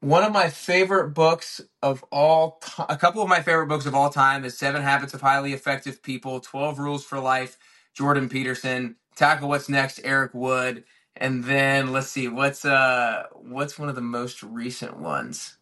One 0.00 0.22
of 0.22 0.32
my 0.32 0.48
favorite 0.48 1.10
books 1.10 1.60
of 1.82 2.02
all, 2.10 2.60
t- 2.64 2.82
a 2.88 2.96
couple 2.96 3.22
of 3.22 3.28
my 3.28 3.42
favorite 3.42 3.66
books 3.66 3.84
of 3.84 3.94
all 3.94 4.08
time 4.08 4.44
is 4.44 4.56
Seven 4.56 4.80
Habits 4.80 5.12
of 5.12 5.20
Highly 5.20 5.52
Effective 5.52 6.02
People, 6.02 6.40
12 6.40 6.78
Rules 6.78 7.04
for 7.04 7.20
Life, 7.20 7.58
Jordan 7.96 8.30
Peterson, 8.30 8.96
Tackle 9.16 9.50
What's 9.50 9.70
Next, 9.70 10.00
Eric 10.04 10.34
Wood, 10.34 10.84
and 11.16 11.44
then 11.44 11.92
let's 11.92 12.08
see, 12.08 12.28
what's 12.28 12.64
uh 12.66 13.24
what's 13.34 13.78
one 13.78 13.90
of 13.90 13.96
the 13.96 14.02
most 14.02 14.42
recent 14.44 14.98
ones? 14.98 15.58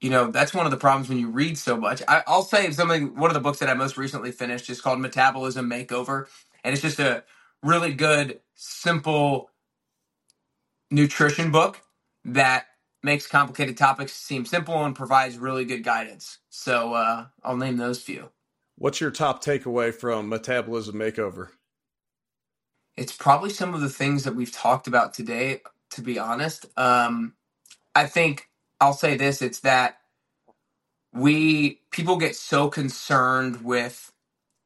You 0.00 0.10
know, 0.10 0.30
that's 0.30 0.54
one 0.54 0.66
of 0.66 0.72
the 0.72 0.78
problems 0.78 1.08
when 1.08 1.18
you 1.18 1.30
read 1.30 1.58
so 1.58 1.76
much. 1.76 2.02
I, 2.08 2.22
I'll 2.26 2.42
say 2.42 2.70
something. 2.72 3.16
One 3.16 3.30
of 3.30 3.34
the 3.34 3.40
books 3.40 3.60
that 3.60 3.70
I 3.70 3.74
most 3.74 3.96
recently 3.98 4.32
finished 4.32 4.70
is 4.70 4.80
called 4.80 5.00
Metabolism 5.00 5.70
Makeover, 5.70 6.26
and 6.64 6.72
it's 6.74 6.82
just 6.82 7.00
a 7.00 7.24
really 7.62 7.94
good, 7.94 8.40
simple 8.54 9.50
nutrition 10.92 11.52
book 11.52 11.82
that 12.26 12.66
makes 13.04 13.28
complicated 13.28 13.78
topics 13.78 14.14
seem 14.14 14.46
simple 14.46 14.84
and 14.84 14.96
provides 14.96 15.38
really 15.38 15.66
good 15.66 15.84
guidance. 15.84 16.40
So 16.50 16.94
uh, 16.94 17.26
I'll 17.44 17.58
name 17.58 17.78
those 17.78 18.02
few. 18.02 18.30
What's 18.76 19.00
your 19.00 19.12
top 19.12 19.44
takeaway 19.44 19.94
from 19.94 20.28
Metabolism 20.28 20.96
Makeover? 20.96 21.50
It's 22.96 23.12
probably 23.12 23.50
some 23.50 23.74
of 23.74 23.80
the 23.82 23.90
things 23.90 24.24
that 24.24 24.36
we've 24.36 24.52
talked 24.52 24.86
about 24.88 25.14
today, 25.14 25.62
to 25.92 26.02
be 26.02 26.18
honest. 26.18 26.66
Um, 26.78 27.34
I 27.94 28.06
think 28.06 28.48
I'll 28.80 28.94
say 28.94 29.16
this 29.16 29.42
it's 29.42 29.60
that 29.60 29.98
we, 31.14 31.80
people 31.92 32.16
get 32.18 32.36
so 32.36 32.70
concerned 32.70 33.64
with 33.64 34.12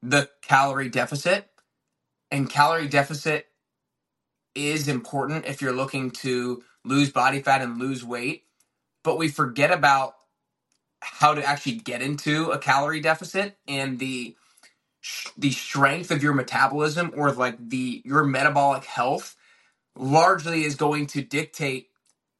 the 0.03 0.31
calorie 0.43 0.91
deficit, 0.91 1.51
and 2.31 2.51
calorie 2.51 2.89
deficit 2.89 3.47
is 4.55 4.89
important 4.89 5.47
if 5.47 5.63
you're 5.63 5.73
looking 5.75 6.11
to 6.13 6.63
lose 6.85 7.11
body 7.13 7.43
fat 7.43 7.63
and 7.63 7.79
lose 7.79 8.05
weight, 8.05 8.45
but 9.05 9.19
we 9.19 9.29
forget 9.29 9.73
about 9.73 10.17
how 11.03 11.35
to 11.35 11.45
actually 11.45 11.77
get 11.77 12.03
into 12.03 12.51
a 12.51 12.59
calorie 12.59 13.01
deficit 13.01 13.59
and 13.69 13.99
the 13.99 14.37
the 15.39 15.53
strength 15.53 16.11
of 16.11 16.23
your 16.23 16.35
metabolism 16.35 17.13
or 17.17 17.33
like 17.33 17.57
the 17.71 18.03
your 18.05 18.25
metabolic 18.25 18.85
health 18.85 19.37
largely 19.97 20.65
is 20.65 20.75
going 20.75 21.07
to 21.09 21.23
dictate 21.23 21.89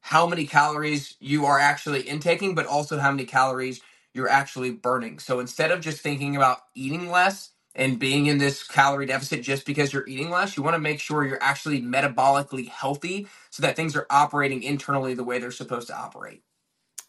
how 0.01 0.27
many 0.27 0.45
calories 0.45 1.15
you 1.19 1.45
are 1.45 1.59
actually 1.59 2.01
intaking 2.01 2.55
but 2.55 2.65
also 2.65 2.99
how 2.99 3.11
many 3.11 3.25
calories 3.25 3.81
you're 4.13 4.29
actually 4.29 4.71
burning. 4.71 5.19
So 5.19 5.39
instead 5.39 5.71
of 5.71 5.81
just 5.81 6.01
thinking 6.01 6.35
about 6.35 6.59
eating 6.75 7.09
less 7.09 7.51
and 7.75 7.99
being 7.99 8.27
in 8.27 8.37
this 8.37 8.67
calorie 8.67 9.07
deficit 9.07 9.41
just 9.43 9.65
because 9.65 9.91
you're 9.93 10.07
eating 10.07 10.29
less, 10.29 10.55
you 10.57 10.63
want 10.63 10.75
to 10.75 10.79
make 10.79 10.99
sure 10.99 11.25
you're 11.25 11.41
actually 11.41 11.81
metabolically 11.81 12.67
healthy 12.69 13.27
so 13.49 13.63
that 13.63 13.75
things 13.75 13.95
are 13.95 14.05
operating 14.11 14.63
internally 14.63 15.15
the 15.15 15.23
way 15.23 15.39
they're 15.39 15.51
supposed 15.51 15.87
to 15.87 15.97
operate. 15.97 16.43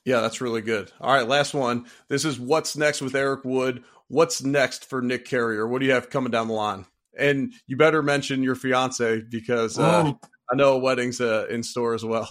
Yeah, 0.05 0.21
that's 0.21 0.41
really 0.41 0.63
good. 0.63 0.91
All 1.01 1.13
right, 1.13 1.29
last 1.29 1.55
one. 1.55 1.87
This 2.09 2.25
is 2.25 2.41
what's 2.41 2.77
next 2.77 3.01
with 3.01 3.15
Eric 3.15 3.45
Wood. 3.45 3.85
What's 4.09 4.43
next 4.43 4.89
for 4.89 5.03
Nick 5.03 5.25
Carrier? 5.25 5.67
What 5.67 5.81
do 5.81 5.87
you 5.87 5.93
have 5.93 6.11
coming 6.11 6.31
down 6.31 6.49
the 6.49 6.55
line? 6.55 6.87
And 7.19 7.53
you 7.67 7.77
better 7.77 8.03
mention 8.03 8.43
your 8.43 8.55
fiance 8.55 9.23
because 9.29 9.79
uh, 9.79 10.13
I 10.51 10.57
know 10.57 10.75
a 10.75 10.79
wedding's 10.79 11.21
uh, 11.21 11.47
in 11.51 11.63
store 11.63 11.95
as 11.95 12.05
well. 12.05 12.29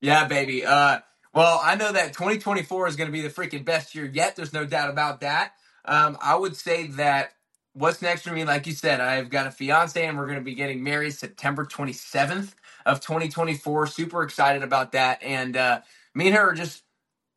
Yeah, 0.00 0.26
baby. 0.26 0.64
Uh, 0.64 1.00
well, 1.34 1.60
I 1.62 1.74
know 1.74 1.92
that 1.92 2.12
2024 2.12 2.88
is 2.88 2.96
going 2.96 3.08
to 3.08 3.12
be 3.12 3.20
the 3.20 3.28
freaking 3.28 3.64
best 3.64 3.94
year 3.94 4.06
yet. 4.06 4.36
There's 4.36 4.52
no 4.52 4.64
doubt 4.64 4.90
about 4.90 5.20
that. 5.20 5.52
Um, 5.84 6.16
I 6.20 6.34
would 6.34 6.56
say 6.56 6.88
that 6.88 7.32
what's 7.72 8.02
next 8.02 8.22
for 8.22 8.32
me, 8.32 8.44
like 8.44 8.66
you 8.66 8.72
said, 8.72 9.00
I've 9.00 9.30
got 9.30 9.46
a 9.46 9.50
fiance 9.50 10.04
and 10.04 10.18
we're 10.18 10.26
going 10.26 10.38
to 10.38 10.44
be 10.44 10.54
getting 10.54 10.82
married 10.82 11.12
September 11.12 11.64
27th 11.64 12.54
of 12.86 13.00
2024. 13.00 13.86
Super 13.86 14.22
excited 14.22 14.62
about 14.62 14.92
that. 14.92 15.22
And 15.22 15.56
uh, 15.56 15.80
me 16.14 16.28
and 16.28 16.36
her 16.36 16.50
are 16.50 16.54
just 16.54 16.82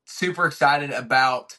super 0.06 0.46
excited 0.46 0.92
about 0.92 1.58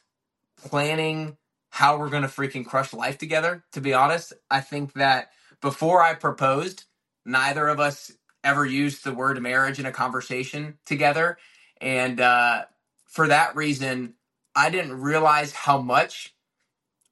planning 0.58 1.36
how 1.70 1.98
we're 1.98 2.10
going 2.10 2.22
to 2.22 2.28
freaking 2.28 2.64
crush 2.64 2.92
life 2.92 3.18
together. 3.18 3.64
To 3.72 3.80
be 3.80 3.94
honest, 3.94 4.32
I 4.50 4.60
think 4.60 4.94
that 4.94 5.30
before 5.60 6.02
I 6.02 6.14
proposed, 6.14 6.84
neither 7.24 7.68
of 7.68 7.80
us 7.80 8.12
ever 8.44 8.64
used 8.64 9.04
the 9.04 9.14
word 9.14 9.40
marriage 9.42 9.78
in 9.80 9.86
a 9.86 9.92
conversation 9.92 10.78
together. 10.86 11.38
And 11.80 12.20
uh, 12.20 12.64
for 13.06 13.28
that 13.28 13.56
reason, 13.56 14.14
I 14.54 14.70
didn't 14.70 15.00
realize 15.00 15.52
how 15.52 15.80
much 15.80 16.34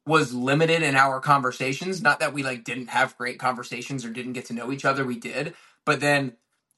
was 0.07 0.35
limited 0.35 0.83
in 0.83 0.97
our 0.97 1.21
conversations. 1.21 2.03
Not 2.03 2.21
that 2.21 2.33
we 2.33 2.43
like 2.43 2.65
didn't 2.65 2.89
have 2.89 3.17
great 3.17 3.39
conversations 3.39 4.05
or 4.05 4.11
didn't 4.11 4.35
get 4.35 4.47
to 4.47 4.55
know 4.55 4.73
each 4.73 4.85
other, 4.85 5.05
we 5.05 5.19
did. 5.19 5.55
But 5.85 6.01
then 6.01 6.35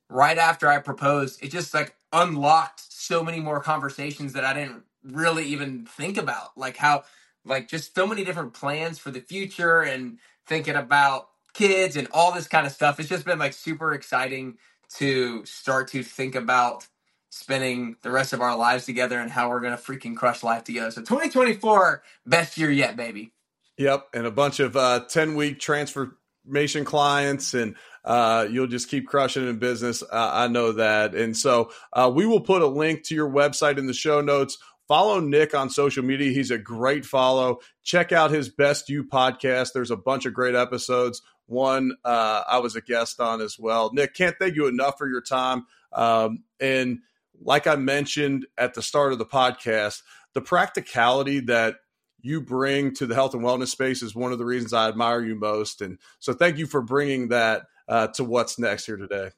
right 0.08 0.38
after 0.38 0.68
I 0.68 0.78
proposed, 0.78 1.42
it 1.42 1.50
just 1.50 1.74
like 1.74 1.94
unlocked 2.12 2.80
so 3.06 3.22
many 3.22 3.40
more 3.40 3.60
conversations 3.60 4.32
that 4.32 4.44
I 4.44 4.54
didn't 4.54 4.82
really 5.02 5.46
even 5.46 5.86
think 5.86 6.16
about. 6.16 6.56
Like 6.56 6.76
how 6.76 7.04
like 7.44 7.68
just 7.68 7.94
so 7.94 8.06
many 8.06 8.24
different 8.24 8.54
plans 8.54 8.98
for 8.98 9.10
the 9.10 9.20
future 9.20 9.80
and 9.80 10.18
thinking 10.46 10.76
about 10.76 11.28
kids 11.52 11.96
and 11.96 12.08
all 12.12 12.32
this 12.32 12.48
kind 12.48 12.66
of 12.66 12.72
stuff. 12.72 12.98
It's 12.98 13.08
just 13.08 13.24
been 13.24 13.38
like 13.38 13.52
super 13.52 13.92
exciting 13.92 14.58
to 14.96 15.44
start 15.44 15.88
to 15.88 16.02
think 16.02 16.34
about 16.34 16.86
spending 17.30 17.96
the 18.02 18.10
rest 18.10 18.32
of 18.32 18.40
our 18.40 18.56
lives 18.56 18.86
together 18.86 19.18
and 19.18 19.30
how 19.30 19.48
we're 19.48 19.60
going 19.60 19.76
to 19.76 19.82
freaking 19.82 20.16
crush 20.16 20.42
life 20.42 20.64
together. 20.64 20.90
So 20.90 21.00
2024, 21.00 22.02
best 22.26 22.56
year 22.56 22.70
yet, 22.70 22.96
baby. 22.96 23.32
Yep. 23.76 24.08
And 24.14 24.26
a 24.26 24.30
bunch 24.30 24.60
of 24.60 24.76
uh, 24.76 25.00
10 25.08 25.34
week 25.34 25.58
transformation 25.58 26.84
clients 26.84 27.54
and 27.54 27.74
uh, 28.04 28.46
you'll 28.50 28.66
just 28.66 28.88
keep 28.88 29.06
crushing 29.06 29.48
in 29.48 29.58
business. 29.58 30.02
Uh, 30.02 30.30
I 30.32 30.48
know 30.48 30.72
that. 30.72 31.14
And 31.14 31.36
so 31.36 31.70
uh, 31.92 32.10
we 32.14 32.26
will 32.26 32.40
put 32.40 32.62
a 32.62 32.66
link 32.66 33.04
to 33.04 33.14
your 33.14 33.30
website 33.30 33.78
in 33.78 33.86
the 33.86 33.94
show 33.94 34.20
notes. 34.20 34.58
Follow 34.86 35.20
Nick 35.20 35.54
on 35.54 35.70
social 35.70 36.04
media. 36.04 36.30
He's 36.32 36.50
a 36.50 36.58
great 36.58 37.06
follow. 37.06 37.60
Check 37.82 38.12
out 38.12 38.30
his 38.30 38.50
Best 38.50 38.90
You 38.90 39.04
podcast. 39.04 39.72
There's 39.72 39.90
a 39.90 39.96
bunch 39.96 40.26
of 40.26 40.34
great 40.34 40.54
episodes. 40.54 41.22
One 41.46 41.92
uh, 42.04 42.42
I 42.46 42.58
was 42.58 42.76
a 42.76 42.82
guest 42.82 43.20
on 43.20 43.40
as 43.40 43.58
well. 43.58 43.90
Nick, 43.92 44.14
can't 44.14 44.36
thank 44.38 44.56
you 44.56 44.66
enough 44.66 44.98
for 44.98 45.08
your 45.08 45.22
time. 45.22 45.66
Um, 45.92 46.44
and 46.60 46.98
like 47.40 47.66
I 47.66 47.76
mentioned 47.76 48.46
at 48.58 48.74
the 48.74 48.82
start 48.82 49.12
of 49.12 49.18
the 49.18 49.26
podcast, 49.26 50.02
the 50.34 50.42
practicality 50.42 51.40
that 51.40 51.76
you 52.20 52.40
bring 52.40 52.94
to 52.94 53.06
the 53.06 53.14
health 53.14 53.34
and 53.34 53.42
wellness 53.42 53.68
space 53.68 54.02
is 54.02 54.14
one 54.14 54.32
of 54.32 54.38
the 54.38 54.44
reasons 54.44 54.72
I 54.72 54.88
admire 54.88 55.22
you 55.22 55.34
most. 55.34 55.82
And 55.82 55.98
so 56.18 56.32
thank 56.32 56.58
you 56.58 56.66
for 56.66 56.80
bringing 56.80 57.28
that 57.28 57.64
uh, 57.88 58.08
to 58.08 58.24
what's 58.24 58.58
next 58.58 58.86
here 58.86 58.96
today. 58.96 59.30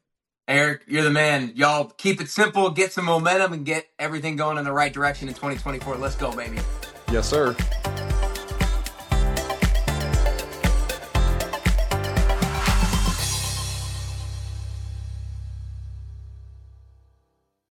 Eric, 0.49 0.83
you're 0.87 1.03
the 1.03 1.11
man. 1.11 1.53
Y'all 1.57 1.87
keep 1.87 2.21
it 2.21 2.29
simple, 2.29 2.71
get 2.71 2.93
some 2.93 3.05
momentum, 3.05 3.53
and 3.53 3.67
get 3.67 3.87
everything 3.99 4.37
going 4.37 4.59
in 4.59 4.65
the 4.65 4.73
right 4.73 4.93
direction 4.93 5.29
in 5.29 5.35
2024. 5.35 5.97
Let's 5.97 6.15
go, 6.15 6.35
baby. 6.35 6.59
Yes, 7.11 7.29
sir. 7.29 7.57